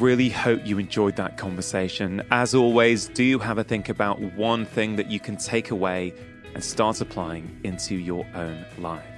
[0.00, 2.22] Really hope you enjoyed that conversation.
[2.30, 6.14] As always, do have a think about one thing that you can take away
[6.54, 9.17] and start applying into your own life.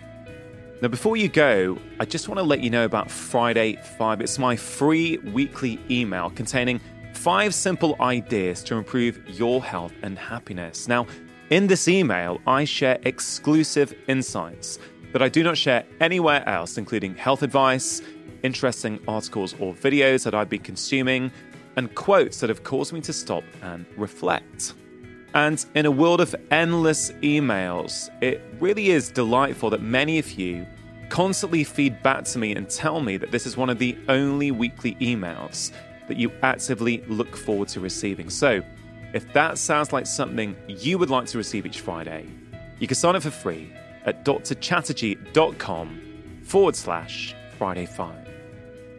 [0.83, 4.23] Now, before you go, I just want to let you know about Friday 5.
[4.23, 6.81] It's my free weekly email containing
[7.13, 10.89] five simple ideas to improve your health and happiness.
[10.89, 11.07] Now,
[11.51, 14.79] in this email, I share exclusive insights
[15.13, 18.01] that I do not share anywhere else, including health advice,
[18.43, 21.31] interesting articles or videos that I've been consuming,
[21.77, 24.73] and quotes that have caused me to stop and reflect.
[25.35, 30.67] And in a world of endless emails, it really is delightful that many of you
[31.09, 34.51] constantly feed back to me and tell me that this is one of the only
[34.51, 35.73] weekly emails
[36.09, 38.29] that you actively look forward to receiving.
[38.31, 38.63] So,
[39.13, 42.27] if that sounds like something you would like to receive each Friday,
[42.79, 43.73] you can sign up for free
[44.05, 46.01] at drchatterjee.com
[46.45, 48.29] forward slash Friday 5.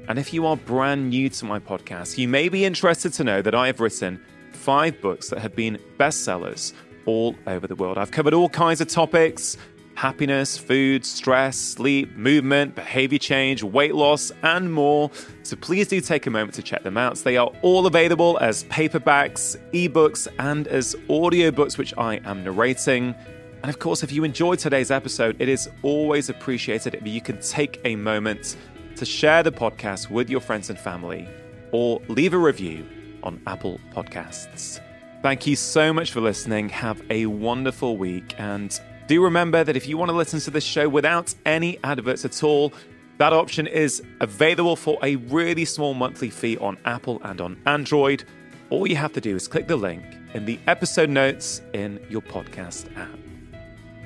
[0.08, 3.42] And if you are brand new to my podcast, you may be interested to know
[3.42, 4.22] that I have written
[4.62, 6.74] five books that have been bestsellers
[7.06, 7.98] all over the world.
[7.98, 9.58] I've covered all kinds of topics
[9.96, 15.12] happiness, food, stress, sleep, movement, behavior change, weight loss, and more.
[15.44, 17.18] So please do take a moment to check them out.
[17.18, 23.14] They are all available as paperbacks, ebooks, and as audiobooks, which I am narrating.
[23.62, 27.40] And of course, if you enjoyed today's episode, it is always appreciated if you can
[27.40, 28.56] take a moment
[28.96, 31.28] to share the podcast with your friends and family
[31.72, 32.88] or leave a review
[33.24, 34.80] on Apple Podcasts.
[35.22, 36.70] Thank you so much for listening.
[36.70, 38.34] Have a wonderful week.
[38.40, 42.26] And do remember that if you want to listen to this show without any adverts
[42.26, 42.74] at all,
[43.20, 48.24] that option is available for a really small monthly fee on Apple and on Android.
[48.72, 50.04] All you have to do is click the link
[50.34, 53.20] in the episode notes in your podcast app.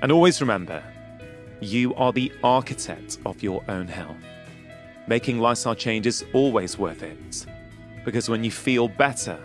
[0.02, 0.84] And always remember,
[1.62, 4.18] you are the architect of your own health.
[5.08, 7.46] Making lifestyle change is always worth it
[8.06, 9.38] because when you feel better,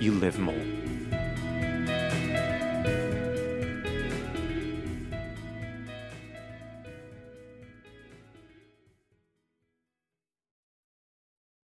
[0.00, 1.19] you live more.